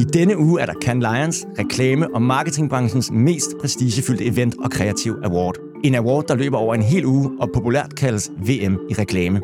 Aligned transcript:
I 0.00 0.04
denne 0.04 0.38
uge 0.38 0.60
er 0.60 0.66
der 0.66 0.74
Cannes 0.82 1.08
Lions, 1.12 1.46
reklame- 1.58 2.14
og 2.14 2.22
marketingbranchens 2.22 3.10
mest 3.10 3.50
prestigefyldte 3.60 4.24
event 4.24 4.54
og 4.64 4.70
kreativ 4.70 5.16
award. 5.24 5.56
En 5.84 5.94
award, 5.94 6.24
der 6.28 6.34
løber 6.34 6.58
over 6.58 6.74
en 6.74 6.82
hel 6.82 7.06
uge 7.06 7.30
og 7.40 7.50
populært 7.54 7.94
kaldes 7.96 8.30
VM 8.36 8.78
i 8.90 8.94
reklame. 8.94 9.40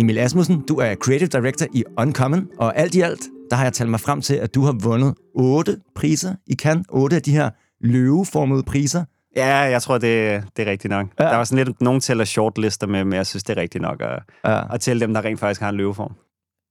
Emil 0.00 0.18
Asmussen, 0.18 0.64
du 0.68 0.76
er 0.76 0.94
Creative 0.94 1.28
Director 1.28 1.66
i 1.74 1.84
Uncommon, 1.98 2.46
og 2.58 2.78
alt 2.78 2.94
i 2.94 3.00
alt, 3.00 3.20
der 3.50 3.56
har 3.56 3.64
jeg 3.64 3.72
talt 3.72 3.90
mig 3.90 4.00
frem 4.00 4.20
til, 4.20 4.34
at 4.34 4.54
du 4.54 4.62
har 4.62 4.72
vundet 4.82 5.14
otte 5.34 5.76
priser 5.94 6.34
i 6.46 6.54
Cannes. 6.54 6.86
Otte 6.88 7.16
af 7.16 7.22
de 7.22 7.32
her 7.32 7.50
løveformede 7.80 8.62
priser. 8.62 9.04
Ja, 9.36 9.56
jeg 9.56 9.82
tror, 9.82 9.98
det, 9.98 10.42
det 10.56 10.66
er 10.66 10.70
rigtigt 10.70 10.90
nok. 10.90 11.06
Ja. 11.20 11.24
Der 11.24 11.36
var 11.36 11.44
sådan 11.44 11.66
lidt, 11.66 11.82
nogen 11.82 12.00
tæller 12.00 12.24
shortlister 12.24 12.86
med, 12.86 13.04
men 13.04 13.12
jeg 13.12 13.26
synes, 13.26 13.42
det 13.42 13.58
er 13.58 13.60
rigtigt 13.60 13.82
nok 13.82 14.02
at, 14.02 14.22
ja. 14.44 14.74
at 14.74 14.80
tælle 14.80 15.00
dem, 15.00 15.14
der 15.14 15.24
rent 15.24 15.40
faktisk 15.40 15.60
har 15.60 15.68
en 15.68 15.76
løveform. 15.76 16.12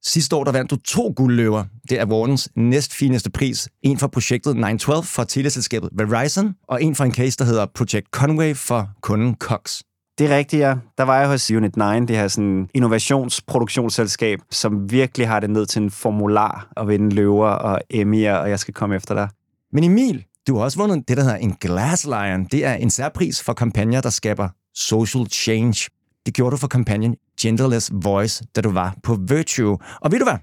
Sidste 0.08 0.36
år 0.36 0.44
der 0.44 0.52
vandt 0.52 0.72
du 0.72 0.76
to 0.76 1.14
guldløver. 1.16 1.64
Det 1.90 2.00
er 2.00 2.06
Awardens 2.06 2.50
næstfineste 2.56 3.30
pris. 3.30 3.70
En 3.84 3.98
for 3.98 4.08
projektet 4.08 4.56
912 4.56 5.04
for 5.04 5.24
teleselskabet 5.24 5.90
Verizon, 5.94 6.56
og 6.68 6.84
en 6.84 6.96
for 6.96 7.04
en 7.04 7.14
case, 7.14 7.38
der 7.38 7.46
hedder 7.46 7.66
Project 7.76 8.06
Conway 8.12 8.56
for 8.56 8.90
kunden 9.02 9.36
Cox. 9.36 9.82
Det 10.18 10.32
er 10.32 10.38
rigtigt, 10.38 10.60
ja. 10.60 10.76
Der 10.98 11.04
var 11.04 11.20
jeg 11.20 11.28
hos 11.28 11.52
Unit 11.52 11.78
9, 11.78 11.84
det 11.84 12.10
her 12.10 12.28
sådan 12.28 12.70
innovationsproduktionsselskab, 12.74 14.40
som 14.52 14.92
virkelig 14.92 15.28
har 15.28 15.40
det 15.40 15.50
ned 15.50 15.66
til 15.66 15.82
en 15.82 15.92
formular 15.92 16.72
at 16.78 16.88
vinde 16.88 17.16
løver 17.16 17.50
og 17.50 17.82
Emmy'er, 17.94 18.38
og 18.42 18.50
jeg 18.50 18.60
skal 18.60 18.74
komme 18.74 18.96
efter 18.96 19.16
dig. 19.16 19.30
Men 19.74 19.84
Emil, 19.84 20.26
du 20.48 20.58
har 20.58 20.64
også 20.64 20.78
vundet 20.78 21.08
det, 21.08 21.18
der 21.18 21.24
hedder 21.24 21.38
en 21.38 21.56
Glass 21.62 22.06
Lion. 22.06 22.46
Det 22.52 22.66
er 22.66 22.74
en 22.74 22.90
særpris 22.90 23.44
for 23.44 23.54
kampagner, 23.54 24.02
der 24.02 24.10
skaber 24.10 24.50
social 24.76 25.30
change. 25.30 25.90
Det 26.28 26.36
gjorde 26.36 26.52
du 26.52 26.58
for 26.58 26.68
kampagnen 26.68 27.16
Genderless 27.42 27.92
Voice, 27.94 28.44
da 28.56 28.62
du 28.62 28.72
var 28.72 28.96
på 29.04 29.18
Virtue. 29.28 29.78
Og 30.02 30.12
ved 30.12 30.20
du 30.20 30.26
hvad? 30.26 30.38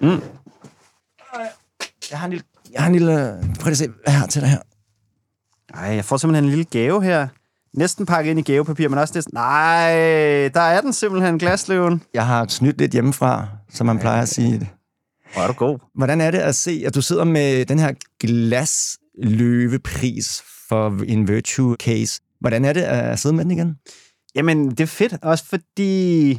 Mm. 0.00 0.20
Jeg 2.10 2.18
har 2.18 2.26
en 2.26 2.30
lille... 2.30 2.44
Jeg 2.72 2.82
har 2.82 2.88
en 2.88 2.94
lille... 2.94 3.44
Prøv 3.60 3.70
at 3.70 3.78
se 3.78 3.88
her 4.06 4.26
til 4.26 4.42
dig 4.42 4.50
her. 4.50 4.58
Ej, 5.74 5.84
jeg 5.84 6.04
får 6.04 6.16
simpelthen 6.16 6.44
en 6.44 6.50
lille 6.50 6.64
gave 6.64 7.04
her. 7.04 7.28
Næsten 7.74 8.06
pakket 8.06 8.30
ind 8.30 8.38
i 8.38 8.42
gavepapir, 8.42 8.88
men 8.88 8.98
også 8.98 9.14
næsten... 9.14 9.34
Nej, 9.34 9.88
der 10.48 10.60
er 10.60 10.80
den 10.80 10.92
simpelthen, 10.92 11.38
glasløven. 11.38 12.02
Jeg 12.14 12.26
har 12.26 12.46
snydt 12.48 12.78
lidt 12.78 12.92
hjemmefra, 12.92 13.48
som 13.70 13.86
man 13.86 13.98
plejer 13.98 14.22
at 14.22 14.28
sige 14.28 14.58
det. 14.58 14.68
Hvor 15.32 15.42
er 15.42 15.46
du 15.46 15.52
god. 15.52 15.78
Hvordan 15.94 16.20
er 16.20 16.30
det 16.30 16.38
at 16.38 16.54
se, 16.54 16.82
at 16.86 16.94
du 16.94 17.02
sidder 17.02 17.24
med 17.24 17.66
den 17.66 17.78
her 17.78 17.92
glasløvepris 18.20 20.42
for 20.68 21.02
en 21.06 21.28
Virtue 21.28 21.76
case? 21.76 22.20
Hvordan 22.40 22.64
er 22.64 22.72
det 22.72 22.82
at 22.82 23.18
sidde 23.18 23.34
med 23.34 23.44
den 23.44 23.50
igen? 23.50 23.76
Jamen, 24.34 24.70
det 24.70 24.80
er 24.80 24.86
fedt, 24.86 25.14
også 25.22 25.44
fordi... 25.44 26.30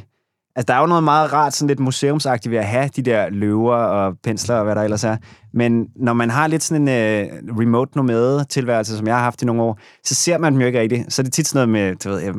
Altså, 0.56 0.66
der 0.68 0.74
er 0.74 0.80
jo 0.80 0.86
noget 0.86 1.04
meget 1.04 1.32
rart, 1.32 1.54
sådan 1.54 1.68
lidt 1.68 1.80
museumsagtigt 1.80 2.50
ved 2.50 2.58
at 2.58 2.66
have 2.66 2.88
de 2.96 3.02
der 3.02 3.30
løver 3.30 3.76
og 3.76 4.18
pensler 4.22 4.56
og 4.56 4.64
hvad 4.64 4.74
der 4.74 4.82
ellers 4.82 5.04
er. 5.04 5.16
Men 5.52 5.86
når 5.96 6.12
man 6.12 6.30
har 6.30 6.46
lidt 6.46 6.62
sådan 6.62 6.88
en 6.88 7.28
uh, 7.48 7.58
remote 7.60 7.96
nomade 7.96 8.44
tilværelse, 8.44 8.96
som 8.96 9.06
jeg 9.06 9.14
har 9.16 9.22
haft 9.22 9.42
i 9.42 9.44
nogle 9.44 9.62
år, 9.62 9.78
så 10.04 10.14
ser 10.14 10.38
man 10.38 10.52
dem 10.52 10.60
jo 10.60 10.66
ikke 10.66 10.80
rigtigt. 10.80 11.12
Så 11.12 11.22
er 11.22 11.24
det 11.24 11.32
tit 11.32 11.46
sådan 11.46 11.68
noget 11.68 11.88
med, 11.88 11.96
du 11.96 12.08
ved, 12.08 12.20
jeg 12.20 12.34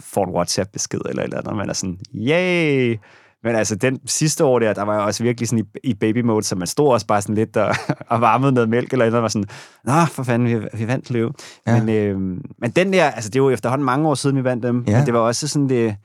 får 0.00 0.24
en 0.24 0.34
WhatsApp-besked 0.34 1.00
eller 1.08 1.22
eller 1.22 1.38
andet, 1.38 1.56
man 1.56 1.68
er 1.68 1.72
sådan, 1.72 1.98
yay! 2.14 2.96
Men 3.46 3.56
altså, 3.56 3.76
den 3.76 4.00
sidste 4.06 4.44
år 4.44 4.58
der, 4.58 4.72
der 4.72 4.82
var 4.82 4.94
jeg 4.94 5.02
også 5.02 5.22
virkelig 5.22 5.48
sådan 5.48 5.66
i, 5.84 5.90
i 5.90 5.94
baby 5.94 6.20
mode, 6.20 6.42
så 6.42 6.56
man 6.56 6.66
stod 6.66 6.92
også 6.92 7.06
bare 7.06 7.22
sådan 7.22 7.34
lidt 7.34 7.56
og, 7.56 7.74
og 8.12 8.20
varmede 8.20 8.52
noget 8.52 8.68
mælk 8.68 8.92
eller 8.92 9.04
noget, 9.04 9.14
og 9.14 9.22
var 9.22 9.28
sådan, 9.28 9.48
nå, 9.84 10.04
for 10.10 10.22
fanden, 10.22 10.48
vi, 10.48 10.68
vi 10.74 10.86
vandt 10.86 11.10
løve. 11.10 11.32
Ja. 11.66 11.80
Men, 11.80 11.88
øh, 11.88 12.20
men 12.58 12.70
den 12.70 12.92
der, 12.92 13.04
altså 13.04 13.30
det 13.30 13.42
var 13.42 13.48
jo 13.48 13.54
efterhånden 13.54 13.86
mange 13.86 14.08
år 14.08 14.14
siden, 14.14 14.36
vi 14.36 14.44
vandt 14.44 14.62
dem, 14.62 14.84
ja. 14.88 14.96
men 14.96 15.06
det 15.06 15.14
var 15.14 15.20
også 15.20 15.48
sådan 15.48 15.68
det, 15.68 15.96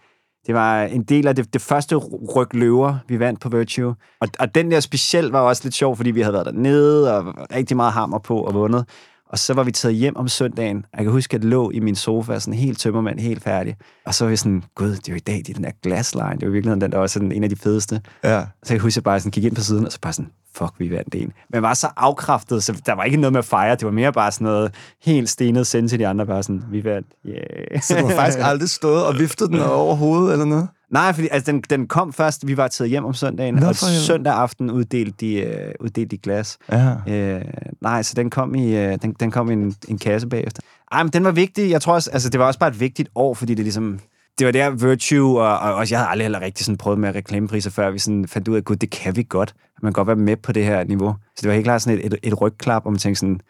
det 0.47 0.55
var 0.55 0.81
en 0.83 1.03
del 1.03 1.27
af 1.27 1.35
det, 1.35 1.53
det 1.53 1.61
første 1.61 1.95
ryg 2.35 2.53
løver, 2.53 2.97
vi 3.07 3.19
vandt 3.19 3.39
på 3.39 3.49
Virtue. 3.49 3.95
Og, 4.21 4.27
og 4.39 4.55
den 4.55 4.71
der 4.71 4.79
speciel 4.79 5.25
var 5.25 5.39
også 5.39 5.61
lidt 5.65 5.75
sjov, 5.75 5.95
fordi 5.95 6.11
vi 6.11 6.21
havde 6.21 6.33
været 6.33 6.45
dernede, 6.45 7.17
og 7.17 7.35
rigtig 7.55 7.77
meget 7.77 7.93
hammer 7.93 8.19
på 8.19 8.37
og 8.37 8.53
vundet. 8.53 8.85
Og 9.31 9.39
så 9.39 9.53
var 9.53 9.63
vi 9.63 9.71
taget 9.71 9.95
hjem 9.95 10.15
om 10.15 10.27
søndagen. 10.27 10.85
Jeg 10.97 11.03
kan 11.03 11.11
huske, 11.11 11.35
at 11.35 11.43
jeg 11.43 11.49
lå 11.49 11.71
i 11.71 11.79
min 11.79 11.95
sofa, 11.95 12.39
sådan 12.39 12.53
helt 12.53 12.79
tømmermand, 12.79 13.19
helt 13.19 13.43
færdig. 13.43 13.75
Og 14.05 14.13
så 14.13 14.25
var 14.25 14.29
vi 14.29 14.35
sådan, 14.35 14.63
gud, 14.75 14.89
det 14.89 15.07
er 15.07 15.11
jo 15.11 15.15
i 15.15 15.19
dag, 15.19 15.35
det 15.35 15.49
er 15.49 15.53
den 15.53 15.63
der 15.63 15.71
glasline. 15.83 16.37
Det 16.39 16.47
var 16.47 16.51
virkelig 16.51 16.81
den, 16.81 16.91
der 16.91 16.97
var 16.97 17.07
sådan 17.07 17.31
en 17.31 17.43
af 17.43 17.49
de 17.49 17.55
fedeste. 17.55 18.01
Ja. 18.23 18.39
Så 18.63 18.73
jeg 18.73 18.79
kan 18.79 18.79
huske, 18.79 18.93
at 18.93 18.95
jeg 18.95 19.03
bare 19.03 19.19
sådan 19.19 19.31
gik 19.31 19.43
ind 19.43 19.55
på 19.55 19.61
siden, 19.61 19.85
og 19.85 19.91
så 19.91 19.99
bare 20.01 20.13
sådan, 20.13 20.31
fuck, 20.55 20.73
vi 20.77 20.91
vandt 20.91 21.15
en. 21.15 21.33
Men 21.49 21.61
var 21.61 21.73
så 21.73 21.87
afkræftet, 21.97 22.63
så 22.63 22.81
der 22.85 22.93
var 22.93 23.03
ikke 23.03 23.17
noget 23.17 23.33
med 23.33 23.39
at 23.39 23.45
fejre. 23.45 23.75
Det 23.75 23.85
var 23.85 23.91
mere 23.91 24.13
bare 24.13 24.31
sådan 24.31 24.45
noget 24.45 24.73
helt 25.01 25.29
stenet 25.29 25.67
sende 25.67 25.89
til 25.89 25.99
de 25.99 26.07
andre, 26.07 26.25
bare 26.25 26.43
sådan, 26.43 26.63
vi 26.71 26.83
vandt, 26.83 27.07
yeah. 27.25 27.81
Så 27.81 27.97
du 27.99 28.07
har 28.07 28.15
faktisk 28.15 28.39
aldrig 28.49 28.69
stået 28.69 29.05
og 29.05 29.19
viftet 29.19 29.49
den 29.49 29.59
over 29.59 29.95
hovedet, 29.95 30.31
eller 30.31 30.45
noget? 30.45 30.67
Nej, 30.91 31.13
fordi 31.13 31.27
altså, 31.31 31.51
den, 31.51 31.61
den 31.69 31.87
kom 31.87 32.13
først, 32.13 32.47
vi 32.47 32.57
var 32.57 32.67
taget 32.67 32.89
hjem 32.89 33.05
om 33.05 33.13
søndagen, 33.13 33.55
Nå, 33.55 33.67
og 33.67 33.75
søndag 33.75 34.33
aften 34.33 34.71
uddelte 34.71 35.13
de, 35.19 35.47
uh, 35.47 35.85
uddelte 35.85 36.05
de 36.05 36.17
glas. 36.17 36.57
Ja. 36.71 37.37
Uh, 37.37 37.41
nej, 37.81 38.01
så 38.01 38.13
den 38.15 38.29
kom 38.29 38.55
i, 38.55 38.67
uh, 38.67 38.93
den, 39.01 39.15
den 39.19 39.31
kom 39.31 39.49
i 39.49 39.53
en, 39.53 39.75
en 39.87 39.97
kasse 39.97 40.27
bagefter. 40.27 40.61
Ej, 40.91 41.03
men 41.03 41.13
den 41.13 41.23
var 41.23 41.31
vigtig. 41.31 41.69
Jeg 41.69 41.81
tror 41.81 41.93
også, 41.93 42.11
altså, 42.11 42.29
det 42.29 42.39
var 42.39 42.45
også 42.45 42.59
bare 42.59 42.69
et 42.69 42.79
vigtigt 42.79 43.09
år, 43.15 43.33
fordi 43.33 43.53
det 43.53 43.65
ligesom, 43.65 43.99
det 44.39 44.45
var 44.45 44.51
der 44.51 44.69
Virtue, 44.69 45.41
og, 45.41 45.59
og 45.59 45.75
også 45.75 45.93
jeg 45.93 45.99
havde 45.99 46.09
aldrig 46.11 46.23
heller 46.25 46.41
rigtig 46.41 46.65
sådan 46.65 46.77
prøvet 46.77 46.99
med 46.99 47.15
reklamepriser, 47.15 47.69
før 47.69 47.91
vi 47.91 47.99
sådan 47.99 48.27
fandt 48.27 48.47
ud 48.47 48.55
af, 48.55 48.61
at 48.71 48.81
det 48.81 48.89
kan 48.89 49.15
vi 49.15 49.25
godt. 49.29 49.53
Man 49.81 49.93
kan 49.93 50.05
godt 50.05 50.07
være 50.07 50.25
med 50.25 50.37
på 50.37 50.51
det 50.51 50.65
her 50.65 50.83
niveau. 50.83 51.15
Så 51.35 51.41
det 51.41 51.47
var 51.47 51.53
helt 51.53 51.65
klart 51.65 51.81
sådan 51.81 51.99
et, 51.99 52.05
et, 52.05 52.15
et 52.23 52.41
rygklap, 52.41 52.85
og 52.85 52.91
man 52.91 52.99
tænkte 52.99 53.19
sådan, 53.19 53.41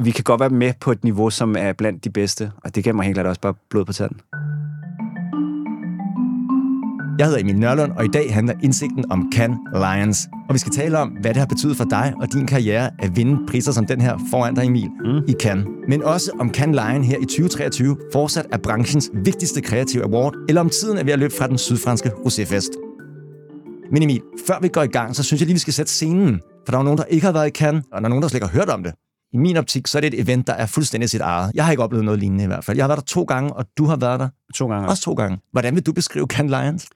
vi 0.00 0.10
kan 0.10 0.24
godt 0.24 0.40
være 0.40 0.50
med 0.50 0.72
på 0.80 0.92
et 0.92 1.04
niveau, 1.04 1.30
som 1.30 1.56
er 1.58 1.72
blandt 1.72 2.04
de 2.04 2.10
bedste, 2.10 2.52
og 2.64 2.74
det 2.74 2.84
gav 2.84 2.94
mig 2.94 3.04
helt 3.04 3.16
klart 3.16 3.26
også 3.26 3.40
bare 3.40 3.54
blod 3.70 3.84
på 3.84 3.92
tanden. 3.92 4.20
Jeg 7.18 7.26
hedder 7.26 7.40
Emil 7.40 7.58
Nørlund, 7.58 7.92
og 7.92 8.04
i 8.04 8.08
dag 8.08 8.34
handler 8.34 8.54
indsigten 8.62 9.04
om 9.10 9.32
Can 9.34 9.58
Lions. 9.74 10.28
Og 10.48 10.54
vi 10.54 10.58
skal 10.58 10.72
tale 10.72 10.98
om, 10.98 11.08
hvad 11.08 11.34
det 11.34 11.36
har 11.36 11.46
betydet 11.46 11.76
for 11.76 11.84
dig 11.84 12.14
og 12.20 12.32
din 12.32 12.46
karriere 12.46 12.90
at 12.98 13.16
vinde 13.16 13.46
priser 13.48 13.72
som 13.72 13.86
den 13.86 14.00
her 14.00 14.18
foran 14.30 14.54
dig, 14.54 14.66
Emil, 14.66 14.90
mm. 15.04 15.22
i 15.28 15.34
Cannes. 15.40 15.66
Men 15.88 16.02
også 16.02 16.30
om 16.40 16.54
Can 16.54 16.72
Lion 16.72 17.04
her 17.04 17.18
i 17.18 17.24
2023 17.24 17.96
fortsat 18.12 18.46
er 18.52 18.58
branchens 18.58 19.10
vigtigste 19.24 19.60
kreative 19.60 20.04
award, 20.04 20.34
eller 20.48 20.60
om 20.60 20.70
tiden 20.70 20.98
er 20.98 21.04
ved 21.04 21.12
at 21.12 21.18
løbe 21.18 21.34
fra 21.38 21.48
den 21.48 21.58
sydfranske 21.58 22.08
roséfest. 22.08 22.70
Men 23.92 24.02
Emil, 24.02 24.22
før 24.46 24.58
vi 24.62 24.68
går 24.68 24.82
i 24.82 24.86
gang, 24.86 25.16
så 25.16 25.22
synes 25.22 25.40
jeg 25.40 25.46
lige, 25.46 25.54
vi 25.54 25.60
skal 25.60 25.72
sætte 25.72 25.92
scenen. 25.92 26.40
For 26.66 26.70
der 26.70 26.78
er 26.78 26.82
nogen, 26.82 26.98
der 26.98 27.04
ikke 27.04 27.26
har 27.26 27.32
været 27.32 27.46
i 27.46 27.50
Cannes, 27.50 27.84
og 27.92 28.00
der 28.00 28.04
er 28.04 28.08
nogen, 28.08 28.22
der 28.22 28.28
slet 28.28 28.36
ikke 28.36 28.46
har 28.46 28.58
hørt 28.58 28.68
om 28.68 28.82
det. 28.82 28.92
I 29.32 29.36
min 29.36 29.56
optik, 29.56 29.86
så 29.86 29.98
er 29.98 30.00
det 30.00 30.14
et 30.14 30.20
event, 30.20 30.46
der 30.46 30.52
er 30.52 30.66
fuldstændig 30.66 31.10
sit 31.10 31.20
eget. 31.20 31.50
Jeg 31.54 31.64
har 31.64 31.70
ikke 31.70 31.82
oplevet 31.82 32.04
noget 32.04 32.20
lignende 32.20 32.44
i 32.44 32.46
hvert 32.46 32.64
fald. 32.64 32.76
Jeg 32.76 32.84
har 32.84 32.88
været 32.88 32.98
der 32.98 33.04
to 33.04 33.22
gange, 33.22 33.52
og 33.52 33.66
du 33.78 33.84
har 33.84 33.96
været 33.96 34.20
der. 34.20 34.28
To 34.54 34.68
gange. 34.68 34.88
Også 34.88 35.02
to 35.02 35.12
gange. 35.14 35.38
Hvordan 35.52 35.74
vil 35.74 35.86
du 35.86 35.92
beskrive 35.92 36.26
Can 36.26 36.46
Lions? 36.46 36.86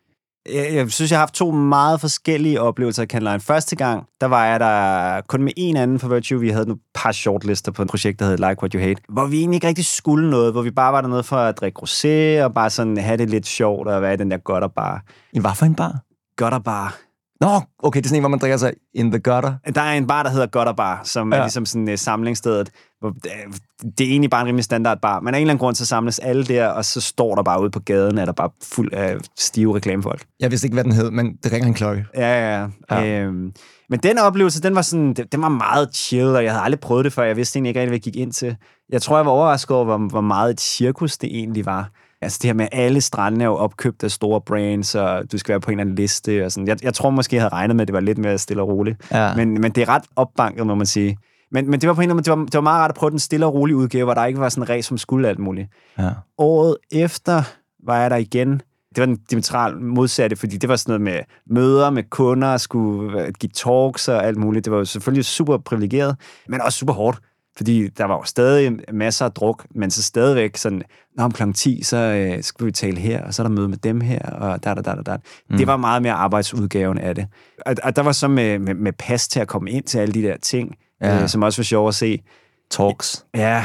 Jeg, 0.46 0.74
jeg 0.74 0.90
synes, 0.90 1.10
jeg 1.10 1.18
har 1.18 1.22
haft 1.22 1.34
to 1.34 1.50
meget 1.50 2.00
forskellige 2.00 2.60
oplevelser 2.60 3.02
af 3.02 3.08
Canline. 3.08 3.40
Første 3.40 3.76
gang, 3.76 4.06
der 4.20 4.26
var 4.26 4.46
jeg 4.46 4.60
der 4.60 5.20
kun 5.20 5.42
med 5.42 5.52
en 5.56 5.76
anden 5.76 5.98
for 5.98 6.08
Virtue. 6.08 6.40
Vi 6.40 6.48
havde 6.48 6.66
nogle 6.66 6.80
par 6.94 7.12
shortlister 7.12 7.72
på 7.72 7.82
et 7.82 7.88
projekt, 7.88 8.20
der 8.20 8.26
hed 8.26 8.36
Like 8.36 8.62
What 8.62 8.72
You 8.72 8.80
Hate, 8.80 9.02
hvor 9.08 9.26
vi 9.26 9.38
egentlig 9.38 9.56
ikke 9.56 9.66
rigtig 9.66 9.86
skulle 9.86 10.30
noget, 10.30 10.52
hvor 10.52 10.62
vi 10.62 10.70
bare 10.70 10.92
var 10.92 11.00
dernede 11.00 11.22
for 11.22 11.36
at 11.36 11.60
drikke 11.60 11.80
rosé 11.82 12.44
og 12.44 12.54
bare 12.54 12.70
sådan 12.70 12.98
have 12.98 13.16
det 13.16 13.30
lidt 13.30 13.46
sjovt 13.46 13.88
og 13.88 14.02
være 14.02 14.14
i 14.14 14.16
den 14.16 14.30
der 14.30 14.38
gutter 14.38 14.68
bar. 14.68 15.02
I 15.32 15.40
hvad 15.40 15.50
for 15.54 15.66
en 15.66 15.74
bar? 15.74 15.98
Gutter 16.36 16.58
bar. 16.58 17.09
Nå, 17.40 17.60
okay, 17.78 17.98
det 17.98 18.06
er 18.06 18.08
sådan 18.08 18.16
en, 18.16 18.22
hvor 18.22 18.28
man 18.28 18.38
drikker 18.38 18.56
sig 18.56 18.72
in 18.94 19.10
the 19.10 19.20
gutter. 19.20 19.54
Der 19.74 19.80
er 19.80 19.92
en 19.92 20.06
bar, 20.06 20.22
der 20.22 20.30
hedder 20.30 20.46
Gutter 20.46 20.72
Bar, 20.72 21.00
som 21.04 21.32
ja. 21.32 21.38
er 21.38 21.42
ligesom 21.42 21.66
sådan 21.66 21.88
et 21.88 21.92
uh, 21.92 21.98
samlingsstedet. 21.98 22.70
Hvor, 23.00 23.08
uh, 23.08 23.54
det 23.98 24.06
er 24.06 24.10
egentlig 24.10 24.30
bare 24.30 24.40
en 24.40 24.46
rimelig 24.46 24.64
standard 24.64 25.00
bar. 25.00 25.20
Men 25.20 25.34
af 25.34 25.38
en 25.38 25.42
eller 25.42 25.52
anden 25.52 25.60
grund, 25.60 25.76
så 25.76 25.86
samles 25.86 26.18
alle 26.18 26.44
der, 26.44 26.68
og 26.68 26.84
så 26.84 27.00
står 27.00 27.34
der 27.34 27.42
bare 27.42 27.62
ude 27.62 27.70
på 27.70 27.80
gaden, 27.80 28.18
er 28.18 28.24
der 28.24 28.32
bare 28.32 28.50
fuld 28.62 28.92
af 28.92 29.16
stive 29.38 29.76
reklamefolk. 29.76 30.24
Jeg 30.40 30.50
vidste 30.50 30.66
ikke, 30.66 30.74
hvad 30.74 30.84
den 30.84 30.92
hed, 30.92 31.10
men 31.10 31.36
det 31.44 31.52
ringer 31.52 31.68
en 31.68 31.74
klokke. 31.74 32.04
Ja, 32.14 32.60
ja, 32.60 32.68
ja. 32.90 33.22
Øhm, 33.22 33.52
men 33.90 34.00
den 34.02 34.18
oplevelse, 34.18 34.62
den 34.62 34.74
var, 34.74 34.82
sådan, 34.82 35.12
den 35.12 35.42
var 35.42 35.48
meget 35.48 35.94
chill, 35.94 36.36
og 36.36 36.44
jeg 36.44 36.52
havde 36.52 36.64
aldrig 36.64 36.80
prøvet 36.80 37.04
det 37.04 37.12
før. 37.12 37.22
Jeg 37.22 37.36
vidste 37.36 37.56
egentlig 37.56 37.70
ikke 37.70 37.80
rigtig, 37.80 37.90
hvad 37.90 37.96
jeg 37.96 38.02
gik 38.02 38.16
ind 38.16 38.32
til. 38.32 38.56
Jeg 38.88 39.02
tror, 39.02 39.16
jeg 39.16 39.26
var 39.26 39.32
overrasket 39.32 39.76
over, 39.76 39.84
hvor, 39.84 39.98
hvor 39.98 40.20
meget 40.20 40.50
et 40.50 40.60
cirkus 40.60 41.18
det 41.18 41.36
egentlig 41.38 41.66
var. 41.66 41.90
Altså 42.22 42.38
det 42.42 42.48
her 42.48 42.54
med, 42.54 42.64
at 42.72 42.78
alle 42.80 43.00
strande 43.00 43.42
er 43.42 43.48
jo 43.48 43.54
opkøbt 43.54 44.04
af 44.04 44.10
store 44.10 44.40
brands, 44.40 44.94
og 44.94 45.32
du 45.32 45.38
skal 45.38 45.52
være 45.52 45.60
på 45.60 45.70
en 45.70 45.78
eller 45.78 45.80
anden 45.80 45.96
liste. 45.96 46.44
Og 46.44 46.52
sådan. 46.52 46.68
Jeg, 46.68 46.84
jeg 46.84 46.94
tror 46.94 47.10
måske, 47.10 47.36
jeg 47.36 47.42
havde 47.42 47.54
regnet 47.54 47.76
med, 47.76 47.82
at 47.82 47.88
det 47.88 47.94
var 47.94 48.00
lidt 48.00 48.18
mere 48.18 48.38
stille 48.38 48.62
og 48.62 48.68
roligt. 48.68 49.10
Ja. 49.12 49.34
Men, 49.34 49.60
men 49.60 49.72
det 49.72 49.82
er 49.82 49.88
ret 49.88 50.04
opbanket, 50.16 50.66
må 50.66 50.74
man 50.74 50.86
sige. 50.86 51.18
Men, 51.52 51.70
men 51.70 51.80
det 51.80 51.88
var 51.88 51.94
på 51.94 52.00
en 52.00 52.10
eller 52.10 52.14
anden 52.14 52.24
det 52.24 52.38
var, 52.38 52.44
det 52.44 52.54
var 52.54 52.60
meget 52.60 52.80
rart 52.80 52.90
at 52.90 52.96
prøve 52.96 53.10
den 53.10 53.18
stille 53.18 53.46
og 53.46 53.54
rolige 53.54 53.76
udgave, 53.76 54.04
hvor 54.04 54.14
der 54.14 54.24
ikke 54.24 54.40
var 54.40 54.48
sådan 54.48 54.62
en 54.62 54.68
ræs, 54.68 54.86
som 54.86 54.98
skulle 54.98 55.28
alt 55.28 55.38
muligt. 55.38 55.68
Ja. 55.98 56.10
Året 56.38 56.76
efter 56.92 57.42
var 57.86 58.00
jeg 58.00 58.10
der 58.10 58.16
igen. 58.16 58.62
Det 58.94 59.00
var 59.00 59.06
den 59.06 59.16
diametralt 59.30 59.82
modsatte, 59.82 60.36
fordi 60.36 60.56
det 60.56 60.68
var 60.68 60.76
sådan 60.76 61.00
noget 61.00 61.14
med 61.16 61.20
møder 61.56 61.90
med 61.90 62.02
kunder, 62.10 62.56
skulle 62.56 63.32
give 63.32 63.50
talks 63.54 64.08
og 64.08 64.26
alt 64.26 64.36
muligt. 64.36 64.64
Det 64.64 64.70
var 64.70 64.78
jo 64.78 64.84
selvfølgelig 64.84 65.24
super 65.24 65.58
privilegeret, 65.58 66.16
men 66.48 66.60
også 66.60 66.78
super 66.78 66.92
hårdt. 66.92 67.18
Fordi 67.56 67.88
der 67.88 68.04
var 68.04 68.14
jo 68.14 68.24
stadig 68.24 68.78
masser 68.92 69.24
af 69.24 69.32
druk, 69.32 69.66
men 69.74 69.90
så 69.90 70.02
stadigvæk 70.02 70.56
sådan, 70.56 70.82
når 71.16 71.24
om 71.24 71.32
kl. 71.32 71.52
10, 71.52 71.82
så 71.82 71.96
øh, 71.96 72.42
skal 72.42 72.66
vi 72.66 72.72
tale 72.72 72.96
her, 72.96 73.24
og 73.24 73.34
så 73.34 73.42
er 73.42 73.46
der 73.46 73.54
møde 73.54 73.68
med 73.68 73.76
dem 73.76 74.00
her, 74.00 74.20
og 74.20 74.64
da, 74.64 74.74
da, 74.74 74.80
da, 74.80 74.94
da, 74.94 75.02
da. 75.02 75.16
Mm. 75.50 75.56
Det 75.56 75.66
var 75.66 75.76
meget 75.76 76.02
mere 76.02 76.12
arbejdsudgaven 76.12 76.98
af 76.98 77.14
det. 77.14 77.26
Og, 77.66 77.74
og 77.82 77.96
der 77.96 78.02
var 78.02 78.12
så 78.12 78.28
med, 78.28 78.58
med, 78.58 78.74
med 78.74 78.92
pas 78.92 79.28
til 79.28 79.40
at 79.40 79.48
komme 79.48 79.70
ind 79.70 79.84
til 79.84 79.98
alle 79.98 80.14
de 80.14 80.22
der 80.22 80.36
ting, 80.36 80.76
ja. 81.00 81.22
øh, 81.22 81.28
som 81.28 81.42
også 81.42 81.60
var 81.60 81.64
sjovt 81.64 81.88
at 81.88 81.94
se. 81.94 82.22
Talks. 82.70 83.24
Ja, 83.34 83.64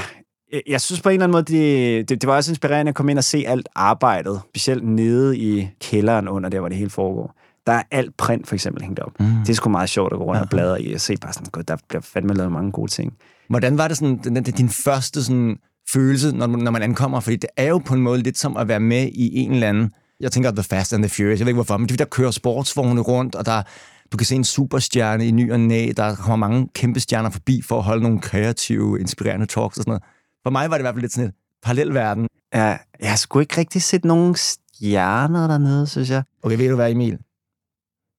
jeg 0.68 0.82
synes 0.82 1.02
på 1.02 1.10
en 1.10 1.14
eller 1.14 1.24
anden 1.24 1.32
måde, 1.32 1.44
det, 1.44 2.10
det, 2.10 2.22
det 2.22 2.28
var 2.28 2.36
også 2.36 2.52
inspirerende 2.52 2.90
at 2.90 2.96
komme 2.96 3.12
ind 3.12 3.18
og 3.18 3.24
se 3.24 3.44
alt 3.48 3.70
arbejdet, 3.76 4.42
specielt 4.50 4.84
nede 4.84 5.38
i 5.38 5.70
kælderen 5.82 6.28
under 6.28 6.50
der, 6.50 6.60
hvor 6.60 6.70
det 6.70 6.78
hele 6.78 6.90
foregår. 6.90 7.36
Der 7.68 7.74
er 7.74 7.84
alt 7.92 8.18
print 8.18 8.48
for 8.48 8.56
eksempel 8.56 8.84
hængt 8.84 9.00
op. 9.00 9.20
Mm. 9.20 9.26
Det 9.26 9.50
er 9.50 9.54
sgu 9.54 9.70
meget 9.70 9.90
sjovt 9.90 10.14
at 10.14 10.20
gå 10.20 10.26
rundt 10.26 10.42
og 10.42 10.50
bladre 10.50 10.82
i 10.82 10.94
og 10.94 11.02
se 11.02 11.18
bare 11.22 11.34
sådan, 11.34 11.50
godt, 11.52 11.68
der 11.68 11.78
bliver 11.88 12.02
fandme 12.02 12.34
lavet 12.34 12.52
mange 12.52 12.72
gode 12.72 12.92
ting. 12.92 13.14
Hvordan 13.50 13.78
var 13.78 13.88
det 13.88 13.98
sådan, 13.98 14.20
den, 14.24 14.44
din 14.44 14.70
første 14.70 15.24
sådan, 15.24 15.58
følelse, 15.94 16.32
når, 16.32 16.48
når 16.48 16.72
man 16.72 16.82
ankommer? 16.82 17.20
Fordi 17.20 17.36
det 17.36 17.50
er 17.58 17.68
jo 17.68 17.78
på 17.78 17.94
en 17.94 18.02
måde 18.02 18.22
lidt 18.22 18.38
som 18.38 18.58
at 18.58 18.68
være 18.68 18.80
med 18.80 19.10
i 19.14 19.38
en 19.38 19.54
eller 19.54 19.70
anden, 19.70 19.92
jeg 20.20 20.32
tænker 20.32 20.52
The 20.52 20.64
Fast 20.64 20.94
and 20.94 21.04
the 21.04 21.10
Furious, 21.10 21.40
jeg 21.40 21.46
ved 21.46 21.52
ikke 21.52 21.58
hvorfor, 21.58 21.78
men 21.78 21.88
det 21.88 21.94
er 21.94 21.98
der 21.98 22.06
kører 22.06 22.32
sportsvogne 22.32 23.02
rundt, 23.02 23.36
og 23.36 23.46
der, 23.46 23.64
du 24.12 24.18
kan 24.18 24.26
se 24.26 24.36
en 24.36 24.44
superstjerne 24.44 25.28
i 25.28 25.32
ny 25.32 25.52
og 25.52 25.60
næ, 25.60 25.92
der 25.98 26.16
kommer 26.16 26.48
mange 26.48 26.70
kæmpe 26.76 27.00
stjerner 27.00 27.30
forbi 27.30 27.62
for 27.62 27.78
at 27.78 27.84
holde 27.84 28.04
nogle 28.04 28.20
kreative, 28.20 29.00
inspirerende 29.00 29.46
talks 29.46 29.78
og 29.78 29.84
sådan 29.84 29.92
noget. 29.92 30.04
For 30.44 30.50
mig 30.50 30.70
var 30.70 30.78
det 30.78 30.82
i 30.82 30.84
hvert 30.84 30.96
fald 30.96 31.02
lidt 31.02 31.14
sådan 31.14 31.30
et 31.30 31.36
parallelverden. 31.64 32.28
Ja, 32.54 32.78
jeg 33.00 33.20
sgu 33.20 33.40
ikke 33.40 33.58
rigtig 33.58 33.82
set 33.82 34.06
nogen 34.06 34.36
stjerner 34.36 35.48
dernede, 35.48 35.88
synes 35.88 36.10
jeg. 36.10 36.24
Okay, 36.44 36.58
ved 36.58 36.70
du 36.70 36.76
hvad, 36.76 36.92
Emil? 36.92 37.18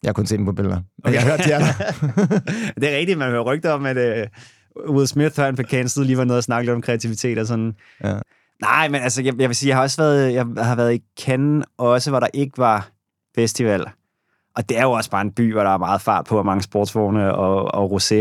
Jeg 0.03 0.09
har 0.09 0.13
kun 0.13 0.27
set 0.27 0.39
dem 0.39 0.47
på 0.47 0.53
billeder. 0.53 0.81
Og 1.05 1.13
jeg 1.13 1.23
har 1.23 1.31
hørt 1.31 1.41
stjerner. 1.41 1.73
det 2.81 2.93
er 2.93 2.97
rigtigt, 2.97 3.19
man 3.19 3.31
hører 3.31 3.43
rygter 3.43 3.71
om, 3.71 3.87
at 3.87 3.97
uh, 3.97 4.27
Will 4.89 5.09
Smith 5.09 5.41
og 5.41 5.49
en 5.49 5.57
på 5.57 5.63
lige 5.97 6.17
var 6.17 6.25
noget 6.25 6.39
at 6.39 6.45
snakke 6.45 6.67
lidt 6.67 6.75
om 6.75 6.83
kreativitet 6.83 7.39
og 7.39 7.47
sådan. 7.47 7.75
Ja. 8.05 8.19
Nej, 8.61 8.89
men 8.89 9.03
altså, 9.03 9.23
jeg, 9.23 9.41
jeg 9.41 9.49
vil 9.49 9.57
sige, 9.57 9.69
jeg 9.69 9.77
har 9.77 9.83
også 9.83 10.03
været, 10.03 10.35
jeg 10.35 10.47
har 10.59 10.77
været 10.77 10.95
i 10.95 11.03
Cannes 11.21 11.67
også, 11.79 12.11
hvor 12.11 12.21
der 12.21 12.29
ikke 12.35 12.59
var 12.59 12.89
festival. 13.35 13.85
Og 14.57 14.69
det 14.69 14.79
er 14.79 14.83
jo 14.83 14.93
også 14.93 15.11
bare 15.11 15.21
en 15.21 15.33
by, 15.33 15.53
hvor 15.53 15.63
der 15.63 15.71
er 15.71 15.79
meget 15.79 16.01
fart 16.01 16.25
på, 16.25 16.39
og 16.39 16.47
mange 16.47 16.63
sportsvogne 16.63 17.35
og, 17.35 17.75
og 17.75 17.93
rosé. 17.93 18.15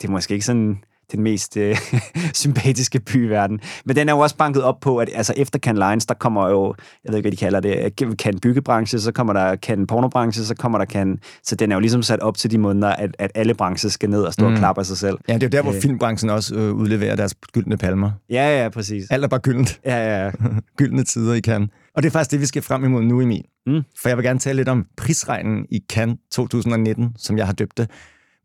Det 0.00 0.04
er 0.04 0.08
måske 0.08 0.34
ikke 0.34 0.46
sådan 0.46 0.84
den 1.12 1.22
mest 1.22 1.56
øh, 1.56 1.76
sympatiske 2.34 3.00
by 3.00 3.26
i 3.26 3.28
verden. 3.28 3.60
Men 3.84 3.96
den 3.96 4.08
er 4.08 4.12
jo 4.12 4.18
også 4.18 4.36
banket 4.36 4.62
op 4.62 4.80
på, 4.80 4.98
at 4.98 5.10
altså, 5.14 5.34
efter 5.36 5.58
Can 5.58 5.76
Lines, 5.76 6.06
der 6.06 6.14
kommer 6.14 6.48
jo, 6.48 6.74
jeg 7.04 7.12
ved 7.12 7.18
ikke, 7.18 7.24
hvad 7.24 7.32
de 7.32 7.36
kalder 7.36 7.60
det, 7.60 8.16
kan 8.18 8.38
byggebranche, 8.38 8.98
så 8.98 9.12
kommer 9.12 9.32
der 9.32 9.56
kan 9.56 9.86
pornobranche, 9.86 10.44
så 10.44 10.54
kommer 10.54 10.78
der 10.78 10.84
kan... 10.84 11.18
Så 11.42 11.56
den 11.56 11.72
er 11.72 11.76
jo 11.76 11.80
ligesom 11.80 12.02
sat 12.02 12.20
op 12.20 12.36
til 12.36 12.50
de 12.50 12.58
måneder, 12.58 12.88
at, 12.88 13.10
at 13.18 13.30
alle 13.34 13.54
brancher 13.54 13.90
skal 13.90 14.10
ned 14.10 14.22
og 14.22 14.32
stå 14.32 14.48
mm. 14.48 14.52
og 14.52 14.58
klappe 14.58 14.84
sig 14.84 14.96
selv. 14.96 15.18
Ja, 15.28 15.34
det 15.34 15.42
er 15.42 15.46
jo 15.46 15.50
der, 15.50 15.62
hvor 15.62 15.72
øh. 15.72 15.80
filmbranchen 15.80 16.30
også 16.30 16.54
øh, 16.54 16.74
udleverer 16.74 17.16
deres 17.16 17.34
gyldne 17.52 17.76
palmer. 17.76 18.10
Ja, 18.30 18.62
ja, 18.62 18.68
præcis. 18.68 19.10
Alt 19.10 19.24
er 19.24 19.28
bare 19.28 19.40
gyldent. 19.40 19.80
Ja, 19.84 19.96
ja, 19.96 20.24
ja. 20.24 20.30
gyldne 20.78 21.04
tider 21.04 21.34
i 21.34 21.40
Cannes. 21.40 21.70
Og 21.94 22.02
det 22.02 22.08
er 22.08 22.12
faktisk 22.12 22.30
det, 22.30 22.40
vi 22.40 22.46
skal 22.46 22.62
frem 22.62 22.84
imod 22.84 23.02
nu, 23.02 23.20
Emil. 23.20 23.44
Mm. 23.66 23.82
For 24.02 24.08
jeg 24.08 24.16
vil 24.16 24.24
gerne 24.24 24.38
tale 24.38 24.56
lidt 24.56 24.68
om 24.68 24.86
prisregnen 24.96 25.66
i 25.70 25.80
Cannes 25.92 26.18
2019, 26.32 27.12
som 27.16 27.38
jeg 27.38 27.46
har 27.46 27.52
døbt 27.52 27.78
det. 27.78 27.90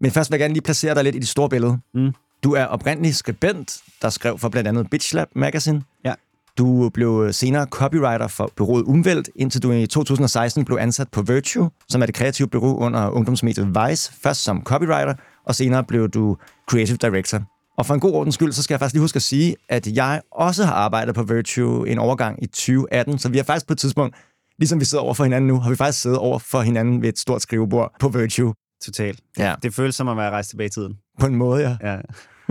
Men 0.02 0.12
først 0.12 0.32
vil 0.32 0.36
jeg 0.36 0.40
gerne 0.40 0.54
lige 0.54 0.64
placere 0.64 0.96
dig 0.96 1.04
lidt 1.04 1.16
i 1.16 1.20
det 1.20 1.28
store 1.28 1.50
billede. 1.50 1.78
Mm. 1.94 2.12
Du 2.44 2.52
er 2.52 2.66
oprindelig 2.66 3.16
skribent, 3.16 3.78
der 4.02 4.10
skrev 4.10 4.38
for 4.38 4.50
blandt 4.50 4.68
andet 4.68 4.90
Bitch 4.90 5.16
Lab 5.16 5.28
Magazine. 5.36 5.84
Ja. 6.06 6.14
Du 6.58 6.90
blev 6.90 7.34
senere 7.34 7.66
copywriter 7.66 8.28
for 8.28 8.52
bureauet 8.56 8.84
Umvælt, 8.84 9.30
indtil 9.36 9.64
du 9.64 9.72
i 9.72 9.86
2016 9.88 10.66
blev 10.66 10.78
ansat 10.78 11.08
på 11.12 11.22
Virtue, 11.22 11.70
som 11.90 12.02
er 12.02 12.06
det 12.06 12.16
kreative 12.16 12.48
bureau 12.48 12.78
under 12.78 13.10
ungdomsmediet 13.10 13.68
Vice, 13.68 14.14
først 14.24 14.44
som 14.44 14.64
copywriter, 14.64 15.14
og 15.46 15.56
senere 15.56 15.84
blev 15.84 16.10
du 16.10 16.38
creative 16.70 16.98
director. 16.98 17.42
Og 17.78 17.86
for 17.86 17.94
en 17.94 18.00
god 18.00 18.14
ordens 18.14 18.36
skyld, 18.36 18.52
så 18.52 18.64
skal 18.64 18.74
jeg 18.74 18.80
faktisk 18.80 18.94
lige 18.94 19.02
huske 19.02 19.16
at 19.16 19.22
sige, 19.22 19.56
at 19.70 19.88
jeg 19.88 20.22
også 20.32 20.66
har 20.66 20.74
arbejdet 20.74 21.16
på 21.16 21.24
Virtue 21.24 21.90
en 21.90 22.00
overgang 22.00 22.44
i 22.44 22.48
2018, 22.48 23.20
så 23.20 23.30
vi 23.30 23.38
har 23.38 23.44
faktisk 23.44 23.68
på 23.68 23.74
et 23.74 23.80
tidspunkt, 23.80 24.16
ligesom 24.60 24.80
vi 24.80 24.86
sidder 24.86 25.04
over 25.04 25.14
for 25.14 25.24
hinanden 25.24 25.48
nu, 25.48 25.60
har 25.60 25.70
vi 25.70 25.76
faktisk 25.76 26.02
siddet 26.02 26.20
over 26.20 26.40
for 26.40 26.62
hinanden 26.62 27.02
ved 27.02 27.10
et 27.10 27.20
stort 27.20 27.42
skrivebord 27.42 27.96
på 28.00 28.10
Virtue. 28.10 28.54
Totalt. 28.86 29.20
Ja. 29.38 29.56
Det 29.64 29.74
føles 29.74 29.96
som 29.96 30.08
at 30.08 30.18
være 30.18 30.30
rejst 30.30 30.50
tilbage 30.50 30.68
i 30.68 30.70
tiden. 30.70 30.98
På 31.20 31.26
en 31.26 31.36
måde, 31.36 31.62
ja. 31.62 31.92
ja. 31.92 31.98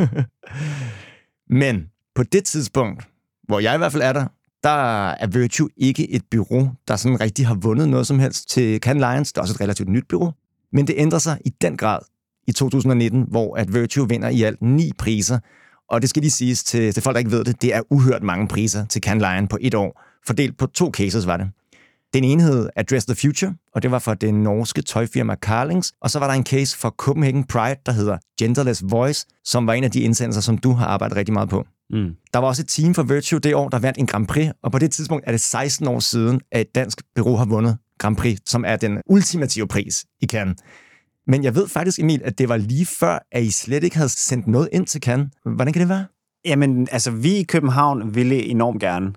Men 1.61 1.87
på 2.15 2.23
det 2.23 2.45
tidspunkt, 2.45 3.09
hvor 3.43 3.61
jeg 3.61 3.75
i 3.75 3.79
hvert 3.79 3.93
fald 3.93 4.03
er 4.03 4.13
der, 4.13 4.27
der 4.63 5.11
er 5.11 5.27
Virtue 5.27 5.69
ikke 5.77 6.11
et 6.11 6.23
bureau, 6.31 6.71
der 6.89 6.97
sådan 6.97 7.21
rigtig 7.21 7.47
har 7.47 7.55
vundet 7.55 7.89
noget 7.89 8.07
som 8.07 8.19
helst 8.19 8.51
til 8.51 8.81
Can 8.81 8.99
Lions. 8.99 9.33
Det 9.33 9.39
er 9.39 9.43
også 9.43 9.55
et 9.55 9.61
relativt 9.61 9.89
nyt 9.89 10.05
bureau. 10.09 10.33
Men 10.73 10.87
det 10.87 10.95
ændrer 10.99 11.19
sig 11.19 11.39
i 11.45 11.51
den 11.61 11.77
grad 11.77 11.99
i 12.47 12.53
2019, 12.53 13.27
hvor 13.29 13.57
at 13.57 13.75
Virtue 13.75 14.09
vinder 14.09 14.29
i 14.29 14.43
alt 14.43 14.63
ni 14.63 14.93
priser. 14.99 15.39
Og 15.89 16.03
det 16.03 16.11
skal 16.11 16.23
lige 16.23 16.31
siges 16.31 16.65
til, 16.65 16.95
til 16.95 17.03
folk, 17.03 17.15
der 17.15 17.19
ikke 17.19 17.31
ved 17.31 17.45
det, 17.45 17.63
det 17.63 17.75
er 17.75 17.83
uhørt 17.91 18.23
mange 18.23 18.49
priser 18.49 18.87
til 18.87 19.03
Can 19.03 19.19
Lion 19.19 19.49
på 19.49 19.59
et 19.61 19.75
år. 19.75 20.03
Fordelt 20.27 20.59
på 20.59 20.67
to 20.67 20.91
cases 20.91 21.27
var 21.27 21.37
det. 21.37 21.51
Den 22.15 22.25
ene 22.25 22.43
hed 22.43 22.69
Address 22.77 23.07
the 23.07 23.15
Future, 23.15 23.55
og 23.75 23.83
det 23.83 23.91
var 23.91 23.99
for 23.99 24.15
det 24.15 24.35
norske 24.35 24.83
tøjfirma 24.83 25.35
Carlings. 25.35 25.93
Og 26.01 26.11
så 26.11 26.19
var 26.19 26.27
der 26.27 26.35
en 26.35 26.47
case 26.47 26.79
for 26.79 26.91
Copenhagen 26.91 27.45
Pride, 27.45 27.77
der 27.87 27.93
hedder 27.93 28.19
Genderless 28.39 28.83
Voice, 28.91 29.27
som 29.45 29.67
var 29.67 29.73
en 29.73 29.85
af 29.85 29.91
de 29.91 30.01
indsendelser, 30.01 30.41
som 30.41 30.59
du 30.59 30.73
har 30.73 30.87
arbejdet 30.87 31.17
rigtig 31.17 31.33
meget 31.33 31.49
på. 31.49 31.65
Mm. 31.91 32.11
Der 32.33 32.39
var 32.39 32.47
også 32.47 32.63
et 32.63 32.69
team 32.69 32.95
for 32.95 33.03
Virtue 33.03 33.39
det 33.39 33.55
år, 33.55 33.69
der 33.69 33.79
vandt 33.79 33.99
en 33.99 34.07
Grand 34.07 34.27
Prix, 34.27 34.51
og 34.63 34.73
på 34.73 34.79
det 34.79 34.91
tidspunkt 34.91 35.25
er 35.27 35.31
det 35.31 35.41
16 35.41 35.89
år 35.89 35.99
siden, 35.99 36.41
at 36.53 36.61
et 36.61 36.75
dansk 36.75 37.03
bureau 37.15 37.37
har 37.37 37.45
vundet 37.45 37.77
Grand 37.99 38.17
Prix, 38.17 38.39
som 38.47 38.65
er 38.67 38.77
den 38.77 38.99
ultimative 39.07 39.69
pris 39.69 40.05
i 40.21 40.27
Cannes. 40.27 40.57
Men 41.27 41.45
jeg 41.45 41.55
ved 41.55 41.69
faktisk, 41.69 41.99
Emil, 41.99 42.21
at 42.25 42.39
det 42.39 42.49
var 42.49 42.57
lige 42.57 42.87
før, 42.87 43.19
at 43.33 43.43
I 43.43 43.51
slet 43.51 43.85
ikke 43.85 43.97
havde 43.97 44.09
sendt 44.09 44.47
noget 44.47 44.69
ind 44.73 44.87
til 44.87 45.03
Cannes. 45.03 45.29
Hvordan 45.45 45.73
kan 45.73 45.81
det 45.81 45.89
være? 45.89 46.05
Jamen, 46.45 46.89
altså, 46.93 47.11
vi 47.11 47.37
i 47.37 47.43
København 47.43 48.15
ville 48.15 48.43
enormt 48.45 48.81
gerne. 48.81 49.13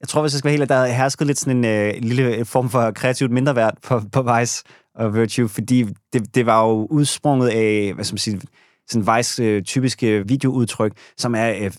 Jeg 0.00 0.08
tror, 0.08 0.20
hvis 0.20 0.32
jeg 0.32 0.38
skal 0.38 0.48
være 0.48 0.58
helt 0.58 0.68
der 0.68 0.78
herskede 0.78 0.96
hersket 0.96 1.26
lidt 1.26 1.38
sådan 1.38 1.56
en 1.56 1.64
øh, 1.64 1.94
lille 2.02 2.36
øh, 2.36 2.46
form 2.46 2.70
for 2.70 2.90
kreativt 2.90 3.30
mindreværd 3.30 3.74
på, 3.82 4.02
på 4.12 4.22
Vice 4.22 4.64
og 4.94 5.14
Virtue, 5.14 5.48
fordi 5.48 5.86
det, 6.12 6.34
det 6.34 6.46
var 6.46 6.66
jo 6.66 6.86
udsprunget 6.90 7.48
af, 7.48 7.92
hvad 7.94 8.04
skal 8.04 8.14
man 8.14 8.18
sige, 8.18 8.40
sådan 8.88 9.16
Vice 9.16 9.42
øh, 9.42 9.62
typiske 9.62 10.28
videoudtryk, 10.28 10.92
som 11.16 11.34
er 11.34 11.52
øh, 11.60 11.70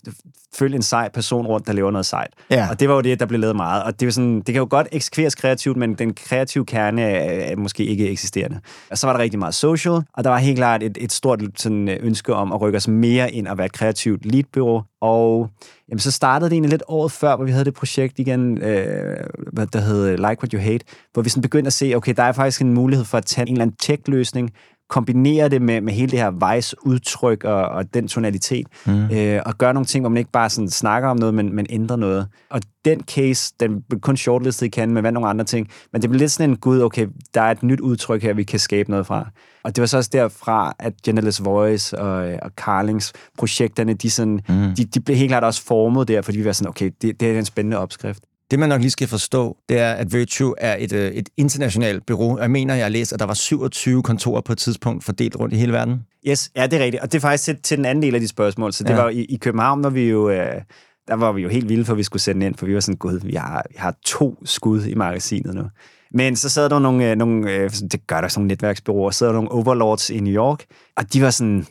følge 0.56 0.76
en 0.76 0.82
sej 0.82 1.08
person 1.08 1.46
rundt, 1.46 1.66
der 1.66 1.72
laver 1.72 1.90
noget 1.90 2.06
sejt. 2.06 2.30
Ja. 2.50 2.68
Og 2.70 2.80
det 2.80 2.88
var 2.88 2.94
jo 2.94 3.00
det, 3.00 3.20
der 3.20 3.26
blev 3.26 3.40
lavet 3.40 3.56
meget. 3.56 3.82
Og 3.82 4.00
det, 4.00 4.06
var 4.06 4.12
sådan, 4.12 4.36
det 4.36 4.46
kan 4.46 4.56
jo 4.56 4.66
godt 4.70 4.88
eksekveres 4.92 5.34
kreativt, 5.34 5.76
men 5.76 5.94
den 5.94 6.14
kreative 6.14 6.66
kerne 6.66 7.02
er, 7.02 7.52
er 7.52 7.56
måske 7.56 7.84
ikke 7.84 8.10
eksisterende. 8.10 8.60
Og 8.90 8.98
så 8.98 9.06
var 9.06 9.12
der 9.12 9.20
rigtig 9.20 9.38
meget 9.38 9.54
social, 9.54 9.92
og 9.92 10.24
der 10.24 10.30
var 10.30 10.38
helt 10.38 10.56
klart 10.56 10.82
et, 10.82 10.98
et 11.00 11.12
stort 11.12 11.42
sådan, 11.56 11.88
ønske 11.88 12.34
om 12.34 12.52
at 12.52 12.60
rykke 12.60 12.76
os 12.76 12.88
mere 12.88 13.32
ind 13.32 13.46
og 13.46 13.58
være 13.58 13.66
et 13.66 13.72
kreativt 13.72 14.26
leadbureau. 14.26 14.82
Og 15.00 15.50
jamen, 15.88 15.98
så 15.98 16.10
startede 16.10 16.50
det 16.50 16.54
egentlig 16.54 16.70
lidt 16.70 16.82
året 16.88 17.12
før, 17.12 17.36
hvor 17.36 17.44
vi 17.44 17.50
havde 17.50 17.64
det 17.64 17.74
projekt 17.74 18.18
igen, 18.18 18.58
øh, 18.58 19.16
der 19.72 19.80
hed 19.80 20.10
Like 20.10 20.26
What 20.26 20.52
You 20.52 20.60
Hate, 20.60 20.84
hvor 21.12 21.22
vi 21.22 21.28
sådan 21.28 21.42
begyndte 21.42 21.66
at 21.66 21.72
se, 21.72 21.92
okay, 21.94 22.14
der 22.16 22.22
er 22.22 22.32
faktisk 22.32 22.62
en 22.62 22.74
mulighed 22.74 23.04
for 23.04 23.18
at 23.18 23.24
tage 23.24 23.48
en 23.48 23.52
eller 23.52 23.62
anden 23.62 23.76
tech-løsning, 23.76 24.50
kombinere 24.88 25.48
det 25.48 25.62
med, 25.62 25.80
med 25.80 25.92
hele 25.92 26.10
det 26.10 26.18
her 26.18 26.30
vejs-udtryk 26.30 27.44
og, 27.44 27.62
og 27.62 27.94
den 27.94 28.08
tonalitet, 28.08 28.66
mm. 28.86 29.10
øh, 29.10 29.42
og 29.46 29.58
gøre 29.58 29.74
nogle 29.74 29.86
ting, 29.86 30.02
hvor 30.02 30.08
man 30.08 30.18
ikke 30.18 30.30
bare 30.30 30.50
sådan 30.50 30.70
snakker 30.70 31.08
om 31.08 31.16
noget, 31.16 31.34
men, 31.34 31.54
men 31.54 31.66
ændrer 31.70 31.96
noget. 31.96 32.28
Og 32.50 32.60
den 32.84 33.00
case, 33.00 33.54
den 33.60 33.82
blev 33.88 34.00
kun 34.00 34.16
shortlistet 34.16 34.66
i 34.66 34.68
kan 34.68 34.90
med 34.90 35.12
nogle 35.12 35.28
andre 35.28 35.44
ting, 35.44 35.68
men 35.92 36.02
det 36.02 36.10
blev 36.10 36.18
lidt 36.18 36.32
sådan 36.32 36.50
en, 36.50 36.56
gud, 36.56 36.82
okay, 36.82 37.06
der 37.34 37.40
er 37.40 37.50
et 37.50 37.62
nyt 37.62 37.80
udtryk 37.80 38.22
her, 38.22 38.34
vi 38.34 38.44
kan 38.44 38.58
skabe 38.58 38.90
noget 38.90 39.06
fra. 39.06 39.30
Og 39.64 39.76
det 39.76 39.82
var 39.82 39.86
så 39.86 39.96
også 39.96 40.10
derfra, 40.12 40.74
at 40.78 40.92
Genderless 41.04 41.44
Voice 41.44 41.98
og, 41.98 42.38
og 42.42 42.50
Carlings 42.56 43.12
projekterne, 43.38 43.94
de, 43.94 44.10
sådan, 44.10 44.40
mm. 44.48 44.74
de, 44.76 44.84
de 44.84 45.00
blev 45.00 45.16
helt 45.16 45.30
klart 45.30 45.44
også 45.44 45.64
formet 45.64 46.08
der, 46.08 46.22
fordi 46.22 46.38
vi 46.38 46.44
var 46.44 46.52
sådan, 46.52 46.68
okay, 46.68 46.90
det, 47.02 47.20
det 47.20 47.30
er 47.30 47.38
en 47.38 47.44
spændende 47.44 47.78
opskrift. 47.78 48.22
Det, 48.50 48.58
man 48.58 48.68
nok 48.68 48.80
lige 48.80 48.90
skal 48.90 49.08
forstå, 49.08 49.56
det 49.68 49.78
er, 49.78 49.92
at 49.92 50.12
Virtue 50.12 50.54
er 50.58 50.76
et, 50.78 50.92
øh, 50.92 51.10
et 51.10 51.28
internationalt 51.36 52.06
bureau. 52.06 52.38
Jeg 52.38 52.50
mener, 52.50 52.74
jeg 52.74 52.84
har 52.84 52.90
læst, 52.90 53.12
at 53.12 53.20
der 53.20 53.26
var 53.26 53.34
27 53.34 54.02
kontorer 54.02 54.40
på 54.40 54.52
et 54.52 54.58
tidspunkt 54.58 55.04
fordelt 55.04 55.36
rundt 55.36 55.54
i 55.54 55.56
hele 55.56 55.72
verden. 55.72 56.02
Yes, 56.28 56.50
ja, 56.56 56.66
det 56.66 56.80
er 56.80 56.84
rigtigt. 56.84 57.02
Og 57.02 57.12
det 57.12 57.18
er 57.18 57.20
faktisk 57.20 57.44
til, 57.44 57.62
til 57.62 57.76
den 57.76 57.84
anden 57.84 58.02
del 58.02 58.14
af 58.14 58.20
de 58.20 58.28
spørgsmål. 58.28 58.72
Så 58.72 58.84
det 58.84 58.90
ja. 58.90 59.02
var 59.02 59.08
i, 59.08 59.24
i 59.24 59.36
København, 59.36 59.80
hvor 59.80 59.90
vi 59.90 60.08
jo... 60.08 60.30
Øh, 60.30 60.60
der 61.08 61.14
var 61.14 61.32
vi 61.32 61.42
jo 61.42 61.48
helt 61.48 61.68
vilde 61.68 61.84
for, 61.84 61.92
at 61.92 61.98
vi 61.98 62.02
skulle 62.02 62.22
sende 62.22 62.46
ind, 62.46 62.54
for 62.54 62.66
vi 62.66 62.74
var 62.74 62.80
sådan, 62.80 62.96
gud, 62.96 63.20
vi 63.20 63.34
har, 63.34 63.64
vi 63.70 63.74
har 63.78 63.94
to 64.04 64.38
skud 64.44 64.84
i 64.84 64.94
magasinet 64.94 65.54
nu. 65.54 65.62
Men 66.10 66.36
så 66.36 66.48
sad 66.48 66.68
der 66.68 66.78
nogle, 66.78 67.10
øh, 67.10 67.16
nogle 67.16 67.52
øh, 67.52 67.70
det 67.70 68.06
gør 68.06 68.20
der 68.20 68.28
sådan 68.28 68.40
nogle 68.40 68.48
netværksbyråer, 68.48 69.10
så 69.10 69.18
sad 69.18 69.26
der 69.26 69.32
nogle 69.32 69.50
overlords 69.50 70.10
i 70.10 70.20
New 70.20 70.34
York, 70.34 70.64
og 70.96 71.12
de 71.12 71.22
var 71.22 71.30
sådan, 71.30 71.66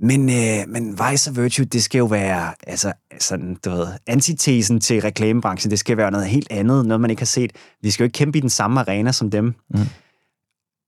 men, 0.00 0.28
øh, 0.28 0.68
men 0.68 0.98
Vice 0.98 1.34
Virtue, 1.34 1.64
det 1.64 1.82
skal 1.82 1.98
jo 1.98 2.04
være 2.04 2.54
altså, 2.66 2.92
sådan, 3.20 3.56
du 3.64 3.70
ved, 3.70 3.86
antitesen 4.06 4.80
til 4.80 5.00
reklamebranchen. 5.00 5.70
Det 5.70 5.78
skal 5.78 5.96
være 5.96 6.10
noget 6.10 6.26
helt 6.26 6.46
andet, 6.50 6.86
noget 6.86 7.00
man 7.00 7.10
ikke 7.10 7.20
har 7.20 7.26
set. 7.26 7.52
Vi 7.82 7.90
skal 7.90 8.04
jo 8.04 8.06
ikke 8.06 8.16
kæmpe 8.16 8.38
i 8.38 8.40
den 8.40 8.50
samme 8.50 8.80
arena 8.80 9.12
som 9.12 9.30
dem. 9.30 9.54
Mm. 9.70 9.80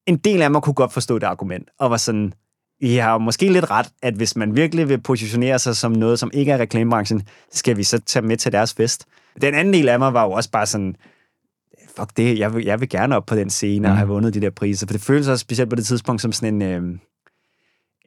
En 0.07 0.17
del 0.17 0.43
af 0.43 0.51
mig 0.51 0.63
kunne 0.63 0.75
godt 0.75 0.93
forstå 0.93 1.19
det 1.19 1.27
argument, 1.27 1.69
og 1.79 1.91
var 1.91 1.97
sådan, 1.97 2.33
I 2.81 2.95
har 2.95 3.19
måske 3.19 3.53
lidt 3.53 3.71
ret, 3.71 3.87
at 4.03 4.15
hvis 4.15 4.37
man 4.37 4.57
virkelig 4.57 4.89
vil 4.89 5.01
positionere 5.01 5.59
sig 5.59 5.77
som 5.77 5.93
noget, 5.93 6.19
som 6.19 6.31
ikke 6.35 6.53
er 6.53 6.59
reklamebranchen, 6.59 7.23
skal 7.53 7.77
vi 7.77 7.83
så 7.83 7.99
tage 7.99 8.27
med 8.27 8.37
til 8.37 8.53
deres 8.53 8.75
fest. 8.75 9.07
Den 9.43 9.55
anden 9.55 9.75
del 9.75 9.89
af 9.89 9.99
mig 9.99 10.13
var 10.13 10.25
jo 10.25 10.31
også 10.31 10.51
bare 10.51 10.67
sådan, 10.67 10.97
fuck 11.97 12.17
det, 12.17 12.39
jeg 12.39 12.55
vil, 12.55 12.65
jeg 12.65 12.81
vil 12.81 12.89
gerne 12.89 13.17
op 13.17 13.27
på 13.27 13.37
den 13.37 13.51
scene 13.51 13.89
mm. 13.89 13.91
og 13.91 13.97
have 13.97 14.09
vundet 14.09 14.35
de 14.35 14.41
der 14.41 14.51
priser, 14.51 14.87
for 14.87 14.93
det 14.93 15.03
føles 15.03 15.29
også 15.29 15.43
specielt 15.43 15.71
på 15.71 15.77
det 15.77 15.87
tidspunkt 15.87 16.23
som 16.23 16.33
sådan 16.33 16.63
en... 16.63 16.63
Øh, 16.63 16.99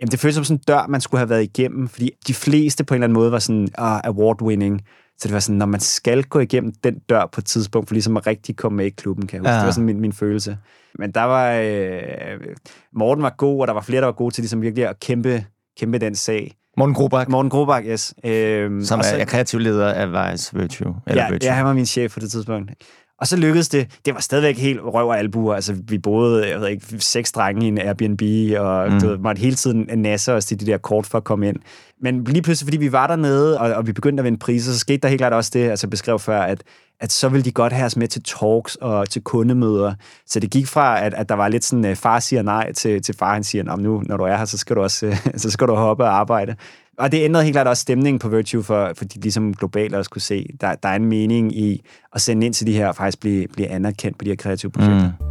Jamen, 0.01 0.12
det 0.12 0.20
føles 0.20 0.36
som 0.36 0.43
sådan 0.43 0.58
en 0.58 0.63
dør, 0.67 0.88
man 0.89 1.01
skulle 1.01 1.20
have 1.20 1.29
været 1.29 1.43
igennem, 1.43 1.88
fordi 1.88 2.12
de 2.27 2.34
fleste 2.34 2.84
på 2.84 2.93
en 2.93 2.96
eller 2.96 3.05
anden 3.05 3.13
måde 3.13 3.31
var 3.31 3.39
sådan 3.39 3.67
uh, 3.79 3.98
award-winning. 3.98 4.79
Så 5.17 5.27
det 5.27 5.34
var 5.34 5.39
sådan, 5.39 5.58
når 5.58 5.65
man 5.65 5.79
skal 5.79 6.24
gå 6.24 6.39
igennem 6.39 6.74
den 6.84 7.00
dør 7.10 7.25
på 7.31 7.41
et 7.41 7.46
tidspunkt, 7.46 7.89
for 7.89 7.93
ligesom 7.96 8.17
at 8.17 8.27
rigtig 8.27 8.55
komme 8.55 8.75
med 8.77 8.86
i 8.86 8.89
klubben, 8.89 9.27
kan 9.27 9.36
jeg 9.36 9.41
huske. 9.41 9.51
Ja. 9.51 9.60
Det 9.60 9.65
var 9.65 9.72
sådan 9.72 9.86
min, 9.86 10.00
min 10.00 10.13
følelse. 10.13 10.58
Men 11.00 11.12
der 11.12 11.24
var... 11.24 11.51
Øh, 11.51 12.39
Morten 12.93 13.24
var 13.24 13.36
god, 13.38 13.62
og 13.62 13.67
der 13.67 13.74
var 13.74 13.81
flere, 13.81 14.01
der 14.01 14.05
var 14.05 14.13
gode 14.13 14.34
til 14.34 14.41
ligesom 14.41 14.62
virkelig 14.62 14.89
at 14.89 15.00
kæmpe, 15.00 15.46
kæmpe 15.79 15.98
den 15.98 16.15
sag. 16.15 16.53
Morten 16.77 16.96
Grobak. 16.96 17.29
Morten 17.29 17.50
Grobak, 17.50 17.84
yes. 17.88 18.13
Øhm, 18.25 18.84
Som 18.84 19.00
er, 19.00 19.03
så, 19.03 19.17
er 19.17 19.25
kreativ 19.25 19.60
leder 19.60 19.93
af 19.93 20.34
Vice 20.34 20.58
Virtue. 20.58 20.96
Eller 21.08 21.24
ja, 21.24 21.31
Virtue. 21.31 21.50
ja, 21.50 21.53
han 21.53 21.65
var 21.65 21.74
min 21.74 21.86
chef 21.86 22.13
på 22.13 22.20
det 22.20 22.31
tidspunkt. 22.31 22.72
Og 23.22 23.28
så 23.28 23.38
lykkedes 23.38 23.70
det. 23.70 24.00
Det 24.06 24.13
var 24.13 24.20
stadigvæk 24.20 24.58
helt 24.58 24.80
røv 24.84 25.08
og 25.08 25.20
albuer. 25.20 25.56
Altså, 25.56 25.75
vi 25.88 25.98
boede, 25.98 26.50
jeg 26.50 26.60
ved 26.60 26.68
ikke, 26.68 26.86
seks 27.00 27.32
drenge 27.32 27.66
i 27.66 27.68
en 27.68 27.78
Airbnb, 27.78 28.22
og 28.60 28.92
mm. 28.92 29.00
du 29.00 29.08
ved, 29.08 29.18
måtte 29.18 29.40
hele 29.40 29.56
tiden 29.56 29.90
nasse 30.00 30.34
os 30.34 30.46
til 30.46 30.60
de 30.60 30.66
der 30.66 30.78
kort 30.78 31.06
for 31.06 31.18
at 31.18 31.24
komme 31.24 31.48
ind. 31.48 31.56
Men 32.01 32.24
lige 32.24 32.42
pludselig, 32.42 32.68
fordi 32.68 32.78
vi 32.78 32.92
var 32.92 33.08
dernede, 33.08 33.60
og, 33.60 33.74
og 33.74 33.88
vi 33.88 33.94
begyndte 33.94 34.22
at 34.22 34.25
vinde 34.25 34.38
priser, 34.38 34.72
så 34.72 34.80
skete 34.80 34.98
der 34.98 35.08
helt 35.08 35.20
klart 35.20 35.34
også 35.34 35.51
det, 35.54 35.70
altså 35.70 35.88
jeg 35.88 35.90
beskrev 35.90 36.20
før, 36.20 36.42
at, 36.42 36.63
at 37.00 37.12
så 37.12 37.30
ville 37.30 37.46
de 37.46 37.51
godt 37.51 37.74
have 37.74 37.86
os 37.86 37.98
med 37.98 38.08
til 38.08 38.24
talks 38.24 38.75
og 38.75 39.10
til 39.10 39.22
kundemøder. 39.22 39.94
Så 40.25 40.40
det 40.40 40.51
gik 40.51 40.68
fra, 40.68 41.06
at, 41.06 41.13
at 41.13 41.30
der 41.30 41.36
var 41.36 41.48
lidt 41.48 41.63
sådan, 41.63 41.86
uh, 41.86 41.96
far 41.96 42.20
siger 42.20 42.42
nej, 42.42 42.72
til, 42.74 43.01
til 43.01 43.16
far 43.20 43.34
han 43.34 43.44
siger, 43.44 43.75
nu, 43.75 44.04
når 44.06 44.18
du 44.18 44.24
er 44.24 44.38
her, 44.38 44.46
så 44.46 44.58
skal 44.58 44.75
du 44.75 44.82
også 44.82 45.18
så 45.36 45.51
skal 45.51 45.68
du 45.68 45.75
hoppe 45.75 46.04
og 46.04 46.20
arbejde. 46.20 46.56
Og 46.98 47.12
det 47.12 47.24
ændrede 47.24 47.44
helt 47.44 47.54
klart 47.54 47.68
også 47.68 47.82
stemningen 47.82 48.20
på 48.20 48.30
Virtue, 48.30 48.64
for, 48.64 48.92
for 48.98 49.06
de 49.06 49.20
ligesom 49.20 49.54
globalt 49.54 49.96
også 49.96 50.10
kunne 50.10 50.22
se, 50.22 50.48
der, 50.62 50.76
der 50.76 50.90
er 50.90 50.96
en 50.96 51.06
mening 51.06 51.58
i 51.58 51.82
at 52.14 52.22
sende 52.22 52.46
ind 52.46 52.54
til 52.54 52.68
de 52.68 52.74
her, 52.74 52.88
og 52.88 52.96
faktisk 52.96 53.20
blive, 53.20 53.48
blive 53.48 53.68
anerkendt 53.68 54.18
på 54.18 54.26
de 54.26 54.30
her 54.30 54.36
kreative 54.36 54.72
projekter. 54.72 55.12
Mm. 55.20 55.26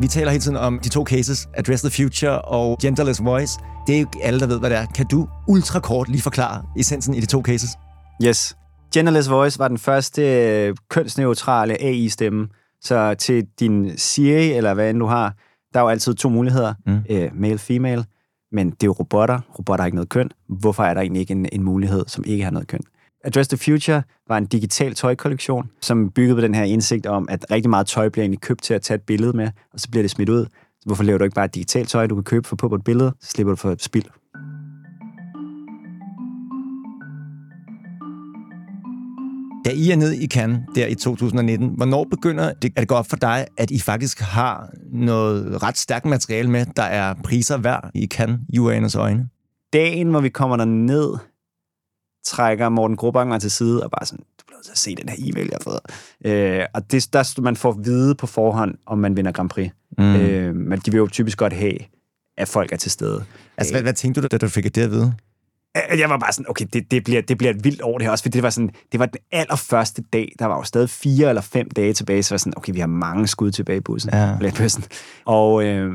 Vi 0.00 0.08
taler 0.08 0.30
hele 0.30 0.42
tiden 0.42 0.56
om 0.56 0.78
de 0.78 0.88
to 0.88 1.04
cases, 1.04 1.48
Address 1.54 1.82
the 1.82 1.90
Future 1.90 2.42
og 2.42 2.78
Genderless 2.82 3.24
Voice. 3.24 3.58
Det 3.86 3.94
er 3.94 3.98
jo 3.98 4.06
ikke 4.06 4.24
alle, 4.24 4.40
der 4.40 4.46
ved, 4.46 4.58
hvad 4.58 4.70
det 4.70 4.78
er. 4.78 4.86
Kan 4.86 5.06
du 5.06 5.28
ultra 5.48 5.80
kort 5.80 6.08
lige 6.08 6.22
forklare 6.22 6.62
essensen 6.76 7.14
i 7.14 7.20
de 7.20 7.26
to 7.26 7.42
cases? 7.42 7.70
Yes. 8.24 8.56
Genderless 8.94 9.30
Voice 9.30 9.58
var 9.58 9.68
den 9.68 9.78
første 9.78 10.74
kønsneutrale 10.90 11.82
AI-stemme, 11.82 12.48
så 12.86 13.14
til 13.14 13.46
din 13.60 13.98
Siri, 13.98 14.52
eller 14.52 14.74
hvad 14.74 14.90
end 14.90 14.98
du 14.98 15.06
har, 15.06 15.34
der 15.74 15.80
er 15.80 15.84
jo 15.84 15.88
altid 15.88 16.14
to 16.14 16.28
muligheder, 16.28 16.74
mm. 16.86 16.98
øh, 17.10 17.30
male, 17.34 17.58
female, 17.58 18.04
men 18.52 18.70
det 18.70 18.82
er 18.82 18.86
jo 18.86 18.92
robotter. 18.92 19.40
Robotter 19.58 19.82
har 19.82 19.86
ikke 19.86 19.96
noget 19.96 20.08
køn. 20.08 20.30
Hvorfor 20.48 20.82
er 20.82 20.94
der 20.94 21.00
egentlig 21.00 21.20
ikke 21.20 21.32
en, 21.32 21.46
en 21.52 21.62
mulighed, 21.62 22.04
som 22.06 22.24
ikke 22.26 22.44
har 22.44 22.50
noget 22.50 22.68
køn? 22.68 22.80
Address 23.24 23.48
the 23.48 23.56
Future 23.56 24.02
var 24.28 24.38
en 24.38 24.46
digital 24.46 24.94
tøjkollektion, 24.94 25.70
som 25.80 26.10
byggede 26.10 26.36
på 26.36 26.40
den 26.40 26.54
her 26.54 26.64
indsigt 26.64 27.06
om, 27.06 27.28
at 27.30 27.46
rigtig 27.50 27.70
meget 27.70 27.86
tøj 27.86 28.08
bliver 28.08 28.22
egentlig 28.22 28.40
købt 28.40 28.62
til 28.62 28.74
at 28.74 28.82
tage 28.82 28.94
et 28.94 29.02
billede 29.02 29.36
med, 29.36 29.50
og 29.72 29.80
så 29.80 29.90
bliver 29.90 30.02
det 30.02 30.10
smidt 30.10 30.28
ud. 30.28 30.44
Så 30.80 30.82
hvorfor 30.86 31.04
laver 31.04 31.18
du 31.18 31.24
ikke 31.24 31.34
bare 31.34 31.44
et 31.44 31.54
digitalt 31.54 31.88
tøj, 31.88 32.06
du 32.06 32.14
kan 32.14 32.24
købe 32.24 32.48
for 32.48 32.56
på 32.56 32.74
et 32.74 32.84
billede, 32.84 33.14
så 33.20 33.30
slipper 33.30 33.52
du 33.52 33.56
for 33.56 33.74
spild. 33.78 34.04
Da 39.66 39.70
I 39.70 39.90
er 39.90 39.96
nede 39.96 40.16
i 40.16 40.26
Cannes 40.26 40.60
der 40.74 40.86
i 40.86 40.94
2019, 40.94 41.68
hvornår 41.68 42.04
begynder 42.04 42.52
det 42.52 42.72
at 42.76 42.88
gå 42.88 42.94
op 42.94 43.10
for 43.10 43.16
dig, 43.16 43.46
at 43.56 43.70
I 43.70 43.80
faktisk 43.80 44.20
har 44.20 44.70
noget 44.92 45.62
ret 45.62 45.78
stærkt 45.78 46.04
materiale 46.04 46.50
med, 46.50 46.66
der 46.76 46.82
er 46.82 47.14
priser 47.24 47.56
værd 47.56 47.90
i 47.94 48.06
Cannes, 48.06 48.38
UAN's 48.56 48.98
øjne? 48.98 49.28
Dagen, 49.72 50.10
hvor 50.10 50.20
vi 50.20 50.28
kommer 50.28 50.56
der 50.56 50.64
ned, 50.64 51.16
trækker 52.24 52.68
Morten 52.68 52.96
Grubang 52.96 53.28
mig 53.28 53.40
til 53.40 53.50
side 53.50 53.84
og 53.84 53.90
bare 53.90 54.06
sådan, 54.06 54.24
du 54.40 54.44
bliver 54.46 54.56
nødt 54.56 54.64
til 54.64 54.72
at 54.72 54.78
se 54.78 54.96
den 54.96 55.08
her 55.08 55.16
e-mail, 55.18 55.48
jeg 55.50 55.58
har 55.62 55.70
fået. 55.70 55.80
Øh, 56.24 56.66
og 56.74 56.92
det 56.92 57.12
der 57.12 57.40
man 57.40 57.56
får 57.56 57.70
at 57.70 57.84
vide 57.84 58.14
på 58.14 58.26
forhånd, 58.26 58.74
om 58.86 58.98
man 58.98 59.16
vinder 59.16 59.32
Grand 59.32 59.48
Prix. 59.48 59.70
Mm. 59.98 60.16
Øh, 60.16 60.54
men 60.54 60.78
de 60.78 60.90
vil 60.90 60.98
jo 60.98 61.08
typisk 61.08 61.38
godt 61.38 61.52
have, 61.52 61.78
at 62.36 62.48
folk 62.48 62.72
er 62.72 62.76
til 62.76 62.90
stede. 62.90 63.24
Altså, 63.56 63.72
hvad, 63.72 63.82
hvad 63.82 63.92
tænkte 63.92 64.20
du, 64.20 64.26
da 64.26 64.38
du 64.38 64.48
fik 64.48 64.74
det 64.74 64.82
at 64.82 64.90
vide? 64.90 65.14
Jeg 65.98 66.10
var 66.10 66.18
bare 66.18 66.32
sådan, 66.32 66.46
okay, 66.48 66.64
det, 66.72 66.90
det, 66.90 67.04
bliver, 67.04 67.22
det 67.22 67.38
bliver 67.38 67.50
et 67.50 67.64
vildt 67.64 67.82
år 67.82 67.98
det 67.98 68.06
her 68.06 68.10
også, 68.10 68.24
fordi 68.24 68.36
det 68.36 68.42
var, 68.42 68.50
sådan, 68.50 68.70
det 68.92 69.00
var 69.00 69.06
den 69.06 69.20
allerførste 69.32 70.02
dag, 70.12 70.32
der 70.38 70.46
var 70.46 70.56
jo 70.56 70.62
stadig 70.62 70.90
fire 70.90 71.28
eller 71.28 71.42
fem 71.42 71.70
dage 71.70 71.92
tilbage, 71.92 72.22
så 72.22 72.34
var 72.34 72.38
sådan, 72.38 72.52
okay, 72.56 72.72
vi 72.72 72.80
har 72.80 72.86
mange 72.86 73.26
skud 73.26 73.50
tilbage 73.50 73.76
i 73.76 73.80
bussen. 73.80 74.10
Ja. 74.12 74.50
Bussen. 74.56 74.84
Og 75.24 75.64
øh, 75.64 75.92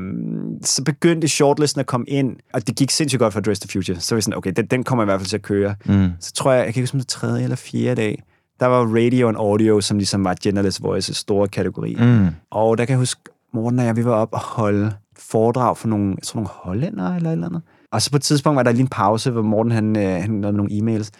så 0.62 0.84
begyndte 0.84 1.28
shortlisten 1.28 1.80
at 1.80 1.86
komme 1.86 2.06
ind, 2.08 2.36
og 2.52 2.66
det 2.66 2.76
gik 2.76 2.90
sindssygt 2.90 3.20
godt 3.20 3.32
for 3.32 3.40
Dress 3.40 3.60
the 3.60 3.68
Future. 3.72 4.00
Så 4.00 4.14
var 4.14 4.16
vi 4.16 4.22
sådan, 4.22 4.36
okay, 4.36 4.52
den, 4.56 4.66
den 4.66 4.84
kommer 4.84 5.04
i 5.04 5.06
hvert 5.06 5.20
fald 5.20 5.28
til 5.28 5.36
at 5.36 5.42
køre. 5.42 5.74
Mm. 5.84 6.10
Så 6.20 6.32
tror 6.32 6.52
jeg, 6.52 6.64
jeg 6.64 6.74
kan 6.74 6.80
ikke 6.80 6.92
huske, 6.92 6.98
det 6.98 7.08
tredje 7.08 7.42
eller 7.42 7.56
fjerde 7.56 7.94
dag, 7.94 8.22
der 8.60 8.66
var 8.66 8.84
radio 8.96 9.28
og 9.28 9.34
audio, 9.36 9.80
som 9.80 9.98
ligesom 9.98 10.24
var 10.24 10.36
Genderless 10.42 10.82
Voices 10.82 11.16
store 11.16 11.48
kategori. 11.48 11.96
Mm. 11.98 12.26
Og 12.50 12.78
der 12.78 12.84
kan 12.84 12.92
jeg 12.92 12.98
huske, 12.98 13.20
Morten 13.54 13.78
og 13.78 13.84
jeg, 13.84 13.96
vi 13.96 14.04
var 14.04 14.12
op 14.12 14.28
og 14.32 14.40
holde 14.40 14.92
foredrag 15.18 15.76
for 15.76 15.88
nogle, 15.88 16.08
jeg 16.08 16.22
tror, 16.22 16.40
nogle 16.40 16.50
hollændere 16.52 17.16
eller 17.16 17.28
et 17.30 17.32
eller 17.32 17.46
andet. 17.46 17.62
Og 17.92 18.02
så 18.02 18.10
på 18.10 18.16
et 18.16 18.22
tidspunkt 18.22 18.56
var 18.56 18.62
der 18.62 18.72
lige 18.72 18.80
en 18.80 18.88
pause, 18.88 19.30
hvor 19.30 19.42
Morten 19.42 19.72
han, 19.72 19.96
øh, 19.96 20.22
han 20.22 20.40
lavede 20.40 20.56
nogle 20.56 20.72
e-mails, 20.72 21.10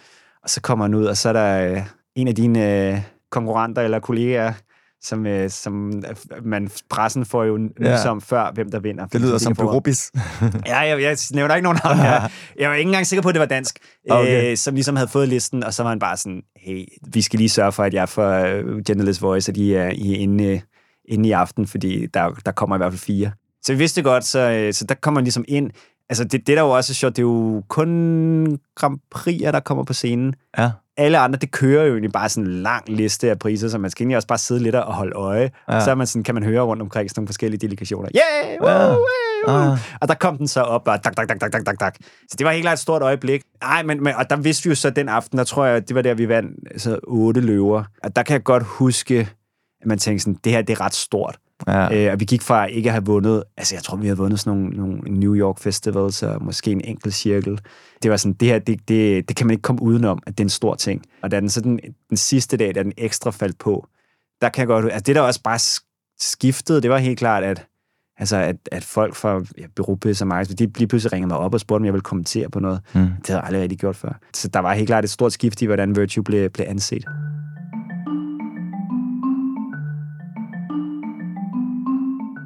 og 0.43 0.49
så 0.49 0.61
kommer 0.61 0.85
han 0.85 0.93
ud, 0.93 1.05
og 1.05 1.17
så 1.17 1.29
er 1.29 1.33
der 1.33 1.71
øh, 1.71 1.81
en 2.15 2.27
af 2.27 2.35
dine 2.35 2.91
øh, 2.91 3.01
konkurrenter 3.31 3.81
eller 3.81 3.99
kollegaer, 3.99 4.53
som, 5.01 5.27
øh, 5.27 5.49
som 5.49 6.03
man, 6.45 6.69
pressen 6.89 7.25
får 7.25 7.43
jo 7.43 7.69
ja. 7.81 8.09
om 8.09 8.21
før, 8.21 8.51
hvem 8.53 8.71
der 8.71 8.79
vinder. 8.79 9.05
Det 9.05 9.21
lyder 9.21 9.37
som 9.37 9.55
Bureaubis. 9.55 10.11
ja, 10.65 10.79
jeg, 10.79 11.01
jeg 11.01 11.17
nævner 11.33 11.55
ikke 11.55 11.63
nogen 11.63 11.79
navn. 11.83 11.97
Jeg, 11.97 12.29
jeg 12.59 12.69
var 12.69 12.75
ikke 12.75 12.87
engang 12.87 13.07
sikker 13.07 13.23
på, 13.23 13.29
at 13.29 13.35
det 13.35 13.39
var 13.39 13.45
dansk, 13.45 13.79
okay. 14.09 14.51
øh, 14.51 14.57
som 14.57 14.73
ligesom 14.73 14.95
havde 14.95 15.07
fået 15.07 15.29
listen, 15.29 15.63
og 15.63 15.73
så 15.73 15.83
var 15.83 15.89
han 15.89 15.99
bare 15.99 16.17
sådan, 16.17 16.41
hey, 16.55 16.85
vi 17.13 17.21
skal 17.21 17.37
lige 17.37 17.49
sørge 17.49 17.71
for, 17.71 17.83
at 17.83 17.93
jeg 17.93 18.09
får 18.09 18.39
uh, 18.39 18.81
Genderless 18.87 19.21
Voice, 19.21 19.51
at 19.51 19.57
I 19.57 19.73
er, 19.73 19.89
I 19.89 20.13
er 20.13 20.17
inde, 20.17 20.61
inde 21.05 21.29
i 21.29 21.31
aften, 21.31 21.67
fordi 21.67 22.05
der, 22.05 22.29
der 22.45 22.51
kommer 22.51 22.75
i 22.75 22.77
hvert 22.77 22.91
fald 22.91 22.99
fire. 22.99 23.31
Så 23.63 23.73
vi 23.73 23.77
vidste 23.77 24.01
godt, 24.01 24.25
så, 24.25 24.69
så 24.71 24.85
der 24.89 24.95
kommer 24.95 25.15
man 25.15 25.23
ligesom 25.23 25.45
ind, 25.47 25.71
Altså, 26.09 26.23
det, 26.23 26.47
det 26.47 26.57
der 26.57 26.61
jo 26.61 26.69
også 26.69 26.91
er 26.91 26.95
sjovt, 26.95 27.15
det 27.15 27.21
er 27.21 27.27
jo 27.27 27.63
kun 27.67 28.59
Grand 28.75 28.99
Prix'er, 29.15 29.51
der 29.51 29.59
kommer 29.59 29.83
på 29.83 29.93
scenen. 29.93 30.35
Ja. 30.57 30.71
Alle 30.97 31.17
andre, 31.17 31.39
det 31.39 31.51
kører 31.51 31.85
jo 31.85 31.91
egentlig 31.91 32.11
bare 32.11 32.29
sådan 32.29 32.49
en 32.49 32.61
lang 32.61 32.89
liste 32.89 33.29
af 33.29 33.39
priser, 33.39 33.69
så 33.69 33.77
man 33.77 33.91
skal 33.91 34.03
egentlig 34.03 34.15
også 34.15 34.27
bare 34.27 34.37
sidde 34.37 34.63
lidt 34.63 34.75
og 34.75 34.93
holde 34.93 35.15
øje. 35.15 35.51
Ja. 35.69 35.79
Så 35.79 35.95
man 35.95 36.07
sådan, 36.07 36.23
kan 36.23 36.35
man 36.35 36.43
høre 36.43 36.61
rundt 36.61 36.81
omkring 36.81 37.09
sådan 37.09 37.19
nogle 37.19 37.27
forskellige 37.27 37.59
delegationer. 37.59 38.09
Yeah! 38.15 38.61
Woo, 38.61 38.69
ja. 38.69 38.87
woo, 38.87 39.05
woo. 39.47 39.77
Og 40.01 40.07
der 40.07 40.13
kom 40.13 40.37
den 40.37 40.47
så 40.47 40.61
op, 40.61 40.87
og 40.87 41.03
tak, 41.03 41.15
tak, 41.15 41.27
tak, 41.27 41.39
tak, 41.39 41.51
tak, 41.51 41.65
tak, 41.65 41.79
tak. 41.79 41.95
Så 42.29 42.35
det 42.37 42.45
var 42.45 42.51
helt 42.51 42.63
klart 42.63 42.73
et 42.73 42.79
stort 42.79 43.01
øjeblik. 43.01 43.43
Nej, 43.61 43.83
men, 43.83 44.03
men, 44.03 44.15
og 44.15 44.29
der 44.29 44.35
vidste 44.35 44.63
vi 44.63 44.69
jo 44.69 44.75
så 44.75 44.89
den 44.89 45.09
aften, 45.09 45.37
der 45.37 45.43
tror 45.43 45.65
jeg, 45.65 45.87
det 45.87 45.95
var 45.95 46.01
der, 46.01 46.13
vi 46.13 46.29
vandt 46.29 46.81
så 46.81 46.99
otte 47.03 47.41
løver. 47.41 47.83
Og 48.03 48.15
der 48.15 48.23
kan 48.23 48.33
jeg 48.33 48.43
godt 48.43 48.63
huske, 48.63 49.29
at 49.81 49.87
man 49.87 49.97
tænkte 49.97 50.23
sådan, 50.23 50.39
det 50.43 50.51
her, 50.51 50.61
det 50.61 50.73
er 50.73 50.81
ret 50.81 50.93
stort. 50.93 51.37
Ja. 51.67 52.05
Øh, 52.05 52.13
og 52.13 52.19
vi 52.19 52.25
gik 52.25 52.41
fra 52.41 52.65
ikke 52.65 52.89
at 52.89 52.93
have 52.93 53.05
vundet, 53.05 53.43
altså 53.57 53.75
jeg 53.75 53.83
tror, 53.83 53.97
vi 53.97 54.07
havde 54.07 54.17
vundet 54.17 54.39
sådan 54.39 54.59
nogle, 54.59 54.77
nogle 54.77 54.99
New 55.19 55.35
York 55.35 55.59
Festivals, 55.59 56.23
og 56.23 56.43
måske 56.43 56.71
en 56.71 56.81
enkelt 56.83 57.13
cirkel. 57.13 57.59
Det 58.03 58.11
var 58.11 58.17
sådan, 58.17 58.33
det 58.33 58.47
her, 58.47 58.59
det, 58.59 58.87
det, 58.87 59.29
det 59.29 59.35
kan 59.35 59.47
man 59.47 59.51
ikke 59.51 59.61
komme 59.61 59.81
udenom, 59.81 60.19
at 60.27 60.37
det 60.37 60.43
er 60.43 60.45
en 60.45 60.49
stor 60.49 60.75
ting. 60.75 61.01
Og 61.21 61.31
da 61.31 61.39
den, 61.39 61.49
så 61.49 61.61
den, 61.61 61.79
den 62.09 62.17
sidste 62.17 62.57
dag, 62.57 62.75
da 62.75 62.83
den 62.83 62.93
ekstra 62.97 63.31
faldt 63.31 63.57
på, 63.57 63.87
der 64.41 64.49
kan 64.49 64.59
jeg 64.59 64.67
godt, 64.67 64.85
altså 64.85 65.03
det 65.03 65.15
der 65.15 65.21
også 65.21 65.41
bare 65.43 65.59
skiftede, 66.19 66.81
det 66.81 66.89
var 66.89 66.97
helt 66.97 67.19
klart, 67.19 67.43
at 67.43 67.67
Altså, 68.17 68.37
at, 68.37 68.55
at 68.71 68.83
folk 68.83 69.15
fra 69.15 69.41
ja, 69.57 69.65
Bureaupis 69.75 70.21
og 70.21 70.27
Marks, 70.27 70.49
de 70.49 70.55
lige 70.77 70.87
pludselig 70.87 71.13
ringede 71.13 71.27
mig 71.27 71.37
op 71.37 71.53
og 71.53 71.59
spurgte, 71.59 71.81
om 71.81 71.85
jeg 71.85 71.93
ville 71.93 72.01
kommentere 72.01 72.49
på 72.49 72.59
noget. 72.59 72.79
Mm. 72.93 73.01
Det 73.01 73.27
havde 73.27 73.39
jeg 73.39 73.43
aldrig 73.45 73.61
rigtig 73.61 73.79
gjort 73.79 73.95
før. 73.95 74.19
Så 74.33 74.47
der 74.47 74.59
var 74.59 74.73
helt 74.73 74.87
klart 74.87 75.03
et 75.03 75.09
stort 75.09 75.33
skift 75.33 75.61
i, 75.61 75.65
hvordan 75.65 75.95
Virtue 75.95 76.23
blev, 76.23 76.49
blev 76.49 76.65
anset. 76.69 77.05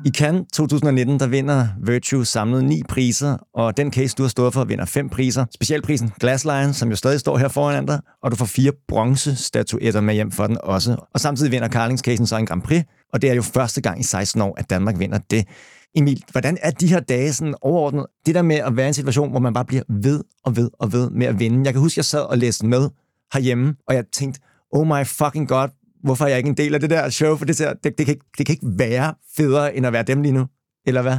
I 0.08 0.10
Cannes 0.10 0.46
2019, 0.54 1.20
der 1.20 1.28
vinder 1.28 1.68
Virtue 1.84 2.26
samlet 2.26 2.64
ni 2.64 2.84
priser, 2.90 3.38
og 3.54 3.78
den 3.78 3.94
case, 3.94 4.16
du 4.16 4.24
har 4.24 4.30
stået 4.30 4.54
for, 4.54 4.64
vinder 4.64 4.86
fem 4.86 5.10
priser. 5.10 5.46
Specialprisen 5.54 6.12
Glass 6.20 6.46
Lion, 6.46 6.74
som 6.74 6.90
jo 6.90 6.96
stadig 6.96 7.20
står 7.20 7.38
her 7.38 7.48
foran 7.48 7.86
dig, 7.86 8.00
og 8.24 8.32
du 8.32 8.36
får 8.36 8.46
fire 8.46 8.72
bronzestatuetter 8.88 10.02
med 10.02 10.14
hjem 10.14 10.32
for 10.32 10.48
den 10.48 10.58
også. 10.64 10.96
Og 11.14 11.20
samtidig 11.20 11.52
vinder 11.52 11.70
Carlings-casen 11.70 12.26
så 12.26 12.38
en 12.38 12.46
Grand 12.46 12.62
Prix, 12.62 12.84
og 13.14 13.22
det 13.22 13.30
er 13.30 13.34
jo 13.34 13.42
første 13.42 13.82
gang 13.82 14.00
i 14.00 14.04
16 14.04 14.42
år, 14.42 14.56
at 14.60 14.70
Danmark 14.70 15.00
vinder 15.00 15.20
det. 15.32 15.48
Emil, 15.96 16.24
hvordan 16.32 16.58
er 16.62 16.72
de 16.72 16.88
her 16.88 17.00
dage 17.00 17.34
sådan 17.34 17.56
overordnet? 17.62 18.06
Det 18.26 18.36
der 18.36 18.42
med 18.42 18.56
at 18.56 18.78
være 18.78 18.86
i 18.86 18.88
en 18.88 18.94
situation, 18.94 19.30
hvor 19.30 19.40
man 19.40 19.54
bare 19.54 19.66
bliver 19.66 19.84
ved 19.90 20.24
og 20.46 20.56
ved 20.56 20.70
og 20.80 20.94
ved 20.94 21.10
med 21.10 21.28
at 21.28 21.40
vinde. 21.40 21.66
Jeg 21.66 21.74
kan 21.74 21.82
huske, 21.82 22.00
jeg 22.00 22.06
sad 22.06 22.22
og 22.22 22.38
læste 22.38 22.66
med 22.66 22.90
herhjemme, 23.34 23.76
og 23.88 23.96
jeg 23.96 24.04
tænkte, 24.14 24.40
oh 24.72 24.88
my 24.88 25.06
fucking 25.06 25.48
god, 25.48 25.68
hvorfor 26.04 26.26
er 26.26 26.30
jeg 26.30 26.38
ikke 26.38 26.50
en 26.50 26.58
del 26.58 26.74
af 26.74 26.80
det 26.80 26.90
der 26.90 27.10
show, 27.10 27.36
for 27.36 27.46
det, 27.46 27.58
det, 27.58 27.84
det, 27.84 28.06
kan, 28.06 28.08
ikke, 28.08 28.26
det 28.38 28.46
kan 28.46 28.54
ikke 28.54 28.68
være 28.78 29.14
federe, 29.38 29.76
end 29.76 29.86
at 29.88 29.94
være 29.94 30.04
dem 30.04 30.22
lige 30.22 30.32
nu, 30.32 30.46
eller 30.86 31.02
hvad? 31.02 31.18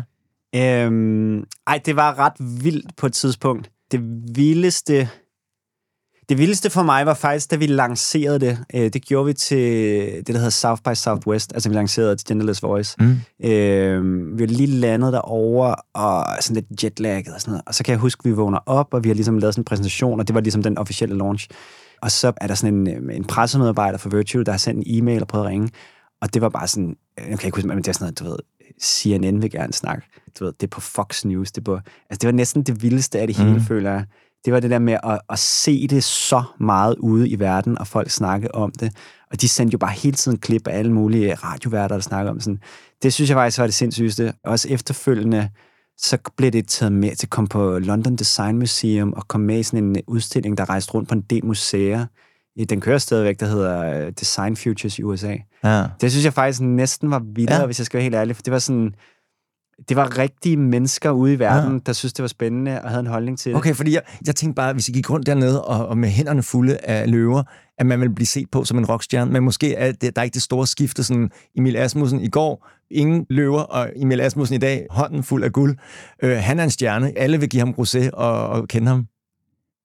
Øhm, 0.55 1.45
ej, 1.67 1.81
det 1.87 1.97
var 1.97 2.19
ret 2.19 2.63
vildt 2.65 2.97
på 2.97 3.07
et 3.07 3.13
tidspunkt. 3.13 3.71
Det 3.93 4.01
vildeste, 4.35 5.09
det 6.29 6.39
vildeste 6.39 6.71
for 6.71 6.83
mig 6.83 7.07
var 7.07 7.15
faktisk, 7.15 7.51
da 7.51 7.57
vi 7.57 7.67
lancerede 7.67 8.39
det. 8.39 8.59
Øh, 8.75 8.93
det 8.93 9.05
gjorde 9.05 9.27
vi 9.27 9.33
til 9.33 9.59
det, 10.17 10.27
der 10.27 10.33
hedder 10.33 10.51
South 10.51 10.83
by 10.83 10.95
Southwest. 10.95 11.53
Altså, 11.55 11.69
vi 11.69 11.75
lancerede 11.75 12.17
til 12.17 12.27
Genderless 12.29 12.63
Voice. 12.63 12.97
Mm. 12.99 13.17
Øh, 13.49 14.39
vi 14.39 14.41
var 14.41 14.47
lige 14.47 14.67
landet 14.67 15.13
derover 15.13 15.75
og 15.95 16.43
sådan 16.43 16.55
lidt 16.55 16.85
jetlagget 16.85 17.35
og 17.35 17.41
sådan 17.41 17.53
noget. 17.53 17.63
Og 17.67 17.75
så 17.75 17.85
kan 17.85 17.93
jeg 17.93 17.99
huske, 17.99 18.21
at 18.21 18.25
vi 18.25 18.35
vågner 18.35 18.59
op, 18.67 18.95
og 18.95 19.05
vi 19.05 19.09
har 19.09 19.15
ligesom 19.15 19.39
lavet 19.39 19.55
sådan 19.55 19.61
en 19.61 19.65
præsentation, 19.65 20.21
og 20.21 20.29
det 20.29 20.35
var 20.35 20.41
ligesom 20.41 20.63
den 20.63 20.79
officielle 20.79 21.19
launch. 21.19 21.49
Og 22.03 22.11
så 22.11 22.33
er 22.37 22.47
der 22.47 22.55
sådan 22.55 22.75
en, 22.75 22.89
øh, 22.89 23.17
en 23.17 23.25
pressemedarbejder 23.25 23.99
for 23.99 24.09
Virtue, 24.09 24.45
der 24.45 24.51
har 24.51 24.59
sendt 24.59 24.87
en 24.87 25.03
e-mail 25.03 25.21
og 25.21 25.29
prøvet 25.29 25.45
at 25.45 25.51
ringe. 25.51 25.71
Og 26.21 26.35
det 26.35 26.43
var 26.43 26.49
bare 26.49 26.69
sådan, 26.69 26.97
jeg 27.19 27.39
kan 27.39 27.47
ikke 27.47 27.57
huske, 27.57 27.69
men 27.69 27.79
det 27.79 27.89
er 27.89 27.93
sådan 27.93 28.05
noget, 28.05 28.19
du 28.19 28.25
ved, 28.25 28.39
CNN 28.83 29.43
vil 29.43 29.51
gerne 29.51 29.73
snakke. 29.73 30.07
Du 30.39 30.45
ved, 30.45 30.53
det 30.53 30.67
er 30.67 30.71
på 30.71 30.81
Fox 30.81 31.25
News. 31.25 31.53
Det, 31.53 31.61
er 31.61 31.65
på, 31.65 31.75
altså 32.11 32.19
det 32.21 32.27
var 32.27 32.33
næsten 32.33 32.63
det 32.63 32.83
vildeste 32.83 33.19
af 33.19 33.27
det 33.27 33.37
hele, 33.37 33.53
mm. 33.53 33.61
føler 33.61 33.91
jeg. 33.91 34.05
Det 34.45 34.53
var 34.53 34.61
det 34.61 34.71
der 34.71 34.79
med 34.79 34.99
at, 35.05 35.21
at 35.31 35.39
se 35.39 35.87
det 35.87 36.05
så 36.05 36.43
meget 36.61 36.97
ude 36.99 37.29
i 37.29 37.39
verden, 37.39 37.79
og 37.79 37.87
folk 37.87 38.11
snakke 38.11 38.55
om 38.55 38.73
det. 38.73 38.97
Og 39.31 39.41
de 39.41 39.49
sendte 39.49 39.73
jo 39.73 39.79
bare 39.79 39.93
hele 39.93 40.17
tiden 40.17 40.39
klip 40.39 40.69
af 40.69 40.79
alle 40.79 40.93
mulige 40.93 41.35
radioværter, 41.35 41.97
der 41.97 42.03
snakker 42.03 42.31
om 42.31 42.41
sådan. 42.41 42.61
Det 43.03 43.13
synes 43.13 43.31
jeg 43.31 43.37
faktisk 43.37 43.59
var 43.59 43.67
det 43.67 43.75
sindssygeste. 43.75 44.33
Også 44.45 44.69
efterfølgende, 44.69 45.51
så 45.99 46.19
blev 46.37 46.51
det 46.51 46.69
taget 46.69 46.93
med 46.93 47.17
til 47.17 47.27
at 47.27 47.31
komme 47.31 47.49
på 47.49 47.79
London 47.79 48.17
Design 48.17 48.59
Museum 48.59 49.13
og 49.13 49.29
komme 49.29 49.47
med 49.47 49.59
i 49.59 49.63
sådan 49.63 49.85
en 49.85 50.03
udstilling, 50.07 50.59
der 50.59 50.69
rejste 50.69 50.95
rundt 50.95 51.09
på 51.09 51.15
en 51.15 51.21
del 51.21 51.47
museer. 51.47 52.07
Den 52.69 52.81
kører 52.81 52.99
stadigvæk, 52.99 53.41
der 53.41 53.47
hedder 53.47 54.07
øh, 54.07 54.13
Design 54.21 54.57
Futures 54.57 54.99
i 54.99 55.03
USA. 55.03 55.37
Ja. 55.65 55.85
Det 56.01 56.11
synes 56.11 56.25
jeg 56.25 56.33
faktisk 56.33 56.61
næsten 56.61 57.11
var 57.11 57.23
vildere, 57.35 57.61
ja. 57.61 57.67
hvis 57.67 57.79
jeg 57.79 57.87
skal 57.87 57.99
være 57.99 58.03
helt 58.03 58.15
ærlig, 58.15 58.37
for 58.37 58.43
det 58.43 58.53
var 58.53 58.59
sådan, 58.59 58.95
det 59.89 59.97
var 59.97 60.19
rigtige 60.19 60.57
mennesker 60.57 61.11
ude 61.11 61.33
i 61.33 61.39
verden, 61.39 61.73
ja. 61.73 61.79
der 61.87 61.93
synes 61.93 62.13
det 62.13 62.23
var 62.23 62.29
spændende 62.29 62.83
og 62.83 62.89
havde 62.89 63.01
en 63.01 63.07
holdning 63.07 63.39
til 63.39 63.53
det. 63.53 63.59
Okay, 63.59 63.75
fordi 63.75 63.95
jeg, 63.95 64.03
jeg 64.27 64.35
tænkte 64.35 64.55
bare, 64.55 64.73
hvis 64.73 64.89
I 64.89 64.93
gik 64.93 65.11
rundt 65.11 65.27
dernede 65.27 65.65
og, 65.65 65.87
og 65.87 65.99
med 65.99 66.09
hænderne 66.09 66.43
fulde 66.43 66.77
af 66.77 67.11
løver, 67.11 67.43
at 67.79 67.87
man 67.87 68.01
ville 68.01 68.15
blive 68.15 68.27
set 68.27 68.51
på 68.51 68.65
som 68.65 68.79
en 68.79 68.87
rockstjerne, 68.87 69.33
men 69.33 69.43
måske 69.43 69.75
er 69.75 69.93
det, 69.93 70.17
der 70.17 70.23
er 70.23 70.25
ikke 70.25 70.35
det 70.35 70.43
store 70.43 70.67
skifte, 70.67 71.05
sådan 71.05 71.31
Emil 71.57 71.77
Asmussen 71.77 72.21
i 72.21 72.29
går, 72.29 72.69
ingen 72.91 73.27
løver, 73.31 73.61
og 73.61 73.91
Emil 73.97 74.21
Asmussen 74.21 74.57
i 74.57 74.59
dag, 74.59 74.87
hånden 74.91 75.23
fuld 75.23 75.45
af 75.45 75.53
guld. 75.53 75.77
Øh, 76.23 76.37
han 76.37 76.59
er 76.59 76.65
en 76.65 76.71
stjerne, 76.71 77.19
alle 77.19 77.41
vil 77.41 77.49
give 77.49 77.61
ham 77.61 77.75
rosé 77.79 78.11
og, 78.13 78.49
og 78.49 78.69
kende 78.69 78.89
ham. 78.89 79.07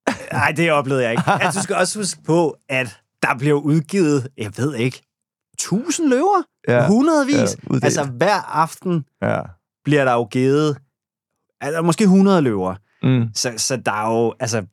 Nej, 0.32 0.52
det 0.56 0.72
oplevede 0.72 1.04
jeg 1.04 1.12
ikke. 1.12 1.22
Altså, 1.26 1.60
du 1.60 1.62
skal 1.62 1.76
også 1.76 1.98
huske 1.98 2.22
på, 2.26 2.56
at 2.68 2.96
der 3.22 3.38
blev 3.38 3.56
udgivet, 3.56 4.28
jeg 4.38 4.50
ved 4.56 4.74
ikke, 4.74 5.02
tusind 5.58 6.08
løver? 6.08 6.42
Ja. 6.68 6.86
Hundredvis? 6.86 7.56
Ja, 7.70 7.78
altså, 7.82 8.04
hver 8.04 8.56
aften 8.56 9.04
ja. 9.22 9.40
Bliver 9.84 10.04
der 10.04 10.12
jo 10.12 10.24
givet, 10.24 10.76
altså, 11.60 11.82
måske 11.82 12.04
100 12.04 12.42
løver. 12.42 12.74
Mm. 13.02 13.28
Så, 13.34 13.52
så 13.56 13.76
der 13.76 13.92
er 13.92 14.14
jo, 14.14 14.34
altså, 14.40 14.64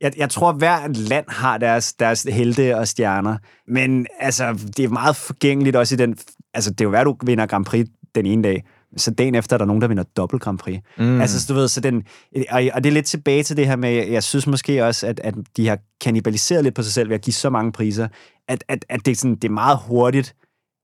jeg, 0.00 0.12
jeg 0.16 0.30
tror, 0.30 0.52
hver 0.52 0.88
land 0.88 1.24
har 1.28 1.58
deres, 1.58 1.94
deres 1.94 2.22
helte 2.22 2.76
og 2.76 2.88
stjerner, 2.88 3.36
men 3.68 4.06
altså, 4.18 4.70
det 4.76 4.84
er 4.84 4.88
meget 4.88 5.16
forgængeligt 5.16 5.76
også 5.76 5.94
i 5.94 5.98
den... 5.98 6.16
Altså, 6.54 6.70
det 6.70 6.80
er 6.80 6.84
jo 6.84 6.90
værd, 6.90 7.04
du 7.04 7.16
vinder 7.22 7.46
Grand 7.46 7.64
Prix 7.64 7.86
den 8.14 8.26
ene 8.26 8.42
dag, 8.42 8.64
så 8.96 9.10
dagen 9.10 9.34
efter 9.34 9.56
er 9.56 9.58
der 9.58 9.64
nogen, 9.64 9.82
der 9.82 9.88
vinder 9.88 10.04
dobbelt 10.16 10.42
Grand 10.42 10.58
Prix. 10.58 10.80
Mm. 10.98 11.20
Altså, 11.20 11.40
så 11.40 11.52
du 11.52 11.58
ved, 11.58 11.68
så 11.68 11.80
den, 11.80 12.02
og, 12.50 12.62
og 12.74 12.84
det 12.84 12.90
er 12.90 12.94
lidt 12.94 13.06
tilbage 13.06 13.42
til 13.42 13.56
det 13.56 13.66
her 13.66 13.76
med, 13.76 14.08
jeg 14.08 14.22
synes 14.22 14.46
måske 14.46 14.84
også, 14.84 15.06
at, 15.06 15.20
at 15.24 15.34
de 15.56 15.68
har 15.68 15.78
kanibaliseret 16.00 16.64
lidt 16.64 16.74
på 16.74 16.82
sig 16.82 16.92
selv 16.92 17.08
ved 17.08 17.14
at 17.14 17.22
give 17.22 17.34
så 17.34 17.50
mange 17.50 17.72
priser, 17.72 18.08
at, 18.48 18.64
at, 18.68 18.84
at 18.88 19.06
det, 19.06 19.12
er 19.12 19.16
sådan, 19.16 19.34
det 19.34 19.44
er 19.44 19.52
meget 19.52 19.78
hurtigt, 19.86 20.34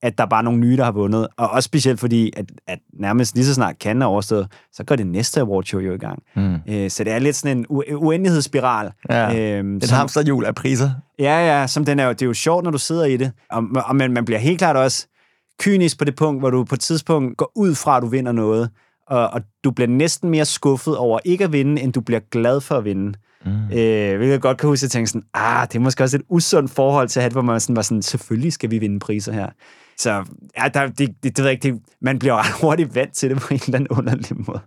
at 0.02 0.18
der 0.18 0.24
er 0.24 0.28
bare 0.28 0.42
nogle 0.42 0.60
nye, 0.60 0.76
der 0.76 0.84
har 0.84 0.92
vundet. 0.92 1.28
Og 1.36 1.50
også 1.50 1.66
specielt 1.66 2.00
fordi, 2.00 2.32
at, 2.36 2.44
at 2.66 2.78
nærmest 2.92 3.34
lige 3.34 3.44
så 3.44 3.54
snart 3.54 3.78
kan 3.78 4.02
er 4.02 4.06
overstået, 4.06 4.46
så 4.72 4.84
går 4.84 4.96
det 4.96 5.06
næste 5.06 5.40
awardshow 5.40 5.80
jo 5.80 5.92
i 5.94 5.98
gang. 5.98 6.22
Mm. 6.36 6.56
Øh, 6.68 6.90
så 6.90 7.04
det 7.04 7.12
er 7.12 7.18
lidt 7.18 7.36
sådan 7.36 7.58
en 7.58 7.66
u- 7.70 7.94
uendelighedsspiral. 7.94 8.90
Ja, 9.10 9.56
øhm, 9.58 9.76
et 9.76 9.90
hamsterhjul 9.90 10.44
af 10.44 10.54
priser. 10.54 10.90
Ja, 11.18 11.60
ja, 11.60 11.66
som 11.66 11.84
den 11.84 11.98
er 11.98 12.08
det 12.08 12.22
er 12.22 12.26
jo 12.26 12.34
sjovt, 12.34 12.64
når 12.64 12.70
du 12.70 12.78
sidder 12.78 13.04
i 13.04 13.16
det. 13.16 13.32
Og, 13.50 13.64
og 13.84 13.96
man, 13.96 14.12
man 14.12 14.24
bliver 14.24 14.38
helt 14.38 14.58
klart 14.58 14.76
også 14.76 15.06
kynisk 15.60 15.98
på 15.98 16.04
det 16.04 16.16
punkt, 16.16 16.40
hvor 16.40 16.50
du 16.50 16.64
på 16.64 16.74
et 16.74 16.80
tidspunkt 16.80 17.36
går 17.36 17.52
ud 17.56 17.74
fra, 17.74 17.96
at 17.96 18.02
du 18.02 18.06
vinder 18.06 18.32
noget, 18.32 18.70
og, 19.06 19.28
og 19.28 19.40
du 19.64 19.70
bliver 19.70 19.88
næsten 19.88 20.30
mere 20.30 20.44
skuffet 20.44 20.96
over 20.96 21.18
ikke 21.24 21.44
at 21.44 21.52
vinde, 21.52 21.82
end 21.82 21.92
du 21.92 22.00
bliver 22.00 22.20
glad 22.30 22.60
for 22.60 22.74
at 22.74 22.84
vinde. 22.84 23.18
Mm. 23.44 23.50
Øh, 23.50 24.16
hvilket 24.16 24.32
jeg 24.32 24.40
godt 24.40 24.58
kan 24.58 24.68
huske, 24.68 24.78
at 24.78 24.82
jeg 24.82 24.90
tænkte 24.90 25.12
sådan, 25.12 25.26
ah, 25.34 25.66
det 25.68 25.74
er 25.74 25.80
måske 25.80 26.04
også 26.04 26.16
et 26.16 26.22
usundt 26.28 26.70
forhold 26.70 27.08
til 27.08 27.20
at 27.20 27.24
have, 27.24 27.32
hvor 27.32 27.42
man 27.42 27.60
sådan 27.60 27.76
var 27.76 27.82
sådan, 27.82 28.02
selvfølgelig 28.02 28.52
skal 28.52 28.70
vi 28.70 28.78
vinde 28.78 29.00
priser 29.00 29.32
her. 29.32 29.48
Så 30.02 30.24
ja, 30.58 30.68
der, 30.74 30.86
det, 30.86 30.98
det, 30.98 31.22
det 31.22 31.38
ved 31.38 31.44
jeg 31.44 31.52
ikke, 31.52 31.72
det, 31.72 31.82
man 32.00 32.18
bliver 32.18 32.34
ret 32.36 32.52
hurtigt 32.62 32.94
vant 32.94 33.12
til 33.14 33.30
det 33.30 33.38
på 33.38 33.54
en 33.54 33.60
eller 33.66 33.78
anden 33.78 33.88
underlig 33.88 34.46
måde. 34.46 34.60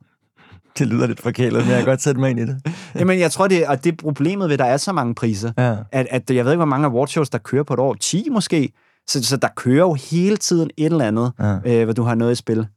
Det 0.77 0.87
lyder 0.87 1.07
lidt 1.07 1.21
forkælet, 1.21 1.61
men 1.61 1.69
jeg 1.69 1.77
kan 1.77 1.85
godt 1.85 2.01
sætte 2.01 2.19
mig 2.19 2.29
ind 2.29 2.39
i 2.39 2.45
det. 2.45 2.61
Jamen, 2.99 3.19
jeg 3.19 3.31
tror, 3.31 3.47
det, 3.47 3.67
og 3.67 3.83
det 3.83 3.91
er 3.91 3.95
problemet 3.95 4.49
ved, 4.49 4.53
at 4.53 4.59
der 4.59 4.65
er 4.65 4.77
så 4.77 4.93
mange 4.93 5.15
priser. 5.15 5.51
Ja. 5.57 5.75
At, 5.91 6.07
at 6.09 6.29
jeg 6.29 6.45
ved 6.45 6.51
ikke, 6.51 6.57
hvor 6.57 6.65
mange 6.65 6.87
awardshows, 6.87 7.29
der 7.29 7.37
kører 7.37 7.63
på 7.63 7.73
et 7.73 7.79
år. 7.79 7.93
10 7.93 8.27
måske. 8.31 8.73
Så, 9.07 9.23
så 9.23 9.37
der 9.37 9.47
kører 9.55 9.85
jo 9.85 9.93
hele 9.93 10.37
tiden 10.37 10.69
et 10.77 10.85
eller 10.85 11.05
andet, 11.05 11.31
ja. 11.39 11.57
øh, 11.65 11.83
hvor 11.83 11.93
du 11.93 12.03
har 12.03 12.15
noget 12.15 12.31
i 12.31 12.35
spil. 12.35 12.67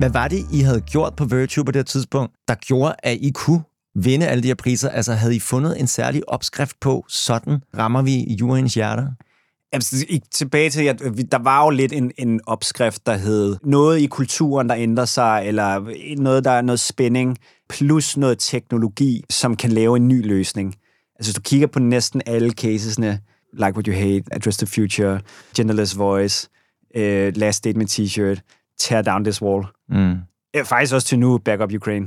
Hvad 0.00 0.10
var 0.10 0.28
det, 0.28 0.46
I 0.52 0.60
havde 0.60 0.80
gjort 0.80 1.16
på 1.16 1.24
Virtue 1.24 1.64
på 1.64 1.72
det 1.72 1.78
her 1.78 1.84
tidspunkt, 1.84 2.34
der 2.48 2.54
gjorde, 2.54 2.94
at 3.02 3.18
I 3.20 3.30
kunne 3.34 3.62
vinde 3.94 4.26
alle 4.26 4.42
de 4.42 4.48
her 4.48 4.54
priser? 4.54 4.88
Altså, 4.88 5.12
havde 5.12 5.36
I 5.36 5.40
fundet 5.40 5.80
en 5.80 5.86
særlig 5.86 6.28
opskrift 6.28 6.80
på, 6.80 7.04
sådan 7.08 7.62
rammer 7.78 8.02
vi 8.02 8.36
juryens 8.40 8.74
hjerter? 8.74 9.06
Altså, 9.72 10.06
tilbage 10.30 10.70
til, 10.70 10.84
at 10.84 11.02
øh, 11.02 11.18
der 11.32 11.38
var 11.38 11.64
jo 11.64 11.70
lidt 11.70 11.92
en, 11.92 12.12
en 12.18 12.40
opskrift, 12.46 13.06
der 13.06 13.16
hed 13.16 13.56
noget 13.64 14.00
i 14.00 14.06
kulturen, 14.06 14.68
der 14.68 14.76
ændrer 14.76 15.04
sig, 15.04 15.42
eller 15.46 15.94
noget, 16.16 16.44
der 16.44 16.50
er 16.50 16.62
noget 16.62 16.80
spænding, 16.80 17.36
plus 17.68 18.16
noget 18.16 18.38
teknologi, 18.38 19.24
som 19.30 19.56
kan 19.56 19.70
lave 19.70 19.96
en 19.96 20.08
ny 20.08 20.26
løsning. 20.26 20.74
Altså, 21.18 21.32
hvis 21.32 21.34
du 21.34 21.40
kigger 21.40 21.66
på 21.66 21.78
næsten 21.78 22.22
alle 22.26 22.50
casesne, 22.50 23.20
Like 23.52 23.72
What 23.74 23.86
You 23.86 23.94
Hate, 23.94 24.24
Address 24.30 24.58
the 24.58 24.66
Future, 24.66 25.20
Genderless 25.56 25.98
Voice, 25.98 26.48
uh, 26.96 27.36
Last 27.36 27.58
Statement 27.58 27.90
T-shirt, 27.90 28.40
Tear 28.80 29.02
Down 29.02 29.24
This 29.24 29.42
Wall. 29.42 29.64
Mm. 29.88 30.16
Faktisk 30.64 30.94
også 30.94 31.06
til 31.06 31.18
nu, 31.18 31.38
Back 31.38 31.62
Up 31.62 31.72
Ukraine. 31.72 32.06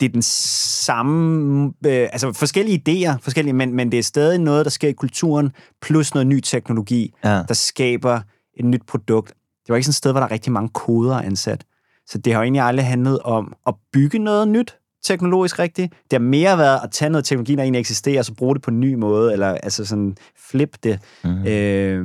Det 0.00 0.06
er 0.06 0.12
den 0.12 0.22
samme, 0.22 1.66
øh, 1.86 2.08
altså 2.12 2.32
forskellige 2.32 2.82
idéer, 2.88 3.18
forskellige, 3.22 3.52
men, 3.52 3.74
men 3.74 3.92
det 3.92 3.98
er 3.98 4.02
stadig 4.02 4.38
noget, 4.38 4.64
der 4.64 4.70
sker 4.70 4.88
i 4.88 4.92
kulturen, 4.92 5.52
plus 5.82 6.14
noget 6.14 6.26
ny 6.26 6.40
teknologi, 6.40 7.14
ja. 7.24 7.42
der 7.48 7.54
skaber 7.54 8.20
et 8.54 8.64
nyt 8.64 8.82
produkt. 8.86 9.28
Det 9.28 9.68
var 9.68 9.76
ikke 9.76 9.84
sådan 9.84 9.90
et 9.90 9.94
sted, 9.94 10.10
hvor 10.10 10.20
der 10.20 10.26
er 10.26 10.30
rigtig 10.30 10.52
mange 10.52 10.68
koder 10.68 11.16
ansat. 11.16 11.64
Så 12.06 12.18
det 12.18 12.32
har 12.32 12.40
jo 12.40 12.42
egentlig 12.42 12.62
aldrig 12.62 12.86
handlet 12.86 13.18
om 13.18 13.54
at 13.66 13.74
bygge 13.92 14.18
noget 14.18 14.48
nyt, 14.48 14.78
teknologisk 15.06 15.58
rigtigt. 15.58 15.92
Det 16.10 16.12
har 16.12 16.18
mere 16.18 16.58
været 16.58 16.80
at 16.84 16.90
tage 16.90 17.10
noget 17.10 17.24
teknologi, 17.24 17.54
der 17.54 17.62
egentlig 17.62 17.80
eksisterer, 17.80 18.18
og 18.18 18.24
så 18.24 18.34
bruge 18.34 18.54
det 18.54 18.62
på 18.62 18.70
en 18.70 18.80
ny 18.80 18.94
måde, 18.94 19.32
eller 19.32 19.46
altså 19.46 19.84
sådan 19.84 20.16
flip 20.50 20.76
det. 20.82 20.98
Mm. 21.24 21.46
Øh, 21.46 22.04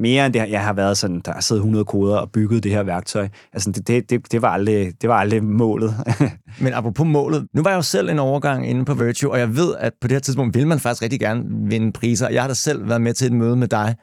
mere 0.00 0.26
end 0.26 0.34
det, 0.34 0.50
jeg 0.50 0.64
har 0.64 0.72
været 0.72 0.98
sådan, 0.98 1.20
der 1.24 1.32
har 1.32 1.40
siddet 1.40 1.60
100 1.60 1.84
koder 1.84 2.16
og 2.16 2.30
bygget 2.30 2.62
det 2.62 2.72
her 2.72 2.82
værktøj. 2.82 3.28
Altså, 3.52 3.70
det, 3.70 3.88
det, 3.88 4.10
det, 4.10 4.32
det, 4.32 4.42
var, 4.42 4.48
aldrig, 4.48 4.92
det 5.02 5.08
var 5.08 5.16
aldrig 5.16 5.44
målet. 5.44 5.94
Men 6.62 6.72
apropos 6.72 7.06
målet, 7.06 7.46
nu 7.52 7.62
var 7.62 7.70
jeg 7.70 7.76
jo 7.76 7.82
selv 7.82 8.08
en 8.08 8.18
overgang 8.18 8.70
inde 8.70 8.84
på 8.84 8.94
Virtue, 8.94 9.30
og 9.30 9.38
jeg 9.38 9.56
ved, 9.56 9.74
at 9.78 9.92
på 10.00 10.08
det 10.08 10.14
her 10.14 10.20
tidspunkt 10.20 10.54
vil 10.54 10.66
man 10.66 10.80
faktisk 10.80 11.02
rigtig 11.02 11.20
gerne 11.20 11.44
vinde 11.48 11.92
priser. 11.92 12.28
Jeg 12.28 12.42
har 12.42 12.48
da 12.48 12.54
selv 12.54 12.88
været 12.88 13.00
med 13.00 13.14
til 13.14 13.26
et 13.26 13.32
møde 13.32 13.56
med 13.56 13.68
dig 13.68 13.94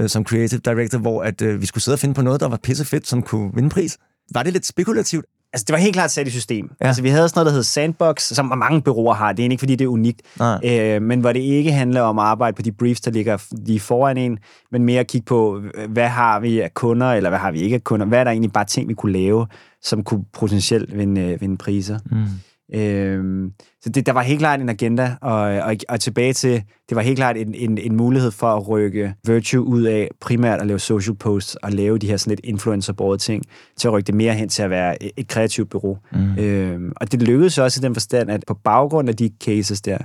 øh, 0.00 0.08
som 0.08 0.24
creative 0.24 0.60
director, 0.60 0.98
hvor 0.98 1.22
at, 1.22 1.42
øh, 1.42 1.60
vi 1.60 1.66
skulle 1.66 1.84
sidde 1.84 1.94
og 1.94 1.98
finde 1.98 2.14
på 2.14 2.22
noget, 2.22 2.40
der 2.40 2.48
var 2.48 2.60
pissefedt, 2.62 3.06
som 3.06 3.22
kunne 3.22 3.50
vinde 3.54 3.70
pris. 3.70 3.98
Var 4.34 4.42
det 4.42 4.52
lidt 4.52 4.66
spekulativt? 4.66 5.24
Altså, 5.56 5.64
det 5.64 5.72
var 5.72 5.78
helt 5.78 5.94
klart 5.94 6.10
sat 6.10 6.26
i 6.26 6.30
system. 6.30 6.70
Ja. 6.80 6.86
Altså, 6.86 7.02
vi 7.02 7.08
havde 7.08 7.28
sådan 7.28 7.40
noget, 7.40 7.46
der 7.46 7.52
hed 7.52 7.62
Sandbox, 7.62 8.22
som 8.22 8.52
mange 8.58 8.82
bureauer 8.82 9.14
har. 9.14 9.32
Det 9.32 9.46
er 9.46 9.50
ikke, 9.50 9.60
fordi 9.60 9.76
det 9.76 9.84
er 9.84 9.88
unikt. 9.88 10.22
Øh, 10.64 11.02
men 11.02 11.20
hvor 11.20 11.32
det 11.32 11.40
ikke 11.40 11.72
handler 11.72 12.00
om 12.00 12.18
at 12.18 12.24
arbejde 12.24 12.54
på 12.54 12.62
de 12.62 12.72
briefs, 12.72 13.00
der 13.00 13.10
ligger 13.10 13.38
lige 13.66 13.80
foran 13.80 14.16
en, 14.16 14.38
men 14.72 14.84
mere 14.84 15.00
at 15.00 15.06
kigge 15.06 15.24
på, 15.24 15.60
hvad 15.88 16.08
har 16.08 16.40
vi 16.40 16.60
af 16.60 16.74
kunder, 16.74 17.12
eller 17.12 17.30
hvad 17.30 17.38
har 17.38 17.50
vi 17.50 17.60
ikke 17.60 17.74
af 17.74 17.84
kunder? 17.84 18.06
Hvad 18.06 18.18
er 18.18 18.24
der 18.24 18.30
egentlig 18.30 18.52
bare 18.52 18.64
ting, 18.64 18.88
vi 18.88 18.94
kunne 18.94 19.12
lave, 19.12 19.46
som 19.82 20.04
kunne 20.04 20.24
potentielt 20.32 20.98
vinde, 20.98 21.36
vinde 21.40 21.56
priser? 21.56 21.98
Mm. 22.10 22.24
Øhm, 22.74 23.52
så 23.80 23.90
det, 23.90 24.06
der 24.06 24.12
var 24.12 24.22
helt 24.22 24.38
klart 24.38 24.60
en 24.60 24.68
agenda, 24.68 25.16
og, 25.20 25.40
og, 25.40 25.76
og 25.88 26.00
tilbage 26.00 26.32
til, 26.32 26.62
det 26.88 26.96
var 26.96 27.02
helt 27.02 27.16
klart 27.16 27.36
en, 27.36 27.54
en, 27.54 27.78
en 27.78 27.96
mulighed 27.96 28.30
for 28.30 28.46
at 28.46 28.68
rykke 28.68 29.14
Virtue 29.26 29.62
ud 29.62 29.82
af 29.82 30.10
primært 30.20 30.60
at 30.60 30.66
lave 30.66 30.78
social 30.78 31.16
posts 31.16 31.54
og 31.54 31.72
lave 31.72 31.98
de 31.98 32.06
her 32.06 32.16
sådan 32.16 32.30
lidt 32.30 32.40
influencer 32.44 33.16
ting, 33.16 33.42
til 33.76 33.88
at 33.88 33.92
rykke 33.92 34.06
det 34.06 34.14
mere 34.14 34.34
hen 34.34 34.48
til 34.48 34.62
at 34.62 34.70
være 34.70 35.02
et, 35.02 35.10
et 35.16 35.28
kreativt 35.28 35.70
bureau. 35.70 35.98
Mm. 36.12 36.38
Øhm, 36.38 36.92
og 36.96 37.12
det 37.12 37.22
lykkedes 37.22 37.58
også 37.58 37.80
i 37.80 37.82
den 37.82 37.94
forstand, 37.94 38.30
at 38.30 38.44
på 38.46 38.54
baggrund 38.54 39.08
af 39.08 39.16
de 39.16 39.30
cases 39.44 39.80
der, 39.80 39.98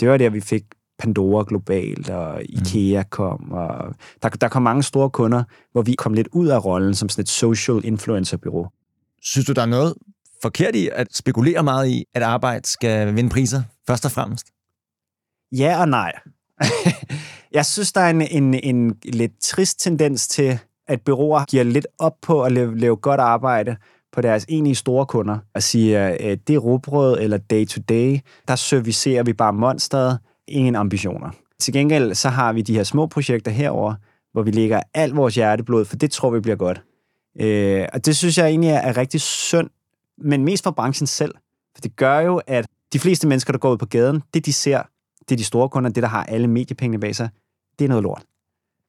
det 0.00 0.08
var 0.08 0.16
der, 0.16 0.30
vi 0.30 0.40
fik 0.40 0.62
Pandora 0.98 1.44
globalt, 1.48 2.10
og 2.10 2.42
IKEA 2.44 3.02
kom, 3.10 3.52
og 3.52 3.94
der, 4.22 4.28
der 4.28 4.48
kom 4.48 4.62
mange 4.62 4.82
store 4.82 5.10
kunder, 5.10 5.42
hvor 5.72 5.82
vi 5.82 5.94
kom 5.94 6.14
lidt 6.14 6.28
ud 6.32 6.48
af 6.48 6.64
rollen 6.64 6.94
som 6.94 7.08
sådan 7.08 7.22
et 7.22 7.28
social 7.28 7.84
influencer-bureau. 7.84 8.66
Synes 9.22 9.46
du, 9.46 9.52
der 9.52 9.62
er 9.62 9.66
noget 9.66 9.94
forkert 10.44 10.76
i 10.76 10.88
at 10.92 11.06
spekulere 11.14 11.62
meget 11.62 11.88
i, 11.88 12.04
at 12.14 12.22
arbejde 12.22 12.66
skal 12.66 13.16
vinde 13.16 13.30
priser, 13.30 13.62
først 13.86 14.04
og 14.04 14.10
fremmest? 14.10 14.46
Ja 15.52 15.80
og 15.80 15.88
nej. 15.88 16.12
jeg 17.58 17.66
synes, 17.66 17.92
der 17.92 18.00
er 18.00 18.10
en, 18.10 18.22
en, 18.22 18.54
en 18.54 18.96
lidt 19.04 19.32
trist 19.42 19.80
tendens 19.80 20.28
til, 20.28 20.58
at 20.88 21.00
byråer 21.00 21.44
giver 21.44 21.64
lidt 21.64 21.86
op 21.98 22.16
på 22.22 22.42
at 22.42 22.52
lave, 22.52 22.78
lave 22.78 22.96
godt 22.96 23.20
arbejde 23.20 23.76
på 24.12 24.20
deres 24.20 24.46
egentlige 24.48 24.74
store 24.74 25.06
kunder 25.06 25.38
og 25.54 25.62
siger, 25.62 26.16
at 26.20 26.48
det 26.48 26.54
er 26.54 26.58
råbrød 26.58 27.18
eller 27.20 27.38
day 27.38 27.66
to 27.66 27.80
day, 27.88 28.18
der 28.48 28.56
servicerer 28.56 29.22
vi 29.22 29.32
bare 29.32 29.52
monsteret, 29.52 30.18
ingen 30.48 30.74
ambitioner. 30.74 31.30
Til 31.60 31.72
gengæld 31.72 32.14
så 32.14 32.28
har 32.28 32.52
vi 32.52 32.62
de 32.62 32.74
her 32.74 32.84
små 32.84 33.06
projekter 33.06 33.50
herover, 33.50 33.94
hvor 34.32 34.42
vi 34.42 34.50
lægger 34.50 34.80
alt 34.94 35.16
vores 35.16 35.34
hjerteblod, 35.34 35.84
for 35.84 35.96
det 35.96 36.10
tror 36.10 36.30
vi 36.30 36.40
bliver 36.40 36.56
godt. 36.56 36.82
Øh, 37.40 37.86
og 37.92 38.06
det 38.06 38.16
synes 38.16 38.38
jeg 38.38 38.46
egentlig 38.46 38.70
er 38.70 38.96
rigtig 38.96 39.20
synd 39.20 39.70
men 40.18 40.44
mest 40.44 40.64
for 40.64 40.70
branchen 40.70 41.06
selv. 41.06 41.34
For 41.74 41.80
det 41.80 41.96
gør 41.96 42.18
jo, 42.18 42.40
at 42.46 42.66
de 42.92 42.98
fleste 42.98 43.28
mennesker, 43.28 43.52
der 43.52 43.58
går 43.58 43.72
ud 43.72 43.78
på 43.78 43.86
gaden, 43.86 44.22
det 44.34 44.46
de 44.46 44.52
ser, 44.52 44.82
det 45.28 45.34
er 45.34 45.36
de 45.36 45.44
store 45.44 45.68
kunder, 45.68 45.90
det 45.90 46.02
der 46.02 46.08
har 46.08 46.24
alle 46.24 46.48
mediepengene 46.48 47.00
bag 47.00 47.16
sig, 47.16 47.28
det 47.78 47.84
er 47.84 47.88
noget 47.88 48.02
lort. 48.02 48.24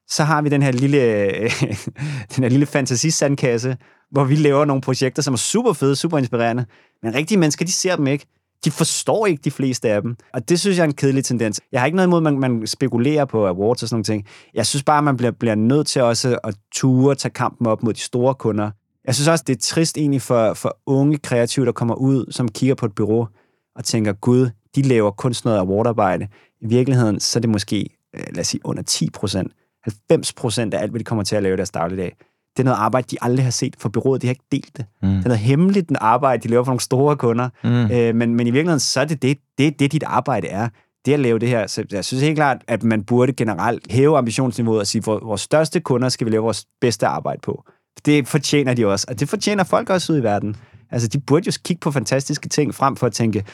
Så 0.07 0.23
har 0.23 0.41
vi 0.41 0.49
den 0.49 0.61
her 0.61 0.71
lille, 0.71 0.99
den 2.35 2.43
her 2.43 2.49
lille 2.49 2.65
fantasisandkasse, 2.65 3.77
hvor 4.11 4.23
vi 4.23 4.35
laver 4.35 4.65
nogle 4.65 4.81
projekter, 4.81 5.21
som 5.21 5.33
er 5.33 5.37
super 5.37 5.73
fede, 5.73 5.95
super 5.95 6.17
inspirerende, 6.17 6.65
men 7.03 7.15
rigtige 7.15 7.37
mennesker, 7.37 7.65
de 7.65 7.71
ser 7.71 7.95
dem 7.95 8.07
ikke. 8.07 8.25
de 8.65 8.71
forstår 8.71 9.25
ikke 9.25 9.41
de 9.43 9.51
fleste 9.51 9.89
af 9.89 10.01
dem. 10.01 10.15
Og 10.33 10.49
det 10.49 10.59
synes 10.59 10.77
jeg 10.77 10.83
er 10.83 10.87
en 10.87 10.93
kedelig 10.93 11.25
tendens. 11.25 11.61
Jeg 11.71 11.81
har 11.81 11.85
ikke 11.85 11.95
noget 11.95 12.07
imod, 12.07 12.17
at 12.17 12.23
man, 12.23 12.39
man 12.39 12.67
spekulerer 12.67 13.25
på 13.25 13.47
awards 13.47 13.83
og 13.83 13.89
sådan 13.89 13.95
nogle 13.95 14.03
ting. 14.03 14.25
Jeg 14.53 14.65
synes 14.65 14.83
bare, 14.83 14.97
at 14.97 15.03
man 15.03 15.17
bliver, 15.17 15.31
bliver 15.31 15.55
nødt 15.55 15.87
til 15.87 16.01
også 16.01 16.39
at 16.43 16.55
ture 16.71 17.11
og 17.11 17.17
tage 17.17 17.31
kampen 17.31 17.67
op 17.67 17.83
mod 17.83 17.93
de 17.93 17.99
store 17.99 18.35
kunder. 18.35 18.71
Jeg 19.07 19.15
synes 19.15 19.27
også, 19.27 19.43
det 19.47 19.55
er 19.55 19.61
trist 19.61 19.97
egentlig 19.97 20.21
for, 20.21 20.53
for 20.53 20.77
unge 20.85 21.17
kreative, 21.17 21.65
der 21.65 21.71
kommer 21.71 21.95
ud, 21.95 22.31
som 22.31 22.47
kigger 22.47 22.75
på 22.75 22.85
et 22.85 22.95
bureau 22.95 23.27
og 23.75 23.83
tænker, 23.83 24.13
gud, 24.13 24.49
de 24.75 24.81
laver 24.81 25.11
kun 25.11 25.33
sådan 25.33 25.49
noget 25.49 25.59
awardarbejde. 25.59 26.27
I 26.61 26.65
virkeligheden, 26.67 27.19
så 27.19 27.39
er 27.39 27.41
det 27.41 27.49
måske, 27.49 27.89
øh, 28.15 28.23
lad 28.33 28.39
os 28.39 28.47
sige, 28.47 28.61
under 28.63 28.83
10 28.83 29.09
procent. 29.09 29.51
90 29.83 30.33
procent 30.33 30.73
af 30.73 30.81
alt, 30.81 30.91
hvad 30.91 30.99
de 30.99 31.03
kommer 31.03 31.23
til 31.23 31.35
at 31.35 31.43
lave 31.43 31.53
i 31.53 31.57
deres 31.57 31.71
dagligdag. 31.71 32.15
Det 32.57 32.63
er 32.63 32.63
noget 32.63 32.77
arbejde, 32.77 33.07
de 33.11 33.17
aldrig 33.21 33.45
har 33.45 33.51
set, 33.51 33.75
for 33.79 33.89
byrådet 33.89 34.21
de 34.21 34.27
har 34.27 34.31
ikke 34.31 34.45
delt 34.51 34.77
det. 34.77 34.85
Mm. 35.01 35.09
Det 35.09 35.17
er 35.17 35.27
noget 35.27 35.39
hemmeligt 35.39 35.89
den 35.89 35.97
arbejde, 36.01 36.43
de 36.43 36.47
laver 36.47 36.63
for 36.63 36.71
nogle 36.71 36.81
store 36.81 37.17
kunder. 37.17 37.49
Mm. 37.63 37.91
Øh, 37.91 38.15
men, 38.15 38.35
men 38.35 38.47
i 38.47 38.51
virkeligheden, 38.51 38.79
så 38.79 38.99
er 38.99 39.05
det 39.05 39.21
det, 39.21 39.37
det, 39.57 39.79
det 39.79 39.91
dit 39.91 40.03
arbejde 40.03 40.47
er. 40.47 40.69
Det 41.05 41.13
at 41.13 41.19
lave 41.19 41.39
det 41.39 41.49
her. 41.49 41.67
Så 41.67 41.85
jeg 41.91 42.05
synes 42.05 42.23
helt 42.23 42.35
klart, 42.35 42.57
at 42.67 42.83
man 42.83 43.03
burde 43.03 43.33
generelt 43.33 43.91
hæve 43.91 44.17
ambitionsniveauet 44.17 44.79
og 44.79 44.87
sige, 44.87 44.99
at 44.99 45.05
vores 45.05 45.41
største 45.41 45.79
kunder 45.79 46.09
skal 46.09 46.25
vi 46.25 46.31
lave 46.31 46.43
vores 46.43 46.65
bedste 46.81 47.07
arbejde 47.07 47.39
på. 47.43 47.63
Det 48.05 48.27
fortjener 48.27 48.73
de 48.73 48.87
også, 48.87 49.05
og 49.09 49.19
det 49.19 49.29
fortjener 49.29 49.63
folk 49.63 49.89
også 49.89 50.13
ud 50.13 50.17
i 50.17 50.23
verden. 50.23 50.55
Altså, 50.91 51.07
de 51.07 51.19
burde 51.19 51.45
jo 51.45 51.51
kigge 51.65 51.79
på 51.79 51.91
fantastiske 51.91 52.49
ting, 52.49 52.75
frem 52.75 52.95
for 52.95 53.07
at 53.07 53.13
tænke, 53.13 53.45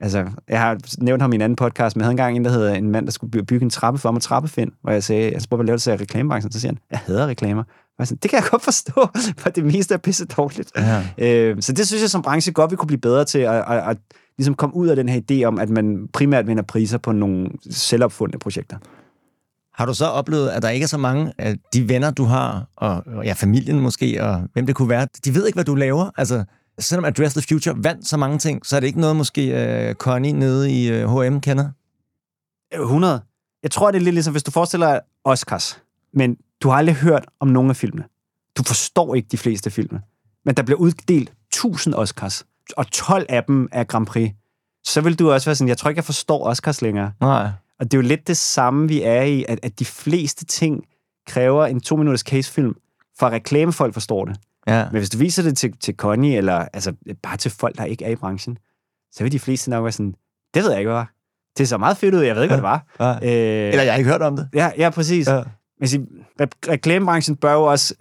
Altså, 0.00 0.26
jeg 0.48 0.60
har 0.60 0.78
nævnt 0.98 1.22
ham 1.22 1.32
i 1.32 1.34
en 1.34 1.40
anden 1.40 1.56
podcast, 1.56 1.96
men 1.96 2.00
jeg 2.00 2.04
havde 2.04 2.12
engang 2.12 2.36
en, 2.36 2.44
der 2.44 2.50
hedder 2.50 2.74
en 2.74 2.90
mand, 2.90 3.06
der 3.06 3.12
skulle 3.12 3.44
bygge 3.44 3.64
en 3.64 3.70
trappe 3.70 4.00
for 4.00 4.10
mig, 4.12 4.22
trappefind, 4.22 4.72
hvor 4.82 4.92
jeg 4.92 5.04
sagde, 5.04 5.32
jeg 5.32 5.42
spurgte, 5.42 5.58
hvad 5.58 5.66
laver 5.66 5.82
du 5.86 5.90
af 5.90 6.00
reklamebranchen? 6.00 6.52
Så 6.52 6.60
siger 6.60 6.72
han, 6.72 6.78
jeg 6.90 6.98
hader 6.98 7.26
reklamer. 7.26 7.62
Og 7.62 7.94
jeg 7.98 8.08
sagde, 8.08 8.20
det 8.22 8.30
kan 8.30 8.36
jeg 8.42 8.48
godt 8.50 8.62
forstå, 8.62 9.08
for 9.40 9.50
det 9.50 9.64
meste 9.64 9.94
er 9.94 9.98
pisse 9.98 10.24
dårligt. 10.26 10.72
Ja. 10.76 11.04
Øh, 11.18 11.56
så 11.60 11.72
det 11.72 11.86
synes 11.86 12.02
jeg 12.02 12.10
som 12.10 12.22
branche 12.22 12.52
godt, 12.52 12.70
vi 12.70 12.76
kunne 12.76 12.86
blive 12.86 13.00
bedre 13.00 13.24
til 13.24 13.38
at, 13.38 13.64
at, 13.68 13.90
at 13.90 13.96
ligesom 14.38 14.54
komme 14.54 14.76
ud 14.76 14.88
af 14.88 14.96
den 14.96 15.08
her 15.08 15.20
idé 15.30 15.44
om, 15.44 15.58
at 15.58 15.70
man 15.70 16.08
primært 16.12 16.46
vinder 16.46 16.62
priser 16.62 16.98
på 16.98 17.12
nogle 17.12 17.48
selvopfundne 17.70 18.38
projekter. 18.38 18.76
Har 19.78 19.86
du 19.86 19.94
så 19.94 20.06
oplevet, 20.06 20.48
at 20.48 20.62
der 20.62 20.68
ikke 20.68 20.84
er 20.84 20.88
så 20.88 20.98
mange 20.98 21.32
af 21.38 21.56
de 21.72 21.88
venner, 21.88 22.10
du 22.10 22.24
har, 22.24 22.68
og, 22.76 23.02
og 23.06 23.24
ja, 23.24 23.32
familien 23.32 23.80
måske, 23.80 24.24
og 24.24 24.42
hvem 24.52 24.66
det 24.66 24.74
kunne 24.74 24.88
være, 24.88 25.06
de 25.24 25.34
ved 25.34 25.46
ikke, 25.46 25.56
hvad 25.56 25.64
du 25.64 25.74
laver? 25.74 26.10
Altså, 26.16 26.44
selvom 26.78 27.04
Address 27.04 27.34
the 27.34 27.42
Future 27.48 27.74
vandt 27.78 28.08
så 28.08 28.16
mange 28.16 28.38
ting, 28.38 28.66
så 28.66 28.76
er 28.76 28.80
det 28.80 28.86
ikke 28.86 29.00
noget, 29.00 29.16
måske 29.16 29.88
uh, 29.88 29.94
Connie 29.94 30.32
nede 30.32 30.72
i 30.72 31.04
uh, 31.04 31.22
H&M 31.22 31.40
kender? 31.40 31.70
100. 32.72 33.20
Jeg 33.62 33.70
tror, 33.70 33.90
det 33.90 33.98
er 33.98 34.02
lidt 34.02 34.14
ligesom, 34.14 34.32
hvis 34.32 34.42
du 34.42 34.50
forestiller 34.50 34.86
dig 34.86 35.00
Oscars, 35.24 35.82
men 36.14 36.36
du 36.62 36.68
har 36.68 36.76
aldrig 36.76 36.96
hørt 36.96 37.26
om 37.40 37.48
nogen 37.48 37.70
af 37.70 37.76
filmene. 37.76 38.04
Du 38.56 38.62
forstår 38.62 39.14
ikke 39.14 39.28
de 39.30 39.38
fleste 39.38 39.70
filme. 39.70 40.00
Men 40.44 40.54
der 40.54 40.62
bliver 40.62 40.78
uddelt 40.78 41.32
1000 41.48 41.94
Oscars, 41.94 42.44
og 42.76 42.90
12 42.90 43.26
af 43.28 43.44
dem 43.44 43.68
er 43.72 43.84
Grand 43.84 44.06
Prix. 44.06 44.30
Så 44.84 45.00
vil 45.00 45.18
du 45.18 45.32
også 45.32 45.50
være 45.50 45.56
sådan, 45.56 45.68
jeg 45.68 45.78
tror 45.78 45.90
ikke, 45.90 45.98
jeg 45.98 46.04
forstår 46.04 46.46
Oscars 46.46 46.82
længere. 46.82 47.12
Nej. 47.20 47.50
Og 47.80 47.84
det 47.84 47.94
er 47.94 48.02
jo 48.02 48.08
lidt 48.08 48.28
det 48.28 48.36
samme, 48.36 48.88
vi 48.88 49.02
er 49.02 49.22
i, 49.22 49.44
at, 49.48 49.58
at 49.62 49.78
de 49.78 49.84
fleste 49.84 50.44
ting 50.44 50.84
kræver 51.26 51.66
en 51.66 51.80
to-minutters 51.80 52.20
casefilm, 52.20 52.74
for 53.18 53.26
at 53.26 53.32
reklamefolk 53.32 53.94
forstår 53.94 54.24
det. 54.24 54.36
Ja. 54.66 54.84
Men 54.92 54.98
hvis 54.98 55.10
du 55.10 55.18
viser 55.18 55.42
det 55.42 55.56
til, 55.56 55.72
til 55.80 55.94
Connie, 55.96 56.36
eller 56.36 56.54
altså, 56.54 56.92
bare 57.22 57.36
til 57.36 57.50
folk, 57.50 57.78
der 57.78 57.84
ikke 57.84 58.04
er 58.04 58.10
i 58.10 58.16
branchen, 58.16 58.58
så 59.12 59.22
vil 59.22 59.32
de 59.32 59.38
fleste 59.38 59.70
nok 59.70 59.84
være 59.84 59.92
sådan, 59.92 60.14
det 60.54 60.62
ved 60.62 60.70
jeg 60.70 60.80
ikke, 60.80 60.88
hvad 60.88 60.98
var. 60.98 61.12
Det 61.58 61.68
så 61.68 61.78
meget 61.78 61.96
fedt 61.96 62.14
ud, 62.14 62.20
jeg 62.20 62.36
ved 62.36 62.42
ikke, 62.42 62.54
ja. 62.54 62.60
hvad 62.60 62.70
det 62.70 62.82
var. 62.98 63.20
Ja. 63.22 63.64
Øh, 63.66 63.68
eller 63.68 63.82
jeg 63.82 63.92
har 63.92 63.98
ikke 63.98 64.10
hørt 64.10 64.22
om 64.22 64.36
det. 64.36 64.48
Ja, 64.54 64.70
ja 64.78 64.90
præcis. 64.90 65.28
Ja. 65.28 65.42
Men 65.80 65.88
sige, 65.88 66.06
reklamebranchen 66.68 67.36
bør 67.36 67.52
jo 67.52 67.62
også, 67.62 67.94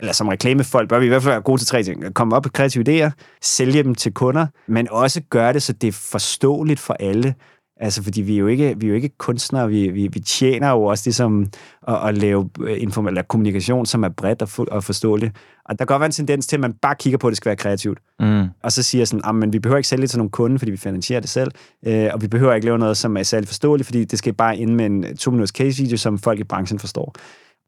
eller 0.00 0.12
som 0.12 0.28
reklamefolk, 0.28 0.88
bør 0.88 0.98
vi 0.98 1.04
i 1.04 1.08
hvert 1.08 1.22
fald 1.22 1.32
være 1.32 1.42
gode 1.42 1.60
til 1.60 1.66
tre 1.66 1.82
ting. 1.82 2.14
Komme 2.14 2.36
op 2.36 2.44
med 2.44 2.50
kreative 2.50 3.06
idéer, 3.06 3.10
sælge 3.42 3.82
dem 3.82 3.94
til 3.94 4.12
kunder, 4.12 4.46
men 4.66 4.88
også 4.90 5.20
gøre 5.30 5.52
det, 5.52 5.62
så 5.62 5.72
det 5.72 5.88
er 5.88 5.92
forståeligt 5.92 6.80
for 6.80 6.96
alle. 7.00 7.34
Altså, 7.80 8.02
fordi 8.02 8.22
vi 8.22 8.34
er 8.34 8.38
jo 8.38 8.46
ikke, 8.46 8.74
vi 8.78 8.86
er 8.86 8.88
jo 8.88 8.94
ikke 8.94 9.08
kunstnere, 9.18 9.68
vi, 9.68 9.88
vi, 9.88 10.08
vi 10.12 10.20
tjener 10.20 10.70
jo 10.70 10.84
også 10.84 11.02
ligesom 11.06 11.46
at, 11.88 12.08
at 12.08 12.18
lave 12.18 12.50
øh, 12.60 12.82
inform- 12.82 13.06
eller 13.06 13.22
kommunikation, 13.22 13.86
som 13.86 14.04
er 14.04 14.08
bredt 14.08 14.42
og, 14.42 14.48
fu- 14.48 14.70
og 14.70 14.84
forståeligt. 14.84 15.36
Og 15.64 15.78
der 15.78 15.84
kan 15.84 15.86
godt 15.86 16.00
være 16.00 16.06
en 16.06 16.12
tendens 16.12 16.46
til, 16.46 16.56
at 16.56 16.60
man 16.60 16.72
bare 16.72 16.94
kigger 16.94 17.18
på, 17.18 17.26
at 17.26 17.30
det 17.30 17.36
skal 17.36 17.48
være 17.48 17.56
kreativt. 17.56 17.98
Mm. 18.20 18.46
Og 18.62 18.72
så 18.72 18.82
siger 18.82 19.04
sådan, 19.04 19.22
at 19.28 19.34
men 19.34 19.52
vi 19.52 19.58
behøver 19.58 19.76
ikke 19.76 19.88
sælge 19.88 20.06
til 20.06 20.18
nogle 20.18 20.30
kunder, 20.30 20.58
fordi 20.58 20.70
vi 20.70 20.76
finansierer 20.76 21.20
det 21.20 21.30
selv. 21.30 21.50
Øh, 21.86 22.10
og 22.12 22.22
vi 22.22 22.28
behøver 22.28 22.54
ikke 22.54 22.66
lave 22.66 22.78
noget, 22.78 22.96
som 22.96 23.16
er 23.16 23.22
særlig 23.22 23.48
forståeligt, 23.48 23.86
fordi 23.86 24.04
det 24.04 24.18
skal 24.18 24.32
bare 24.32 24.56
ind 24.58 24.74
med 24.74 24.86
en 24.86 25.16
to-minutters 25.16 25.50
case-video, 25.50 25.96
som 25.96 26.18
folk 26.18 26.40
i 26.40 26.44
branchen 26.44 26.78
forstår. 26.78 27.14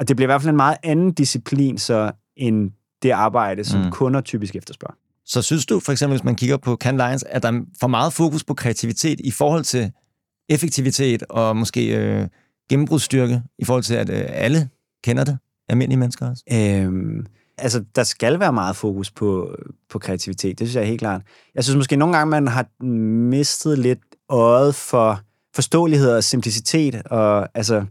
Og 0.01 0.09
det 0.09 0.16
bliver 0.16 0.27
i 0.27 0.31
hvert 0.31 0.42
fald 0.42 0.51
en 0.51 0.57
meget 0.57 0.77
anden 0.83 1.12
disciplin, 1.12 1.79
så 1.79 2.12
end 2.37 2.71
det 3.03 3.11
arbejde, 3.11 3.64
som 3.64 3.81
mm. 3.81 3.90
kunder 3.90 4.21
typisk 4.21 4.57
efterspørger. 4.57 4.95
Så 5.26 5.42
synes 5.42 5.66
du, 5.66 5.80
for 5.80 5.92
eksempel, 5.92 6.18
hvis 6.18 6.24
man 6.24 6.36
kigger 6.36 6.56
på 6.56 6.76
Can 6.76 6.96
Lions, 6.96 7.22
at 7.22 7.42
der 7.42 7.52
er 7.52 7.60
for 7.80 7.86
meget 7.86 8.12
fokus 8.12 8.44
på 8.44 8.54
kreativitet 8.54 9.20
i 9.20 9.30
forhold 9.30 9.64
til 9.64 9.92
effektivitet 10.48 11.22
og 11.22 11.56
måske 11.56 11.96
øh, 11.96 12.28
gennembrudsstyrke, 12.70 13.42
i 13.58 13.64
forhold 13.64 13.82
til, 13.82 13.94
at 13.94 14.10
øh, 14.10 14.24
alle 14.28 14.68
kender 15.04 15.24
det, 15.24 15.38
almindelige 15.68 15.98
mennesker 15.98 16.30
også? 16.30 16.42
Øhm, 16.52 17.26
altså, 17.58 17.84
der 17.96 18.04
skal 18.04 18.40
være 18.40 18.52
meget 18.52 18.76
fokus 18.76 19.10
på, 19.10 19.56
på 19.90 19.98
kreativitet, 19.98 20.58
det 20.58 20.66
synes 20.66 20.74
jeg 20.74 20.82
er 20.82 20.88
helt 20.88 21.00
klart. 21.00 21.22
Jeg 21.54 21.64
synes 21.64 21.76
måske 21.76 21.96
nogle 21.96 22.16
gange, 22.16 22.30
man 22.30 22.48
har 22.48 22.84
mistet 23.30 23.78
lidt 23.78 24.00
øjet 24.28 24.74
for 24.74 25.20
forståelighed 25.54 26.10
og 26.10 26.24
simplicitet, 26.24 27.02
og 27.06 27.48
altså, 27.54 27.84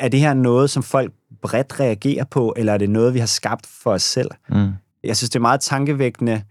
er 0.00 0.08
det 0.08 0.20
her 0.20 0.34
noget, 0.34 0.70
som 0.70 0.82
folk 0.82 1.12
bredt 1.42 1.80
reagerer 1.80 2.24
på, 2.24 2.54
eller 2.56 2.72
er 2.72 2.78
det 2.78 2.90
noget, 2.90 3.14
vi 3.14 3.18
har 3.18 3.26
skabt 3.26 3.66
for 3.66 3.92
os 3.92 4.02
selv? 4.02 4.30
Mm. 4.48 4.72
Jeg 5.04 5.16
synes, 5.16 5.30
det 5.30 5.36
er 5.36 5.42
meget 5.42 5.60
tankevækkende, 5.60 6.42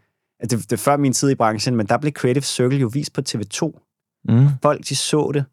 det, 0.42 0.52
det 0.52 0.74
er 0.74 0.78
før 0.78 0.98
min 0.98 1.14
tid 1.14 1.30
i 1.30 1.36
branchen, 1.36 1.76
men 1.76 1.88
der 1.88 1.98
blev 1.98 2.12
Creative 2.12 2.44
Circle 2.44 2.78
jo 2.80 2.90
vist 2.94 3.14
på 3.14 3.22
TV2. 3.30 3.82
Mm. 4.30 4.48
Folk, 4.62 4.88
de 4.90 4.96
så 4.96 5.32
det. 5.34 5.46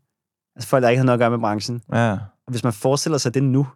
Altså 0.57 0.69
folk, 0.69 0.83
der 0.83 0.89
ikke 0.89 0.99
havde 0.99 1.07
noget 1.07 1.19
at 1.19 1.21
gøre 1.21 1.31
med 1.31 1.39
branchen. 1.39 1.83
Ja. 1.93 2.13
Og 2.13 2.51
hvis 2.51 2.65
man 2.65 2.73
forestiller 2.73 3.19
sig 3.19 3.35
det 3.35 3.43
nu, 3.43 3.67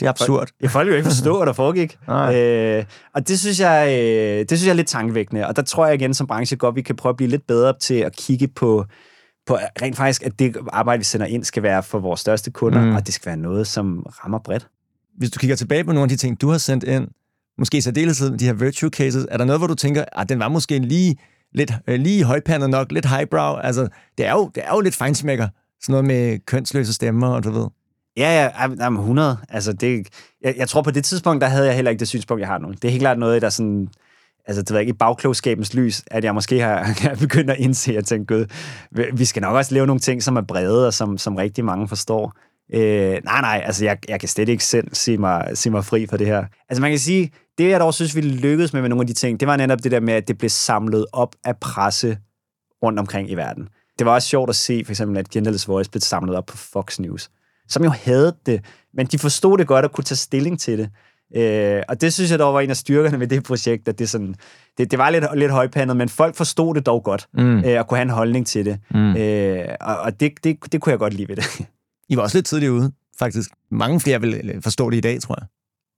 det 0.00 0.06
er 0.06 0.10
absurd. 0.10 0.38
Folk, 0.38 0.52
jeg 0.60 0.70
folk 0.70 0.88
jo 0.88 0.94
ikke 0.94 1.06
forstå, 1.08 1.36
hvad 1.36 1.46
der 1.46 1.52
foregik. 1.52 1.98
øh, 2.34 2.84
og 3.14 3.28
det 3.28 3.40
synes, 3.40 3.60
jeg, 3.60 3.88
øh, 3.88 4.38
det 4.38 4.50
synes 4.50 4.66
jeg 4.66 4.70
er 4.70 4.76
lidt 4.76 4.88
tankevækkende. 4.88 5.46
Og 5.46 5.56
der 5.56 5.62
tror 5.62 5.86
jeg 5.86 5.94
igen 5.94 6.14
som 6.14 6.26
branche 6.26 6.56
godt, 6.56 6.76
vi 6.76 6.82
kan 6.82 6.96
prøve 6.96 7.10
at 7.10 7.16
blive 7.16 7.30
lidt 7.30 7.46
bedre 7.46 7.78
til 7.78 7.94
at 7.94 8.16
kigge 8.16 8.48
på, 8.48 8.84
på 9.46 9.58
rent 9.82 9.96
faktisk, 9.96 10.22
at 10.22 10.38
det 10.38 10.56
arbejde, 10.72 10.98
vi 10.98 11.04
sender 11.04 11.26
ind, 11.26 11.44
skal 11.44 11.62
være 11.62 11.82
for 11.82 11.98
vores 11.98 12.20
største 12.20 12.50
kunder, 12.50 12.84
mm. 12.84 12.94
og 12.94 13.06
det 13.06 13.14
skal 13.14 13.26
være 13.26 13.36
noget, 13.36 13.66
som 13.66 14.06
rammer 14.24 14.38
bredt. 14.38 14.68
Hvis 15.16 15.30
du 15.30 15.38
kigger 15.38 15.56
tilbage 15.56 15.84
på 15.84 15.92
nogle 15.92 16.02
af 16.02 16.08
de 16.08 16.16
ting, 16.16 16.40
du 16.40 16.48
har 16.48 16.58
sendt 16.58 16.84
ind, 16.84 17.08
måske 17.58 17.76
i 17.76 17.80
særdeleshed 17.80 18.38
de 18.38 18.44
her 18.44 18.52
virtue 18.52 18.90
cases, 18.90 19.26
er 19.30 19.36
der 19.36 19.44
noget, 19.44 19.60
hvor 19.60 19.66
du 19.66 19.74
tænker, 19.74 20.04
at 20.12 20.28
den 20.28 20.38
var 20.38 20.48
måske 20.48 20.78
lige 20.78 21.16
lidt 21.52 21.72
øh, 21.86 22.00
lige 22.00 22.24
højpandet 22.24 22.70
nok, 22.70 22.92
lidt 22.92 23.06
highbrow. 23.06 23.56
Altså, 23.56 23.88
det 24.18 24.26
er 24.26 24.32
jo, 24.32 24.50
det 24.54 24.62
er 24.66 24.74
jo 24.74 24.80
lidt 24.80 24.94
fejnsmækker. 24.94 25.48
Sådan 25.82 25.92
noget 25.92 26.04
med 26.04 26.38
kønsløse 26.46 26.94
stemmer, 26.94 27.28
og 27.28 27.44
du 27.44 27.50
ved. 27.50 27.66
Ja, 28.16 28.42
ja, 28.42 28.68
jamen 28.80 28.98
100. 28.98 29.36
Altså, 29.48 29.72
det, 29.72 30.08
jeg, 30.42 30.54
jeg 30.56 30.68
tror 30.68 30.82
på 30.82 30.90
det 30.90 31.04
tidspunkt, 31.04 31.40
der 31.40 31.48
havde 31.48 31.66
jeg 31.66 31.74
heller 31.74 31.90
ikke 31.90 32.00
det 32.00 32.08
synspunkt, 32.08 32.40
jeg 32.40 32.48
har 32.48 32.58
nu. 32.58 32.70
Det 32.70 32.84
er 32.84 32.90
helt 32.90 33.02
klart 33.02 33.18
noget, 33.18 33.42
der 33.42 33.48
sådan... 33.48 33.88
Altså, 34.46 34.62
det 34.62 34.74
var 34.74 34.80
ikke 34.80 34.90
i 34.90 34.92
bagklogskabens 34.92 35.74
lys, 35.74 36.02
at 36.06 36.24
jeg 36.24 36.34
måske 36.34 36.60
har, 36.60 36.94
begyndt 37.20 37.50
at 37.50 37.58
indse, 37.58 37.96
at 37.96 38.04
tænke, 38.04 38.34
gud, 38.34 38.46
vi 39.16 39.24
skal 39.24 39.42
nok 39.42 39.56
også 39.56 39.74
lave 39.74 39.86
nogle 39.86 40.00
ting, 40.00 40.22
som 40.22 40.36
er 40.36 40.40
brede, 40.40 40.86
og 40.86 40.94
som, 40.94 41.18
som 41.18 41.36
rigtig 41.36 41.64
mange 41.64 41.88
forstår. 41.88 42.34
Øh, 42.74 43.18
nej, 43.24 43.40
nej, 43.40 43.62
altså 43.64 43.84
jeg, 43.84 43.98
jeg 44.08 44.20
kan 44.20 44.28
slet 44.28 44.48
ikke 44.48 44.64
selv 44.64 44.88
sige 44.92 45.18
mig, 45.18 45.50
sige 45.54 45.70
mig 45.70 45.84
fri 45.84 46.06
for 46.06 46.16
det 46.16 46.26
her. 46.26 46.44
Altså 46.68 46.80
man 46.80 46.90
kan 46.90 46.98
sige, 46.98 47.30
det 47.58 47.70
jeg 47.70 47.80
dog 47.80 47.94
synes, 47.94 48.16
vi 48.16 48.20
lykkedes 48.20 48.72
med 48.72 48.80
med 48.80 48.88
nogle 48.88 49.02
af 49.02 49.06
de 49.06 49.12
ting, 49.12 49.40
det 49.40 49.48
var 49.48 49.56
netop 49.56 49.78
det 49.82 49.92
der 49.92 50.00
med, 50.00 50.14
at 50.14 50.28
det 50.28 50.38
blev 50.38 50.50
samlet 50.50 51.06
op 51.12 51.34
af 51.44 51.56
presse 51.56 52.18
rundt 52.82 52.98
omkring 52.98 53.30
i 53.30 53.34
verden. 53.34 53.68
Det 53.98 54.06
var 54.06 54.14
også 54.14 54.28
sjovt 54.28 54.50
at 54.50 54.56
se, 54.56 54.82
for 54.84 54.92
eksempel, 54.92 55.18
at 55.18 55.30
Genderless 55.30 55.68
Voice 55.68 55.90
blev 55.90 56.00
samlet 56.00 56.36
op 56.36 56.46
på 56.46 56.56
Fox 56.56 56.98
News, 56.98 57.30
som 57.68 57.84
jo 57.84 57.90
havde 57.90 58.36
det, 58.46 58.64
men 58.94 59.06
de 59.06 59.18
forstod 59.18 59.58
det 59.58 59.66
godt 59.66 59.84
og 59.84 59.92
kunne 59.92 60.04
tage 60.04 60.16
stilling 60.16 60.60
til 60.60 60.78
det. 60.78 60.90
Øh, 61.36 61.82
og 61.88 62.00
det 62.00 62.12
synes 62.12 62.30
jeg 62.30 62.38
dog 62.38 62.54
var 62.54 62.60
en 62.60 62.70
af 62.70 62.76
styrkerne 62.76 63.20
ved 63.20 63.26
det 63.26 63.44
projekt, 63.44 63.88
at 63.88 63.98
det, 63.98 64.08
sådan, 64.08 64.34
det, 64.78 64.90
det 64.90 64.98
var 64.98 65.10
lidt, 65.10 65.24
lidt 65.34 65.50
højpandet, 65.50 65.96
men 65.96 66.08
folk 66.08 66.34
forstod 66.34 66.74
det 66.74 66.86
dog 66.86 67.04
godt, 67.04 67.28
mm. 67.34 67.64
øh, 67.64 67.78
og 67.78 67.88
kunne 67.88 67.98
have 67.98 68.02
en 68.02 68.10
holdning 68.10 68.46
til 68.46 68.64
det. 68.64 68.78
Mm. 68.90 69.16
Øh, 69.16 69.68
og 69.80 69.98
og 69.98 70.20
det, 70.20 70.32
det, 70.44 70.72
det 70.72 70.80
kunne 70.80 70.90
jeg 70.90 70.98
godt 70.98 71.14
lide 71.14 71.28
ved 71.28 71.36
det. 71.36 71.44
I 72.08 72.16
var 72.16 72.22
også 72.22 72.36
lidt 72.36 72.46
tidligt 72.46 72.70
ude, 72.70 72.92
faktisk. 73.18 73.50
Mange 73.70 74.00
flere 74.00 74.20
vil 74.20 74.60
forstå 74.62 74.90
det 74.90 74.96
i 74.96 75.00
dag, 75.00 75.20
tror 75.20 75.36
jeg. 75.40 75.46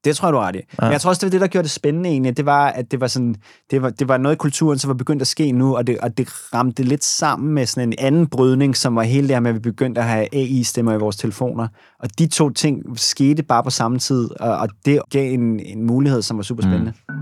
Det 0.05 0.16
tror 0.16 0.29
jeg, 0.29 0.33
du 0.33 0.38
har 0.38 0.46
ret 0.49 0.57
i. 0.57 0.59
Ja. 0.59 0.64
Men 0.81 0.92
jeg 0.92 1.01
tror 1.01 1.09
også, 1.09 1.20
det 1.20 1.27
var 1.27 1.31
det, 1.31 1.40
der 1.40 1.46
gjorde 1.46 1.62
det 1.62 1.70
spændende 1.70 2.11
egentlig. 2.11 2.37
Det 2.37 2.46
var, 2.46 2.66
at 2.66 2.90
det 2.90 3.01
var, 3.01 3.07
sådan, 3.07 3.35
det 3.70 3.83
var, 3.83 3.90
det 3.90 4.09
var 4.09 4.16
noget 4.16 4.37
i 4.37 4.38
kulturen, 4.38 4.79
som 4.79 4.88
var 4.88 4.94
begyndt 4.94 5.23
at 5.23 5.29
ske 5.29 5.53
nu, 5.53 5.77
og 5.77 5.87
det, 5.87 5.99
og 5.99 6.18
det 6.18 6.29
ramte 6.55 6.83
lidt 6.83 7.05
sammen 7.05 7.55
med 7.55 7.66
sådan 7.66 7.88
en 7.88 7.94
anden 7.99 8.27
brydning, 8.27 8.77
som 8.77 8.96
var 8.96 9.03
hele 9.03 9.29
det 9.29 9.37
her 9.37 9.40
med, 9.40 9.51
at 9.51 9.55
vi 9.55 9.61
begyndte 9.61 10.01
at 10.01 10.07
have 10.07 10.35
AI-stemmer 10.35 10.92
i 10.92 10.99
vores 10.99 11.16
telefoner. 11.16 11.68
Og 11.99 12.18
de 12.18 12.27
to 12.27 12.51
ting 12.51 12.99
skete 12.99 13.42
bare 13.42 13.62
på 13.62 13.70
samme 13.70 13.99
tid, 13.99 14.40
og, 14.40 14.57
og 14.57 14.68
det 14.85 15.01
gav 15.11 15.33
en, 15.33 15.61
en 15.61 15.87
mulighed, 15.87 16.23
som 16.23 16.37
var 16.37 16.42
super 16.42 16.62
spændende. 16.62 16.92
Mm. 17.09 17.14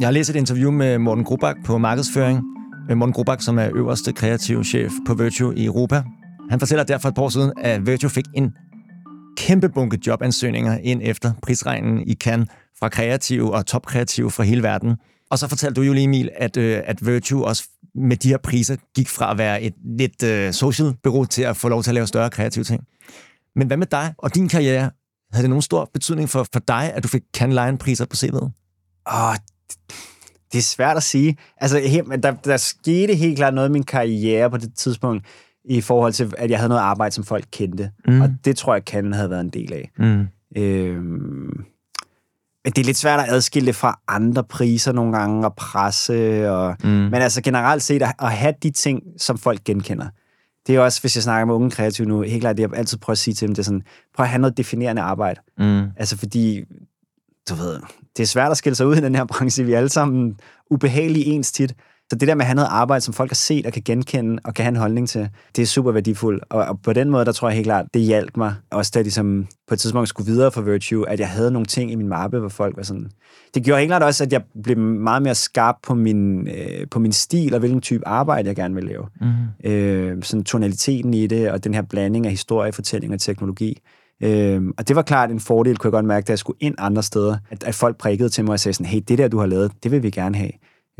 Jeg 0.00 0.06
har 0.06 0.12
læst 0.12 0.30
et 0.30 0.36
interview 0.36 0.70
med 0.70 0.98
Morten 0.98 1.24
Grubak 1.24 1.56
på 1.64 1.78
markedsføring, 1.78 2.51
Morten 2.96 3.12
Grubak, 3.12 3.42
som 3.42 3.58
er 3.58 3.70
øverste 3.74 4.12
kreativ 4.12 4.64
chef 4.64 4.92
på 5.06 5.14
Virtue 5.14 5.56
i 5.56 5.64
Europa. 5.64 6.02
Han 6.50 6.58
fortæller 6.58 6.84
derfor 6.84 7.08
et 7.08 7.14
par 7.14 7.22
år 7.22 7.28
siden, 7.28 7.52
at 7.56 7.86
Virtue 7.86 8.10
fik 8.10 8.24
en 8.34 8.50
kæmpe 9.36 9.68
bunke 9.68 9.98
jobansøgninger 10.06 10.78
ind 10.82 11.00
efter 11.04 11.32
prisregnen 11.42 12.08
i 12.08 12.14
Cannes 12.14 12.48
fra 12.78 12.88
kreative 12.88 13.54
og 13.54 13.66
topkreative 13.66 14.30
fra 14.30 14.42
hele 14.42 14.62
verden. 14.62 14.96
Og 15.30 15.38
så 15.38 15.48
fortalte 15.48 15.74
du 15.74 15.82
jo 15.82 15.92
lige, 15.92 16.04
Emil, 16.04 16.30
at, 16.36 16.56
øh, 16.56 16.82
at 16.84 17.06
Virtue 17.06 17.44
også 17.44 17.68
med 17.94 18.16
de 18.16 18.28
her 18.28 18.38
priser 18.38 18.76
gik 18.94 19.08
fra 19.08 19.30
at 19.30 19.38
være 19.38 19.62
et 19.62 19.74
lidt 19.98 20.22
øh, 20.22 20.52
social 20.52 20.94
bureau 21.02 21.24
til 21.24 21.42
at 21.42 21.56
få 21.56 21.68
lov 21.68 21.82
til 21.82 21.90
at 21.90 21.94
lave 21.94 22.06
større 22.06 22.30
kreative 22.30 22.64
ting. 22.64 22.84
Men 23.56 23.66
hvad 23.66 23.76
med 23.76 23.86
dig 23.86 24.14
og 24.18 24.34
din 24.34 24.48
karriere? 24.48 24.90
Havde 25.32 25.42
det 25.42 25.50
nogen 25.50 25.62
stor 25.62 25.90
betydning 25.94 26.28
for, 26.28 26.46
for 26.52 26.60
dig, 26.68 26.92
at 26.94 27.02
du 27.02 27.08
fik 27.08 27.22
Cannes 27.34 27.54
Lion-priser 27.54 28.06
på 28.06 28.14
CV'et? 28.14 28.50
Åh, 29.12 29.34
det 30.52 30.58
er 30.58 30.62
svært 30.62 30.96
at 30.96 31.02
sige. 31.02 31.36
Altså, 31.56 31.80
der, 32.22 32.30
der 32.30 32.56
skete 32.56 33.14
helt 33.14 33.36
klart 33.36 33.54
noget 33.54 33.68
i 33.68 33.72
min 33.72 33.82
karriere 33.82 34.50
på 34.50 34.56
det 34.56 34.74
tidspunkt, 34.74 35.26
i 35.64 35.80
forhold 35.80 36.12
til, 36.12 36.32
at 36.38 36.50
jeg 36.50 36.58
havde 36.58 36.68
noget 36.68 36.82
arbejde, 36.82 37.14
som 37.14 37.24
folk 37.24 37.44
kendte. 37.50 37.90
Mm. 38.06 38.20
Og 38.20 38.34
det 38.44 38.56
tror 38.56 38.74
jeg, 38.74 38.84
kan 38.84 39.12
havde 39.12 39.30
været 39.30 39.40
en 39.40 39.50
del 39.50 39.72
af. 39.72 39.90
Mm. 39.98 40.26
Øhm, 40.56 41.64
det 42.64 42.78
er 42.78 42.84
lidt 42.84 42.96
svært 42.96 43.20
at 43.20 43.26
adskille 43.28 43.66
det 43.66 43.76
fra 43.76 44.00
andre 44.08 44.44
priser 44.44 44.92
nogle 44.92 45.18
gange, 45.18 45.46
og 45.46 45.54
presse. 45.54 46.50
Og, 46.50 46.76
mm. 46.84 46.90
Men 46.90 47.14
altså 47.14 47.42
generelt 47.42 47.82
set, 47.82 48.02
at, 48.02 48.12
at 48.22 48.32
have 48.32 48.54
de 48.62 48.70
ting, 48.70 49.02
som 49.18 49.38
folk 49.38 49.64
genkender. 49.64 50.06
Det 50.66 50.76
er 50.76 50.80
også, 50.80 51.00
hvis 51.00 51.16
jeg 51.16 51.22
snakker 51.22 51.44
med 51.46 51.54
unge 51.54 51.70
kreative 51.70 52.08
nu, 52.08 52.22
helt 52.22 52.40
klart, 52.40 52.56
det 52.56 52.62
jeg 52.62 52.70
altid 52.74 52.98
prøver 52.98 53.14
at 53.14 53.18
sige 53.18 53.34
til 53.34 53.48
dem, 53.48 53.54
det 53.54 53.62
er 53.62 53.64
sådan, 53.64 53.82
prøv 54.14 54.24
at 54.24 54.30
have 54.30 54.40
noget 54.40 54.56
definerende 54.56 55.02
arbejde. 55.02 55.40
Mm. 55.58 55.82
Altså 55.96 56.18
fordi, 56.18 56.64
du 57.48 57.54
ved, 57.54 57.80
det 58.16 58.22
er 58.22 58.26
svært 58.26 58.50
at 58.50 58.56
skille 58.56 58.76
sig 58.76 58.86
ud 58.86 58.96
i 58.96 59.00
den 59.00 59.14
her 59.14 59.24
branche. 59.24 59.64
Vi 59.64 59.72
er 59.72 59.78
alle 59.78 59.88
sammen 59.88 60.38
ubehagelige 60.70 61.24
ens 61.24 61.52
tit. 61.52 61.74
Så 62.10 62.16
det 62.16 62.28
der 62.28 62.34
med 62.34 62.42
at 62.42 62.46
have 62.46 62.54
noget 62.54 62.68
arbejde, 62.70 63.00
som 63.00 63.14
folk 63.14 63.30
har 63.30 63.34
set 63.34 63.66
og 63.66 63.72
kan 63.72 63.82
genkende 63.84 64.38
og 64.44 64.54
kan 64.54 64.64
have 64.64 64.70
en 64.70 64.76
holdning 64.76 65.08
til, 65.08 65.28
det 65.56 65.62
er 65.62 65.66
super 65.66 65.92
værdifuldt. 65.92 66.44
Og, 66.50 66.64
og 66.64 66.80
på 66.82 66.92
den 66.92 67.10
måde, 67.10 67.24
der 67.24 67.32
tror 67.32 67.48
jeg 67.48 67.54
helt 67.54 67.66
klart, 67.66 67.86
det 67.94 68.02
hjalp 68.02 68.36
mig. 68.36 68.54
Også 68.70 68.90
da 68.94 68.98
jeg 68.98 69.04
ligesom 69.04 69.46
på 69.68 69.74
et 69.74 69.80
tidspunkt 69.80 70.08
skulle 70.08 70.32
videre 70.32 70.52
for 70.52 70.62
Virtue, 70.62 71.08
at 71.08 71.20
jeg 71.20 71.28
havde 71.28 71.50
nogle 71.50 71.66
ting 71.66 71.92
i 71.92 71.94
min 71.94 72.08
mappe, 72.08 72.38
hvor 72.38 72.48
folk 72.48 72.76
var 72.76 72.82
sådan... 72.82 73.10
Det 73.54 73.64
gjorde 73.64 73.80
helt 73.80 73.88
klart 73.88 74.02
også, 74.02 74.24
at 74.24 74.32
jeg 74.32 74.42
blev 74.62 74.78
meget 74.78 75.22
mere 75.22 75.34
skarp 75.34 75.74
på 75.82 75.94
min, 75.94 76.48
øh, 76.48 76.86
på 76.90 76.98
min 76.98 77.12
stil 77.12 77.54
og 77.54 77.60
hvilken 77.60 77.80
type 77.80 78.08
arbejde, 78.08 78.48
jeg 78.48 78.56
gerne 78.56 78.74
vil 78.74 78.84
lave. 78.84 79.06
Mm. 79.20 79.70
Øh, 79.70 80.22
sådan 80.22 80.44
tonaliteten 80.44 81.14
i 81.14 81.26
det, 81.26 81.50
og 81.50 81.64
den 81.64 81.74
her 81.74 81.82
blanding 81.82 82.26
af 82.26 82.30
historie, 82.30 82.72
fortælling 82.72 83.12
og 83.12 83.20
teknologi. 83.20 83.80
Øh, 84.22 84.62
og 84.78 84.88
det 84.88 84.96
var 84.96 85.02
klart 85.02 85.30
en 85.30 85.40
fordel, 85.40 85.76
kunne 85.76 85.88
jeg 85.88 85.92
godt 85.92 86.04
mærke, 86.04 86.24
da 86.24 86.30
jeg 86.32 86.38
skulle 86.38 86.56
ind 86.60 86.74
andre 86.78 87.02
steder, 87.02 87.36
at, 87.50 87.64
at 87.64 87.74
folk 87.74 87.96
prikkede 87.96 88.28
til 88.28 88.44
mig 88.44 88.52
og 88.52 88.60
sagde 88.60 88.74
sådan, 88.74 88.86
hey, 88.86 89.02
det 89.08 89.18
der, 89.18 89.28
du 89.28 89.38
har 89.38 89.46
lavet, 89.46 89.72
det 89.82 89.90
vil 89.90 90.02
vi 90.02 90.10
gerne 90.10 90.36
have. 90.36 90.50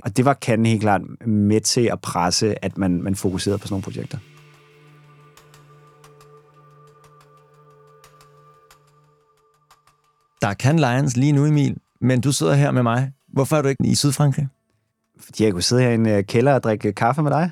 Og 0.02 0.16
det 0.16 0.24
var 0.24 0.34
kan 0.34 0.66
helt 0.66 0.80
klart 0.80 1.00
med 1.26 1.60
til 1.60 1.80
at 1.92 2.00
presse, 2.00 2.64
at 2.64 2.78
man, 2.78 3.02
man 3.02 3.14
fokuserede 3.14 3.58
på 3.58 3.66
sådan 3.66 3.72
nogle 3.74 3.82
projekter. 3.82 4.18
Der 10.40 10.48
er 10.48 10.54
Can 10.54 10.76
Lions 10.76 11.16
lige 11.16 11.32
nu, 11.32 11.46
Emil, 11.46 11.76
men 12.00 12.20
du 12.20 12.32
sidder 12.32 12.54
her 12.54 12.70
med 12.70 12.82
mig. 12.82 13.12
Hvorfor 13.28 13.56
er 13.56 13.62
du 13.62 13.68
ikke 13.68 13.84
i 13.84 13.94
Sydfrankrig? 13.94 14.48
Fordi 15.20 15.44
jeg 15.44 15.52
kunne 15.52 15.62
sidde 15.62 15.82
her 15.82 15.90
i 15.90 15.94
en 15.94 16.24
kælder 16.24 16.54
og 16.54 16.62
drikke 16.62 16.92
kaffe 16.92 17.22
med 17.22 17.30
dig. 17.30 17.50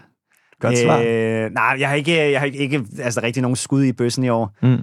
Godt 0.61 0.79
svar. 0.79 1.03
Øh, 1.07 1.51
nej, 1.51 1.77
jeg 1.79 1.89
har 1.89 1.95
ikke, 1.95 2.31
jeg 2.31 2.41
har 2.41 2.47
ikke 2.47 2.87
altså, 2.99 3.21
rigtig 3.23 3.43
nogen 3.43 3.57
skud 3.57 3.85
i 3.85 3.93
bøssen 3.93 4.25
i 4.25 4.29
år. 4.29 4.57
Mm. 4.63 4.79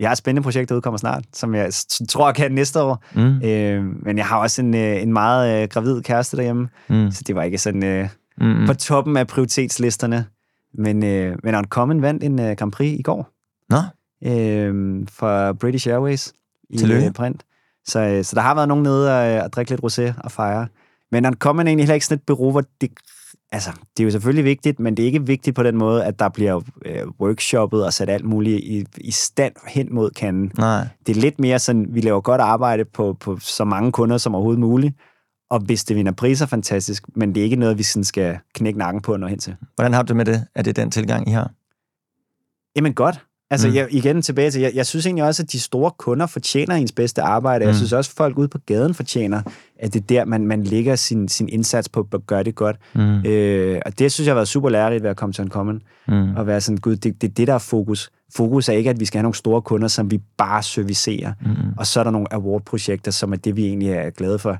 Jeg 0.00 0.08
har 0.08 0.12
et 0.12 0.18
spændende 0.18 0.44
projekt, 0.44 0.68
der 0.68 0.74
udkommer 0.74 0.98
snart, 0.98 1.24
som 1.32 1.54
jeg 1.54 1.72
tror, 2.08 2.28
jeg 2.28 2.34
kan 2.34 2.52
næste 2.52 2.82
år. 2.82 3.04
Mm. 3.14 3.42
Øh, 3.42 3.84
men 4.04 4.18
jeg 4.18 4.26
har 4.26 4.38
også 4.38 4.62
en, 4.62 4.74
øh, 4.74 5.02
en 5.02 5.12
meget 5.12 5.62
øh, 5.62 5.68
gravid 5.68 6.02
kæreste 6.02 6.36
derhjemme, 6.36 6.68
mm. 6.88 7.10
så 7.10 7.22
det 7.26 7.34
var 7.34 7.42
ikke 7.42 7.58
sådan 7.58 7.84
øh, 7.84 8.08
mm. 8.40 8.66
på 8.66 8.74
toppen 8.74 9.16
af 9.16 9.26
prioritetslisterne. 9.26 10.26
Men, 10.74 11.04
øh, 11.04 11.36
men 11.44 11.54
Uncommon 11.54 12.02
vandt 12.02 12.24
en 12.24 12.40
øh, 12.40 12.56
Grand 12.56 12.72
Prix 12.72 12.98
i 12.98 13.02
går. 13.02 13.30
Nå? 13.70 13.78
Øh, 14.24 15.06
for 15.08 15.52
British 15.52 15.88
Airways 15.88 16.32
i 16.70 16.76
Tillykke. 16.76 17.06
Øh, 17.06 17.12
print. 17.12 17.42
Så, 17.86 18.00
øh, 18.00 18.24
så 18.24 18.34
der 18.34 18.42
har 18.42 18.54
været 18.54 18.68
nogen 18.68 18.82
nede 18.82 19.38
og, 19.38 19.44
og 19.44 19.52
drikke 19.52 19.70
lidt 19.70 19.80
rosé 19.80 20.12
og 20.24 20.32
fejre. 20.32 20.66
Men 21.12 21.26
Uncommon 21.26 21.66
er 21.66 21.70
egentlig 21.70 21.84
heller 21.84 21.94
ikke 21.94 22.06
sådan 22.06 22.18
et 22.18 22.26
bureau, 22.26 22.50
hvor 22.50 22.64
det 22.80 22.90
altså, 23.52 23.70
det 23.96 24.02
er 24.02 24.04
jo 24.04 24.10
selvfølgelig 24.10 24.44
vigtigt, 24.44 24.80
men 24.80 24.96
det 24.96 25.02
er 25.02 25.06
ikke 25.06 25.26
vigtigt 25.26 25.56
på 25.56 25.62
den 25.62 25.76
måde, 25.76 26.04
at 26.04 26.18
der 26.18 26.28
bliver 26.28 26.60
øh, 26.84 27.02
workshoppet 27.20 27.84
og 27.84 27.92
sat 27.92 28.10
alt 28.10 28.24
muligt 28.24 28.60
i, 28.64 28.86
i 28.98 29.10
stand 29.10 29.52
hen 29.68 29.94
mod 29.94 30.10
kanden. 30.10 30.52
Nej. 30.58 30.86
Det 31.06 31.16
er 31.16 31.20
lidt 31.20 31.40
mere 31.40 31.58
sådan, 31.58 31.86
vi 31.90 32.00
laver 32.00 32.20
godt 32.20 32.40
arbejde 32.40 32.84
på, 32.84 33.16
på 33.20 33.38
så 33.40 33.64
mange 33.64 33.92
kunder 33.92 34.18
som 34.18 34.34
overhovedet 34.34 34.60
muligt, 34.60 34.94
og 35.50 35.60
hvis 35.60 35.84
det 35.84 35.96
vinder 35.96 36.12
priser, 36.12 36.46
fantastisk, 36.46 37.04
men 37.16 37.34
det 37.34 37.40
er 37.40 37.44
ikke 37.44 37.56
noget, 37.56 37.78
vi 37.78 37.82
sådan 37.82 38.04
skal 38.04 38.38
knække 38.54 38.78
nakken 38.78 39.02
på 39.02 39.12
og 39.12 39.20
nå 39.20 39.26
hen 39.26 39.38
til. 39.38 39.56
Hvordan 39.74 39.92
har 39.92 40.02
du 40.02 40.08
det 40.08 40.16
med 40.16 40.24
det? 40.24 40.46
Er 40.54 40.62
det 40.62 40.76
den 40.76 40.90
tilgang, 40.90 41.28
I 41.28 41.32
har? 41.32 41.50
Jamen 42.76 42.94
godt. 42.94 43.20
Altså, 43.50 43.68
mm. 43.68 43.74
jeg, 43.74 43.88
igen 43.90 44.22
tilbage 44.22 44.50
til, 44.50 44.60
jeg, 44.60 44.72
jeg 44.74 44.86
synes 44.86 45.06
egentlig 45.06 45.24
også, 45.24 45.42
at 45.42 45.52
de 45.52 45.60
store 45.60 45.90
kunder 45.98 46.26
fortjener 46.26 46.74
ens 46.74 46.92
bedste 46.92 47.22
arbejde. 47.22 47.64
Mm. 47.64 47.68
Jeg 47.68 47.76
synes 47.76 47.92
også, 47.92 48.10
at 48.12 48.16
folk 48.16 48.38
ude 48.38 48.48
på 48.48 48.58
gaden 48.66 48.94
fortjener, 48.94 49.42
at 49.80 49.94
det 49.94 50.00
er 50.00 50.06
der, 50.06 50.24
man, 50.24 50.46
man 50.46 50.64
lægger 50.64 50.96
sin, 50.96 51.28
sin 51.28 51.48
indsats 51.48 51.88
på 51.88 52.08
at 52.12 52.26
gøre 52.26 52.42
det 52.42 52.54
godt. 52.54 52.76
Mm. 52.94 53.26
Øh, 53.26 53.80
og 53.86 53.98
det 53.98 54.12
synes 54.12 54.26
jeg 54.26 54.32
har 54.32 54.36
været 54.36 54.48
super 54.48 54.70
lærerigt 54.70 55.02
ved 55.02 55.10
at 55.10 55.16
komme 55.16 55.32
til 55.32 55.42
en 55.42 55.50
common. 55.50 55.82
Mm. 56.08 56.36
Og 56.36 56.46
være 56.46 56.60
sådan, 56.60 56.78
gud, 56.78 56.96
det, 56.96 57.22
det 57.22 57.28
er 57.28 57.34
det, 57.34 57.46
der 57.46 57.54
er 57.54 57.58
fokus. 57.58 58.10
Fokus 58.36 58.68
er 58.68 58.72
ikke, 58.72 58.90
at 58.90 59.00
vi 59.00 59.04
skal 59.04 59.18
have 59.18 59.22
nogle 59.22 59.34
store 59.34 59.62
kunder, 59.62 59.88
som 59.88 60.10
vi 60.10 60.20
bare 60.36 60.62
servicerer. 60.62 61.32
Mm. 61.40 61.50
Og 61.76 61.86
så 61.86 62.00
er 62.00 62.04
der 62.04 62.10
nogle 62.10 62.32
award-projekter, 62.32 63.10
som 63.10 63.32
er 63.32 63.36
det, 63.36 63.56
vi 63.56 63.66
egentlig 63.66 63.90
er 63.90 64.10
glade 64.10 64.38
for. 64.38 64.58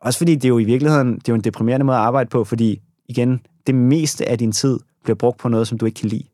Også 0.00 0.18
fordi 0.18 0.34
det 0.34 0.44
er 0.44 0.48
jo 0.48 0.58
i 0.58 0.64
virkeligheden 0.64 1.14
det 1.14 1.28
er 1.28 1.32
jo 1.32 1.34
en 1.34 1.44
deprimerende 1.44 1.86
måde 1.86 1.96
at 1.96 2.02
arbejde 2.02 2.30
på, 2.30 2.44
fordi 2.44 2.80
igen, 3.08 3.40
det 3.66 3.74
meste 3.74 4.28
af 4.28 4.38
din 4.38 4.52
tid 4.52 4.78
bliver 5.04 5.16
brugt 5.16 5.38
på 5.38 5.48
noget, 5.48 5.68
som 5.68 5.78
du 5.78 5.86
ikke 5.86 6.00
kan 6.00 6.08
lide 6.08 6.24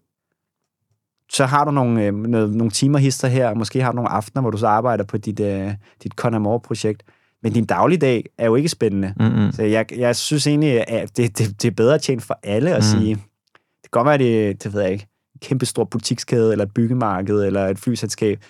så 1.32 1.46
har 1.46 1.64
du 1.64 1.70
nogle, 1.70 2.04
øh, 2.04 2.14
nogle, 2.14 2.70
timer 2.70 2.98
hister 2.98 3.28
her, 3.28 3.48
og 3.48 3.56
måske 3.56 3.82
har 3.82 3.92
du 3.92 3.96
nogle 3.96 4.10
aftener, 4.10 4.40
hvor 4.40 4.50
du 4.50 4.58
så 4.58 4.66
arbejder 4.66 5.04
på 5.04 5.16
dit, 5.16 5.40
øh, 5.40 5.74
dit 6.02 6.12
Conamore-projekt. 6.12 7.02
Men 7.42 7.52
din 7.52 7.64
dagligdag 7.64 8.24
er 8.38 8.46
jo 8.46 8.54
ikke 8.54 8.68
spændende. 8.68 9.14
Mm-hmm. 9.20 9.52
Så 9.52 9.62
jeg, 9.62 9.86
jeg 9.96 10.16
synes 10.16 10.46
egentlig, 10.46 10.88
at 10.88 11.16
det, 11.16 11.38
det, 11.38 11.62
det 11.62 11.68
er 11.68 11.74
bedre 11.74 11.98
tjent 11.98 12.22
for 12.22 12.38
alle 12.42 12.70
at 12.70 12.76
mm. 12.76 13.00
sige, 13.00 13.14
det 13.14 13.82
kan 13.82 13.90
godt 13.90 14.06
være, 14.06 14.18
det, 14.18 14.64
det 14.64 14.72
ved 14.74 14.82
jeg 14.82 14.92
ikke, 14.92 15.06
en 15.34 15.40
kæmpe 15.40 15.66
stor 15.66 15.84
butikskæde, 15.84 16.52
eller 16.52 16.64
et 16.64 16.74
byggemarked, 16.74 17.44
eller 17.44 17.66
et 17.66 17.78
flyselskab. 17.78 18.42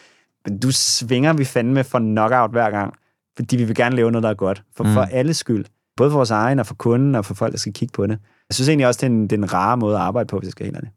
Men 0.47 0.59
du 0.59 0.69
svinger 0.73 1.33
vi 1.33 1.45
fandme 1.45 1.85
for 1.85 1.99
knockout 1.99 2.51
hver 2.51 2.71
gang, 2.71 2.95
fordi 3.37 3.57
vi 3.57 3.65
vil 3.65 3.75
gerne 3.75 3.97
lave 3.97 4.11
noget, 4.11 4.23
der 4.23 4.31
er 4.31 4.35
godt. 4.35 4.63
For, 4.77 4.85
mm. 4.85 4.93
for 4.93 5.03
alle 5.03 5.35
skyld. 5.35 5.65
Både 5.97 6.11
for 6.11 6.17
vores 6.17 6.31
egen, 6.31 6.59
og 6.59 6.67
for 6.67 6.75
kunden, 6.75 7.15
og 7.15 7.25
for 7.25 7.35
folk, 7.35 7.53
der 7.53 7.59
skal 7.59 7.73
kigge 7.73 7.93
på 7.93 8.07
det. 8.07 8.19
Jeg 8.49 8.55
synes 8.55 8.69
egentlig 8.69 8.87
også, 8.87 8.99
det 8.99 9.07
er 9.07 9.11
en, 9.11 9.23
det 9.23 9.33
er 9.33 9.37
en 9.37 9.53
rare 9.53 9.77
måde 9.77 9.97
at 9.97 10.03
arbejde 10.03 10.27
på, 10.27 10.39
hvis 10.39 10.47
jeg 10.47 10.53
skal 10.53 10.67
helt 10.67 10.81
det. 10.81 10.89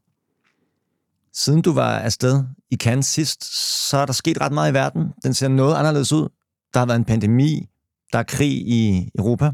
Siden 1.34 1.62
du 1.62 1.73
var 1.73 1.99
afsted 1.99 2.43
i 2.71 2.75
Cannes 2.75 3.06
sidst, 3.06 3.43
så 3.89 3.97
er 3.97 4.06
der 4.06 4.13
sket 4.13 4.41
ret 4.41 4.51
meget 4.51 4.71
i 4.71 4.73
verden. 4.73 5.13
Den 5.23 5.34
ser 5.34 5.47
noget 5.47 5.75
anderledes 5.75 6.13
ud. 6.13 6.30
Der 6.73 6.80
har 6.80 6.86
været 6.86 6.99
en 6.99 7.06
pandemi, 7.06 7.69
der 8.13 8.19
er 8.19 8.24
krig 8.24 8.52
i 8.52 9.12
Europa, 9.17 9.52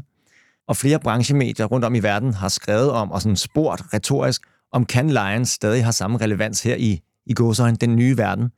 og 0.68 0.76
flere 0.76 1.00
branchemedier 1.00 1.66
rundt 1.66 1.84
om 1.84 1.94
i 1.94 2.02
verden 2.02 2.34
har 2.34 2.48
skrevet 2.48 2.90
om, 2.90 3.10
og 3.10 3.22
sådan 3.22 3.36
spurgt 3.36 3.82
retorisk, 3.94 4.42
om 4.72 4.86
Can 4.86 5.10
Lions 5.10 5.50
stadig 5.50 5.84
har 5.84 5.92
samme 5.92 6.18
relevans 6.18 6.62
her 6.62 6.76
i, 6.76 7.00
i 7.26 7.34
gåsøjne, 7.34 7.76
den 7.76 7.96
nye 7.96 8.16
verden. 8.16 8.50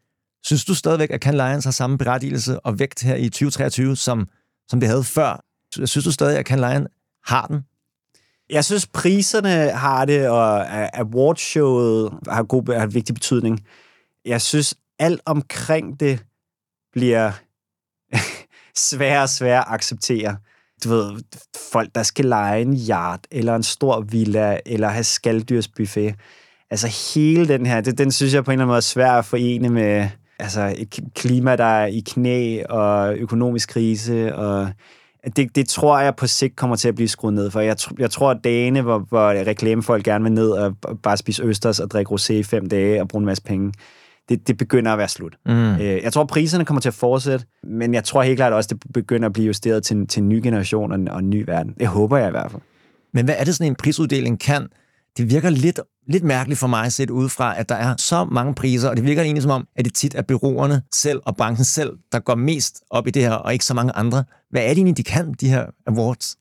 Synes 0.45 0.65
du 0.65 0.75
stadigvæk, 0.75 1.11
at 1.11 1.23
Can 1.23 1.35
Lions 1.35 1.65
har 1.65 1.71
samme 1.71 1.99
berettigelse 1.99 2.61
og 2.61 2.79
vægt 2.79 3.03
her 3.03 3.15
i 3.15 3.29
2023, 3.29 3.97
som, 3.97 4.29
som 4.69 4.81
det 4.81 4.89
havde 4.89 5.05
før? 5.05 5.45
Synes 5.87 6.05
du 6.05 6.13
stadig, 6.13 6.39
at 6.39 6.47
Can 6.47 6.59
Lion 6.59 6.87
har 7.27 7.47
den? 7.47 7.61
Jeg 8.51 8.65
synes, 8.65 8.87
priserne 8.87 9.71
har 9.71 10.05
det, 10.05 10.29
og 10.29 10.67
awardshowet 10.99 12.13
har, 12.29 12.43
god, 12.43 12.75
har 12.75 12.85
en 12.85 12.95
vigtig 12.95 13.15
betydning. 13.15 13.67
Jeg 14.25 14.41
synes, 14.41 14.75
alt 14.99 15.21
omkring 15.27 16.01
det 16.01 16.25
bliver 16.93 17.33
sværere 18.89 19.23
og 19.23 19.29
sværere 19.29 19.69
at 19.69 19.75
acceptere. 19.75 20.37
Du 20.85 20.89
ved, 20.89 21.23
folk, 21.73 21.89
der 21.95 22.03
skal 22.03 22.25
lege 22.25 22.63
en 22.63 22.81
yard, 22.91 23.21
eller 23.31 23.57
en 23.57 23.63
stor 23.63 24.01
villa, 24.01 24.59
eller 24.67 24.89
have 24.89 25.05
skalddyrsbuffet. 25.05 26.15
Altså 26.71 27.15
hele 27.15 27.49
den 27.49 27.67
her, 27.67 27.81
det, 27.81 27.99
den 27.99 28.13
synes 28.13 28.35
jeg 28.35 28.45
på 28.45 28.51
en 28.51 28.53
eller 28.53 28.65
anden 28.65 28.71
måde 28.71 28.77
er 28.77 28.81
svær 28.81 29.13
at 29.13 29.25
forene 29.25 29.69
med 29.69 30.09
altså, 30.39 30.75
et 30.79 30.99
klima, 31.15 31.57
der 31.57 31.65
er 31.65 31.87
i 31.87 32.03
knæ, 32.07 32.63
og 32.69 33.17
økonomisk 33.17 33.69
krise, 33.69 34.35
og 34.35 34.71
det, 35.37 35.57
det 35.57 35.69
tror 35.69 36.01
jeg 36.01 36.17
på 36.17 36.27
sigt 36.27 36.57
kommer 36.57 36.77
til 36.77 36.89
at 36.89 36.95
blive 36.95 37.09
skruet 37.09 37.35
ned 37.35 37.51
for. 37.51 37.61
Jeg, 37.61 37.77
jeg 37.99 38.11
tror, 38.11 38.31
at 38.31 38.45
dagene, 38.45 38.83
hvor, 38.83 38.99
hvor 38.99 39.29
reklamefolk 39.47 40.05
gerne 40.05 40.25
vil 40.25 40.33
ned 40.33 40.51
og 40.51 40.77
bare 41.03 41.17
spise 41.17 41.43
østers 41.43 41.81
og 41.81 41.91
drikke 41.91 42.15
rosé 42.15 42.33
i 42.33 42.43
fem 42.43 42.69
dage 42.69 43.01
og 43.01 43.09
bruge 43.09 43.23
en 43.23 43.27
masse 43.27 43.43
penge, 43.43 43.73
det, 44.31 44.49
det 44.49 44.57
begynder 44.57 44.93
at 44.93 44.99
være 44.99 45.09
slut. 45.09 45.37
Mm. 45.47 45.53
Øh, 45.53 45.81
jeg 45.81 46.13
tror, 46.13 46.25
priserne 46.25 46.65
kommer 46.65 46.81
til 46.81 46.89
at 46.89 46.95
fortsætte, 46.95 47.47
men 47.65 47.95
jeg 47.95 48.05
tror 48.05 48.23
helt 48.23 48.37
klart 48.37 48.53
også, 48.53 48.69
det 48.69 48.93
begynder 48.95 49.27
at 49.27 49.33
blive 49.33 49.47
justeret 49.47 49.83
til, 49.83 50.07
til 50.07 50.23
en 50.23 50.29
ny 50.29 50.41
generation 50.43 50.93
og 50.93 50.99
en, 50.99 51.09
og 51.09 51.19
en 51.19 51.31
ny 51.31 51.45
verden. 51.47 51.75
Det 51.81 51.87
håber 51.87 52.17
jeg 52.17 52.29
i 52.29 52.31
hvert 52.31 52.51
fald. 52.51 52.63
Men 53.15 53.25
hvad 53.25 53.35
er 53.39 53.45
det 53.45 53.55
sådan 53.55 53.73
en 53.73 53.77
prisuddeling 53.77 54.41
kan? 54.41 54.67
Det 55.17 55.31
virker 55.31 55.51
lidt 55.51 55.81
lidt 56.11 56.25
mærkeligt 56.25 56.61
for 56.61 56.67
mig 56.67 56.93
set 56.93 57.11
udefra, 57.11 57.59
at 57.59 57.69
der 57.69 57.75
er 57.75 57.95
så 57.99 58.25
mange 58.25 58.55
priser, 58.55 58.89
og 58.89 58.97
det 58.97 59.05
virker 59.05 59.23
egentlig 59.23 59.43
som 59.43 59.51
om, 59.51 59.67
at 59.77 59.85
det 59.85 59.95
tit 59.95 60.15
er 60.15 60.23
byråerne 60.23 60.83
selv 60.95 61.21
og 61.25 61.37
branchen 61.37 61.65
selv, 61.65 61.93
der 62.13 62.19
går 62.19 62.35
mest 62.35 62.83
op 62.91 63.07
i 63.07 63.11
det 63.11 63.23
her, 63.23 63.33
og 63.33 63.53
ikke 63.53 63.65
så 63.65 63.75
mange 63.75 63.93
andre. 63.93 64.25
Hvad 64.51 64.63
er 64.63 64.69
det 64.69 64.77
egentlig, 64.77 64.97
de 64.97 65.03
kan, 65.03 65.35
de 65.41 65.49
her 65.49 65.67
awards? 65.87 66.37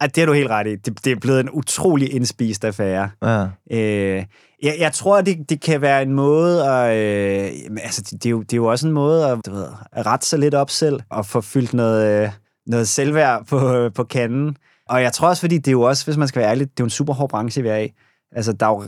At 0.00 0.16
det 0.16 0.22
er 0.22 0.26
du 0.26 0.32
helt 0.32 0.50
ret 0.50 0.66
i. 0.66 0.76
Det, 0.76 1.04
det 1.04 1.12
er 1.12 1.16
blevet 1.20 1.40
en 1.40 1.50
utrolig 1.50 2.14
indspist 2.14 2.64
affære. 2.64 3.10
Ja. 3.22 3.46
Øh, 3.70 4.24
jeg, 4.62 4.76
jeg 4.78 4.92
tror, 4.92 5.20
det, 5.20 5.36
det 5.48 5.60
kan 5.60 5.80
være 5.80 6.02
en 6.02 6.12
måde 6.12 6.68
at... 6.68 6.96
Øh, 6.96 7.76
altså, 7.82 8.02
det, 8.02 8.12
det, 8.12 8.26
er 8.26 8.30
jo, 8.30 8.42
det 8.42 8.52
er 8.52 8.56
jo 8.56 8.66
også 8.66 8.86
en 8.86 8.92
måde 8.92 9.26
at, 9.26 9.38
du 9.46 9.50
ved, 9.50 9.66
at 9.92 10.06
rette 10.06 10.26
sig 10.26 10.38
lidt 10.38 10.54
op 10.54 10.70
selv, 10.70 11.00
og 11.10 11.26
få 11.26 11.40
fyldt 11.40 11.74
noget, 11.74 12.22
øh, 12.22 12.30
noget 12.66 12.88
selvværd 12.88 13.46
på, 13.46 13.90
på 13.94 14.04
kanden. 14.04 14.56
Og 14.88 15.02
jeg 15.02 15.12
tror 15.12 15.28
også, 15.28 15.40
fordi 15.40 15.58
det 15.58 15.68
er 15.68 15.72
jo 15.72 15.82
også, 15.82 16.04
hvis 16.04 16.16
man 16.16 16.28
skal 16.28 16.40
være 16.40 16.50
ærlig, 16.50 16.66
det 16.70 16.80
er 16.80 16.84
jo 16.84 16.86
en 16.86 16.90
super 16.90 17.12
hård 17.14 17.28
branche, 17.28 17.62
vi 17.62 17.68
er 17.68 17.76
i. 17.76 17.92
Altså, 18.36 18.52
der 18.52 18.66
er 18.66 18.70
jo 18.70 18.84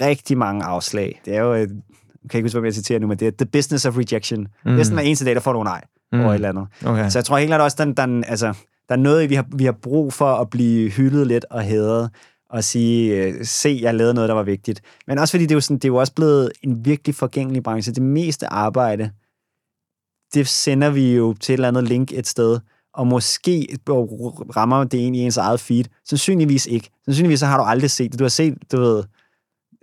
rigtig 0.00 0.38
mange 0.38 0.64
afslag. 0.64 1.20
Det 1.24 1.36
er 1.36 1.40
jo, 1.40 1.54
jeg 1.54 1.68
kan 2.30 2.38
ikke 2.38 2.46
huske, 2.46 2.60
hvad 2.60 2.68
jeg 2.68 2.74
citerer 2.74 2.98
nu, 2.98 3.06
men 3.06 3.18
det 3.18 3.28
er 3.28 3.32
the 3.38 3.46
business 3.46 3.86
of 3.86 3.96
rejection. 3.96 4.46
Mm. 4.64 4.72
Næsten 4.72 4.94
hver 4.96 5.04
eneste 5.04 5.24
dag, 5.24 5.34
der 5.34 5.40
får 5.40 5.52
du 5.52 5.62
nej 5.62 5.84
mm. 6.12 6.20
over 6.20 6.30
et 6.30 6.34
eller 6.34 6.48
andet. 6.48 6.66
Okay. 6.86 7.08
Så 7.08 7.18
jeg 7.18 7.24
tror 7.24 7.38
helt 7.38 7.48
klart 7.48 7.60
også, 7.60 7.76
den, 7.84 7.94
den, 7.94 8.24
altså, 8.24 8.54
der 8.88 8.94
er 8.94 8.98
noget, 8.98 9.30
vi 9.30 9.34
har, 9.34 9.46
vi 9.56 9.64
har 9.64 9.72
brug 9.82 10.12
for 10.12 10.34
at 10.34 10.50
blive 10.50 10.90
hyldet 10.90 11.26
lidt 11.26 11.44
og 11.50 11.62
hædret 11.62 12.10
og 12.50 12.64
sige, 12.64 13.24
øh, 13.24 13.44
se, 13.44 13.78
jeg 13.82 13.94
lavede 13.94 14.14
noget, 14.14 14.28
der 14.28 14.34
var 14.34 14.42
vigtigt. 14.42 14.80
Men 15.06 15.18
også 15.18 15.32
fordi 15.32 15.44
det 15.44 15.50
er 15.50 15.56
jo, 15.56 15.60
sådan, 15.60 15.76
det 15.76 15.84
er 15.84 15.88
jo 15.88 15.96
også 15.96 16.12
blevet 16.14 16.52
en 16.62 16.84
virkelig 16.84 17.14
forgængelig 17.14 17.62
branche. 17.62 17.94
Det 17.94 18.02
meste 18.02 18.46
arbejde, 18.46 19.10
det 20.34 20.48
sender 20.48 20.90
vi 20.90 21.14
jo 21.14 21.34
til 21.34 21.52
et 21.52 21.56
eller 21.56 21.68
andet 21.68 21.84
link 21.84 22.12
et 22.12 22.26
sted, 22.26 22.60
og 22.94 23.06
måske 23.06 23.78
rammer 24.56 24.84
det 24.84 24.98
i 24.98 25.02
ens 25.02 25.36
eget 25.36 25.60
feed. 25.60 25.84
Sandsynligvis 26.04 26.66
ikke. 26.66 26.90
Sandsynligvis 27.04 27.40
så 27.40 27.46
har 27.46 27.58
du 27.58 27.64
aldrig 27.64 27.90
set 27.90 28.12
det. 28.12 28.18
Du 28.18 28.24
har 28.24 28.28
set, 28.28 28.58
du 28.72 28.80
ved, 28.80 29.04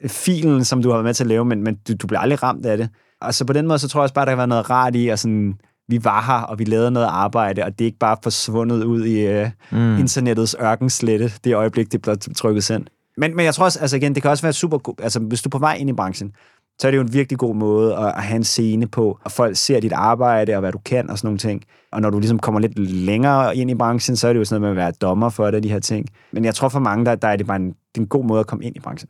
filen, 0.07 0.65
som 0.65 0.81
du 0.81 0.89
har 0.89 0.95
været 0.95 1.05
med 1.05 1.13
til 1.13 1.23
at 1.23 1.27
lave, 1.27 1.45
men, 1.45 1.63
men 1.63 1.75
du, 1.87 1.93
du 1.93 2.07
bliver 2.07 2.19
aldrig 2.19 2.43
ramt 2.43 2.65
af 2.65 2.77
det. 2.77 2.89
Og 3.21 3.33
så 3.33 3.45
på 3.45 3.53
den 3.53 3.67
måde, 3.67 3.79
så 3.79 3.87
tror 3.87 3.99
jeg 3.99 4.03
også 4.03 4.13
bare, 4.13 4.25
der 4.25 4.31
kan 4.31 4.37
være 4.37 4.47
noget 4.47 4.69
rart 4.69 4.95
i, 4.95 5.07
at 5.07 5.19
sådan, 5.19 5.59
vi 5.87 6.03
var 6.03 6.21
her, 6.21 6.45
og 6.45 6.59
vi 6.59 6.63
lavede 6.63 6.91
noget 6.91 7.07
arbejde, 7.07 7.63
og 7.63 7.71
det 7.71 7.85
er 7.85 7.85
ikke 7.85 7.99
bare 7.99 8.17
forsvundet 8.23 8.83
ud 8.83 9.05
i 9.05 9.41
uh, 9.41 9.49
mm. 9.71 9.97
internettets 9.97 10.55
ørkenslette, 10.61 11.31
det 11.43 11.55
øjeblik, 11.55 11.91
det 11.91 12.01
blev 12.01 12.17
trykket 12.35 12.63
sendt. 12.63 12.89
Men, 13.17 13.35
men 13.35 13.45
jeg 13.45 13.55
tror 13.55 13.65
også, 13.65 13.79
altså 13.79 13.97
igen, 13.97 14.15
det 14.15 14.21
kan 14.21 14.31
også 14.31 14.43
være 14.43 14.53
super 14.53 14.77
god, 14.77 14.95
altså 15.01 15.19
hvis 15.19 15.41
du 15.41 15.47
er 15.47 15.51
på 15.51 15.59
vej 15.59 15.75
ind 15.75 15.89
i 15.89 15.93
branchen, 15.93 16.33
så 16.79 16.87
er 16.87 16.91
det 16.91 16.97
jo 16.97 17.01
en 17.01 17.13
virkelig 17.13 17.39
god 17.39 17.55
måde 17.55 17.95
at, 17.95 18.07
at 18.07 18.23
have 18.23 18.35
en 18.35 18.43
scene 18.43 18.87
på, 18.87 19.19
og 19.23 19.31
folk 19.31 19.57
ser 19.57 19.79
dit 19.79 19.91
arbejde 19.91 20.53
og 20.53 20.59
hvad 20.59 20.71
du 20.71 20.79
kan 20.85 21.09
og 21.09 21.17
sådan 21.17 21.27
nogle 21.27 21.37
ting. 21.37 21.63
Og 21.91 22.01
når 22.01 22.09
du 22.09 22.19
ligesom 22.19 22.39
kommer 22.39 22.59
lidt 22.59 22.79
længere 22.79 23.57
ind 23.57 23.71
i 23.71 23.75
branchen, 23.75 24.15
så 24.15 24.27
er 24.27 24.33
det 24.33 24.39
jo 24.39 24.45
sådan 24.45 24.61
noget 24.61 24.75
med 24.75 24.83
at 24.83 24.85
være 24.85 24.93
dommer 25.01 25.29
for 25.29 25.51
det, 25.51 25.63
de 25.63 25.69
her 25.69 25.79
ting. 25.79 26.05
Men 26.31 26.45
jeg 26.45 26.55
tror 26.55 26.69
for 26.69 26.79
mange, 26.79 27.05
der, 27.05 27.15
der 27.15 27.27
er 27.27 27.35
det 27.35 27.47
bare 27.47 27.55
en, 27.55 27.67
det 27.67 27.97
er 27.97 28.01
en 28.01 28.07
god 28.07 28.25
måde 28.25 28.39
at 28.39 28.47
komme 28.47 28.65
ind 28.65 28.75
i 28.75 28.79
branchen. 28.79 29.09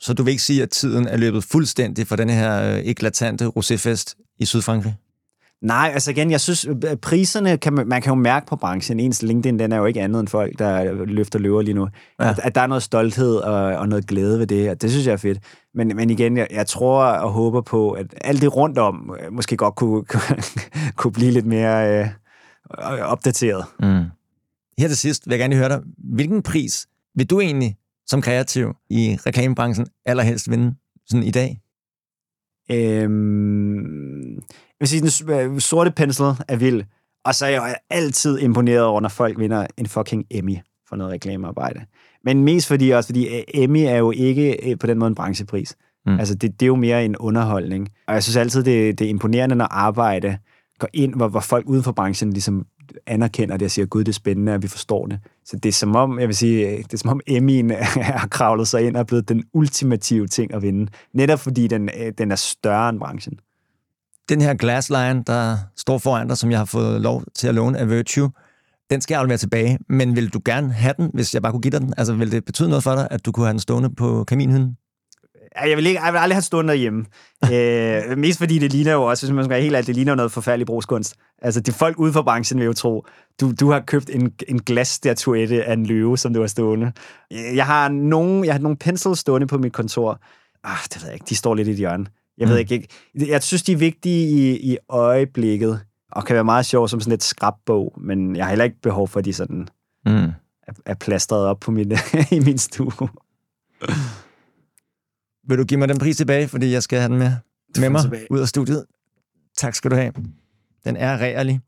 Så 0.00 0.14
du 0.14 0.22
vil 0.22 0.30
ikke 0.30 0.42
sige, 0.42 0.62
at 0.62 0.70
tiden 0.70 1.08
er 1.08 1.16
løbet 1.16 1.44
fuldstændig 1.44 2.06
for 2.06 2.16
den 2.16 2.30
her 2.30 2.74
øh, 2.74 2.78
eklatante 2.84 3.46
roséfest 3.46 4.14
i 4.38 4.44
Sydfrankrig? 4.44 4.94
Nej, 5.62 5.90
altså 5.94 6.10
igen, 6.10 6.30
jeg 6.30 6.40
synes, 6.40 6.64
øh, 6.64 6.96
priserne, 6.96 7.58
kan 7.58 7.72
man, 7.72 7.88
man 7.88 8.02
kan 8.02 8.10
jo 8.10 8.14
mærke 8.14 8.46
på 8.46 8.56
branchen. 8.56 9.00
Ens 9.00 9.22
LinkedIn, 9.22 9.58
den 9.58 9.72
er 9.72 9.76
jo 9.76 9.84
ikke 9.84 10.00
andet 10.00 10.20
end 10.20 10.28
folk, 10.28 10.58
der 10.58 10.92
løfter 11.04 11.38
løver 11.38 11.62
lige 11.62 11.74
nu. 11.74 11.88
Ja. 12.20 12.30
At, 12.30 12.40
at 12.42 12.54
der 12.54 12.60
er 12.60 12.66
noget 12.66 12.82
stolthed 12.82 13.36
og, 13.36 13.54
og 13.54 13.88
noget 13.88 14.06
glæde 14.06 14.38
ved 14.38 14.46
det, 14.46 14.70
og 14.70 14.82
det 14.82 14.90
synes 14.90 15.06
jeg 15.06 15.12
er 15.12 15.16
fedt. 15.16 15.38
Men, 15.74 15.92
men 15.96 16.10
igen, 16.10 16.36
jeg, 16.36 16.46
jeg 16.50 16.66
tror 16.66 17.04
og 17.04 17.32
håber 17.32 17.60
på, 17.60 17.90
at 17.90 18.06
alt 18.20 18.42
det 18.42 18.56
rundt 18.56 18.78
om 18.78 19.16
øh, 19.20 19.32
måske 19.32 19.56
godt 19.56 19.74
kunne, 19.74 20.04
kunne 20.96 21.12
blive 21.12 21.30
lidt 21.30 21.46
mere 21.46 22.00
øh, 22.00 22.08
opdateret. 23.02 23.64
Mm. 23.80 24.04
Her 24.78 24.88
til 24.88 24.96
sidst 24.96 25.26
vil 25.26 25.32
jeg 25.32 25.38
gerne 25.38 25.56
høre 25.56 25.68
dig, 25.68 25.80
hvilken 26.14 26.42
pris 26.42 26.86
vil 27.14 27.30
du 27.30 27.40
egentlig 27.40 27.76
som 28.06 28.22
kreativ 28.22 28.74
i 28.90 29.18
reklamebranchen 29.26 29.86
allerhelst 30.06 30.50
vinde 30.50 30.74
sådan 31.06 31.22
i 31.22 31.30
dag? 31.30 31.60
Øhm, 32.70 34.34
jeg 34.34 34.80
vil 34.80 34.88
sige, 34.88 35.00
den 35.00 35.60
sorte 35.60 35.90
pensel 35.90 36.24
er 36.48 36.56
vild. 36.56 36.82
Og 37.24 37.34
så 37.34 37.46
er 37.46 37.50
jeg 37.50 37.76
altid 37.90 38.38
imponeret 38.38 38.82
over, 38.82 39.00
når 39.00 39.08
folk 39.08 39.38
vinder 39.38 39.66
en 39.76 39.86
fucking 39.86 40.24
Emmy 40.30 40.56
for 40.88 40.96
noget 40.96 41.12
reklamearbejde. 41.12 41.80
Men 42.24 42.44
mest 42.44 42.68
fordi 42.68 42.90
også, 42.90 43.08
fordi 43.08 43.36
øh, 43.36 43.42
Emmy 43.54 43.78
er 43.78 43.96
jo 43.96 44.10
ikke 44.10 44.70
øh, 44.70 44.78
på 44.78 44.86
den 44.86 44.98
måde 44.98 45.08
en 45.08 45.14
branchepris. 45.14 45.76
Mm. 46.06 46.18
Altså, 46.18 46.34
det, 46.34 46.60
det 46.60 46.62
er 46.62 46.66
jo 46.66 46.76
mere 46.76 47.04
en 47.04 47.16
underholdning. 47.16 47.88
Og 48.08 48.14
jeg 48.14 48.22
synes 48.22 48.36
altid, 48.36 48.62
det, 48.62 48.98
det 48.98 49.04
er 49.04 49.08
imponerende, 49.08 49.54
når 49.54 49.64
arbejde 49.64 50.38
går 50.78 50.88
ind, 50.92 51.14
hvor, 51.14 51.28
hvor 51.28 51.40
folk 51.40 51.66
uden 51.66 51.82
for 51.82 51.92
branchen 51.92 52.32
ligesom 52.32 52.66
anerkender 53.06 53.56
det 53.56 53.64
og 53.64 53.70
siger, 53.70 53.86
gud, 53.86 54.04
det 54.04 54.08
er 54.08 54.12
spændende, 54.12 54.54
og 54.54 54.62
vi 54.62 54.68
forstår 54.68 55.06
det. 55.06 55.18
Så 55.44 55.56
det 55.56 55.68
er 55.68 55.72
som 55.72 55.96
om, 55.96 56.18
jeg 56.18 56.28
vil 56.28 56.36
sige, 56.36 56.76
det 56.76 56.94
er 56.94 56.98
som 56.98 57.10
om 57.10 57.20
Emmy'en 57.30 57.74
har 58.20 58.28
kravlet 58.28 58.68
sig 58.68 58.86
ind 58.86 58.96
og 58.96 59.00
er 59.00 59.04
blevet 59.04 59.28
den 59.28 59.44
ultimative 59.52 60.26
ting 60.26 60.54
at 60.54 60.62
vinde. 60.62 60.90
Netop 61.12 61.40
fordi 61.40 61.66
den, 61.66 61.90
øh, 61.98 62.12
den 62.18 62.30
er 62.30 62.36
større 62.36 62.88
end 62.88 62.98
branchen. 62.98 63.38
Den 64.28 64.40
her 64.40 64.54
glassline, 64.54 65.22
der 65.26 65.56
står 65.76 65.98
foran 65.98 66.28
dig, 66.28 66.38
som 66.38 66.50
jeg 66.50 66.58
har 66.58 66.64
fået 66.64 67.00
lov 67.00 67.22
til 67.34 67.48
at 67.48 67.54
låne 67.54 67.78
af 67.78 67.90
Virtue, 67.90 68.30
den 68.90 69.00
skal 69.00 69.14
jeg 69.14 69.28
være 69.28 69.38
tilbage, 69.38 69.78
men 69.88 70.16
vil 70.16 70.28
du 70.28 70.40
gerne 70.44 70.72
have 70.72 70.94
den, 70.96 71.10
hvis 71.14 71.34
jeg 71.34 71.42
bare 71.42 71.52
kunne 71.52 71.62
give 71.62 71.70
dig 71.70 71.80
den? 71.80 71.94
Altså, 71.96 72.14
vil 72.14 72.32
det 72.32 72.44
betyde 72.44 72.68
noget 72.68 72.84
for 72.84 72.94
dig, 72.94 73.08
at 73.10 73.26
du 73.26 73.32
kunne 73.32 73.46
have 73.46 73.52
den 73.52 73.60
stående 73.60 73.94
på 73.94 74.24
kaminhylden? 74.24 74.76
Jeg 75.62 75.76
vil, 75.76 75.86
ikke, 75.86 76.00
jeg 76.04 76.12
vil 76.12 76.18
aldrig 76.18 76.36
have 76.36 76.42
stået 76.42 76.64
derhjemme. 76.64 77.04
øh, 77.52 78.18
mest 78.18 78.38
fordi 78.38 78.58
det 78.58 78.72
ligner 78.72 78.92
jo 78.92 79.02
også, 79.02 79.26
hvis 79.26 79.34
man 79.34 79.44
skal 79.44 79.50
være 79.50 79.62
helt 79.62 79.76
alt, 79.76 79.86
det 79.86 79.94
ligner 79.94 80.14
noget 80.14 80.32
forfærdeligt 80.32 80.66
brugskunst. 80.66 81.14
Altså, 81.42 81.60
de 81.60 81.72
folk 81.72 81.98
ude 81.98 82.12
for 82.12 82.22
branchen 82.22 82.58
vil 82.58 82.66
jo 82.66 82.72
tro, 82.72 83.06
du, 83.40 83.52
du 83.60 83.70
har 83.70 83.80
købt 83.80 84.10
en, 84.10 84.32
en 84.48 84.62
glasstatuette 84.62 85.64
af 85.64 85.72
en 85.72 85.86
løve, 85.86 86.18
som 86.18 86.34
du 86.34 86.40
har 86.40 86.46
stående. 86.46 86.92
Jeg 87.30 87.66
har 87.66 87.88
nogle, 87.88 88.46
jeg 88.46 88.54
har 88.54 88.60
nogle 88.60 88.76
pensler 88.76 89.14
stående 89.14 89.46
på 89.46 89.58
mit 89.58 89.72
kontor. 89.72 90.20
Ah, 90.64 90.78
det 90.84 91.02
ved 91.02 91.08
jeg 91.08 91.14
ikke, 91.14 91.26
de 91.28 91.36
står 91.36 91.54
lidt 91.54 91.68
i 91.68 91.70
et 91.70 91.76
hjørne. 91.76 92.06
Jeg 92.38 92.48
ved 92.48 92.56
mm. 92.56 92.60
ikke, 92.60 92.88
jeg 93.14 93.42
synes, 93.42 93.62
de 93.62 93.72
er 93.72 93.76
vigtige 93.76 94.28
i, 94.28 94.72
i 94.72 94.76
øjeblikket, 94.88 95.80
og 96.12 96.24
kan 96.24 96.34
være 96.34 96.44
meget 96.44 96.66
sjov 96.66 96.88
som 96.88 97.00
sådan 97.00 97.14
et 97.14 97.22
skrabbog, 97.22 97.94
men 98.00 98.36
jeg 98.36 98.44
har 98.44 98.50
heller 98.50 98.64
ikke 98.64 98.80
behov 98.82 99.08
for, 99.08 99.18
at 99.18 99.24
de 99.24 99.32
sådan 99.32 99.68
mm. 100.06 100.12
er, 100.62 100.72
er 100.86 100.94
plastret 100.94 101.46
op 101.46 101.60
på 101.60 101.70
min, 101.70 101.92
i 102.36 102.38
min 102.38 102.58
stue. 102.58 102.92
Vil 105.48 105.58
du 105.58 105.64
give 105.64 105.78
mig 105.78 105.88
den 105.88 105.98
pris 105.98 106.16
tilbage, 106.16 106.48
fordi 106.48 106.72
jeg 106.72 106.82
skal 106.82 106.98
have 106.98 107.08
den 107.08 107.18
med, 107.18 107.32
med 107.78 107.90
mig 107.90 108.00
tilbage. 108.00 108.26
ud 108.30 108.40
af 108.40 108.48
studiet? 108.48 108.84
Tak 109.56 109.74
skal 109.74 109.90
du 109.90 109.96
have. 109.96 110.12
Den 110.84 110.96
er 110.96 111.18
reallig. 111.18 111.60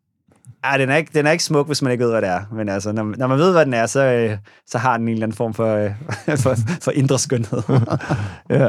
Ja, 0.64 0.78
den 0.78 0.90
er, 0.90 0.96
ikke, 0.96 1.10
den 1.14 1.26
er 1.26 1.30
ikke 1.30 1.44
smuk, 1.44 1.66
hvis 1.66 1.82
man 1.82 1.92
ikke 1.92 2.04
ved, 2.04 2.10
hvad 2.10 2.22
det 2.22 2.28
er. 2.28 2.40
Men 2.52 2.68
altså, 2.68 2.92
når, 2.92 3.14
når 3.18 3.26
man 3.26 3.38
ved, 3.38 3.52
hvad 3.52 3.64
den 3.64 3.74
er, 3.74 3.86
så, 3.86 4.04
øh, 4.04 4.36
så 4.66 4.78
har 4.78 4.96
den 4.96 5.08
en 5.08 5.12
eller 5.12 5.26
anden 5.26 5.36
form 5.36 5.54
for, 5.54 5.74
øh, 5.74 5.90
for, 6.44 6.54
for 6.82 6.90
indre 6.90 7.18
skønhed. 7.18 7.62
ja. 8.50 8.68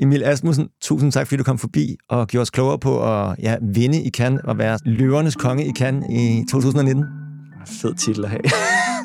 Emil 0.00 0.24
Asmussen, 0.24 0.68
tusind 0.80 1.12
tak, 1.12 1.26
fordi 1.26 1.36
du 1.36 1.44
kom 1.44 1.58
forbi 1.58 1.96
og 2.08 2.26
gjorde 2.28 2.42
os 2.42 2.50
klogere 2.50 2.78
på 2.78 3.12
at 3.12 3.36
ja, 3.42 3.56
vinde 3.74 4.02
i 4.02 4.10
Cannes 4.10 4.40
og 4.44 4.58
være 4.58 4.78
løvernes 4.84 5.36
konge 5.36 5.66
i 5.66 5.72
Cannes 5.72 6.04
i 6.10 6.44
2019. 6.50 7.04
Fed 7.66 7.94
titel 7.94 8.24
at 8.24 8.30
have. 8.30 8.42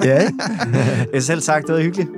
ja. 0.04 0.30
jeg 1.14 1.24
selv 1.24 1.42
sagt, 1.42 1.68
det 1.68 1.76
var 1.76 1.82
hyggeligt. 1.82 2.10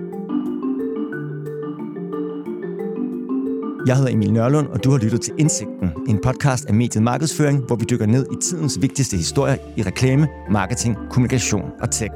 Jeg 3.87 3.97
hedder 3.97 4.11
Emil 4.11 4.33
Nørlund, 4.33 4.67
og 4.67 4.83
du 4.83 4.91
har 4.91 4.97
lyttet 4.97 5.21
til 5.21 5.33
Indsigten, 5.37 5.89
en 6.07 6.19
podcast 6.23 6.65
af 6.65 6.73
mediet 6.73 7.03
Markedsføring, 7.03 7.63
hvor 7.67 7.75
vi 7.75 7.85
dykker 7.89 8.05
ned 8.05 8.25
i 8.31 8.35
tidens 8.43 8.81
vigtigste 8.81 9.17
historier 9.17 9.55
i 9.77 9.83
reklame, 9.83 10.27
marketing, 10.51 10.97
kommunikation 11.09 11.71
og 11.81 11.91
tech. 11.91 12.11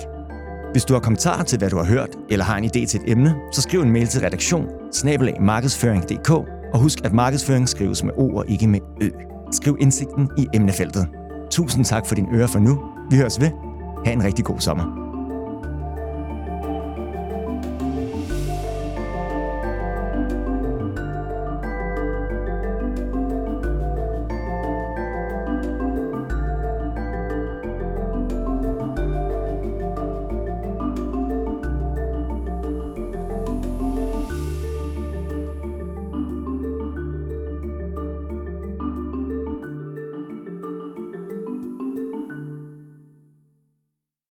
Hvis 0.72 0.86
du 0.86 0.94
har 0.94 1.02
kommentarer 1.02 1.44
til, 1.44 1.58
hvad 1.60 1.70
du 1.70 1.78
har 1.78 1.86
hørt, 1.86 2.10
eller 2.30 2.46
har 2.46 2.58
en 2.58 2.66
idé 2.66 2.86
til 2.86 3.00
et 3.00 3.12
emne, 3.12 3.36
så 3.52 3.62
skriv 3.62 3.82
en 3.82 3.92
mail 3.92 4.08
til 4.08 4.22
redaktion 4.22 4.66
markedsføring.dk 5.42 6.30
og 6.74 6.80
husk, 6.80 7.00
at 7.04 7.14
markedsføring 7.14 7.70
skrives 7.70 8.04
med 8.04 8.14
O 8.18 8.36
og 8.36 8.46
ikke 8.48 8.68
med 8.68 8.80
Ø. 9.02 9.10
Skriv 9.52 9.78
indsigten 9.80 10.30
i 10.38 10.48
emnefeltet. 10.54 11.08
Tusind 11.52 11.86
tak 11.86 12.06
for 12.06 12.16
din 12.16 12.28
øre 12.34 12.48
for 12.48 12.60
nu. 12.60 12.80
Vi 13.10 13.18
høres 13.18 13.42
ved. 13.42 13.52
Ha' 14.06 14.12
en 14.12 14.24
rigtig 14.24 14.46
god 14.46 14.60
sommer. 14.60 15.05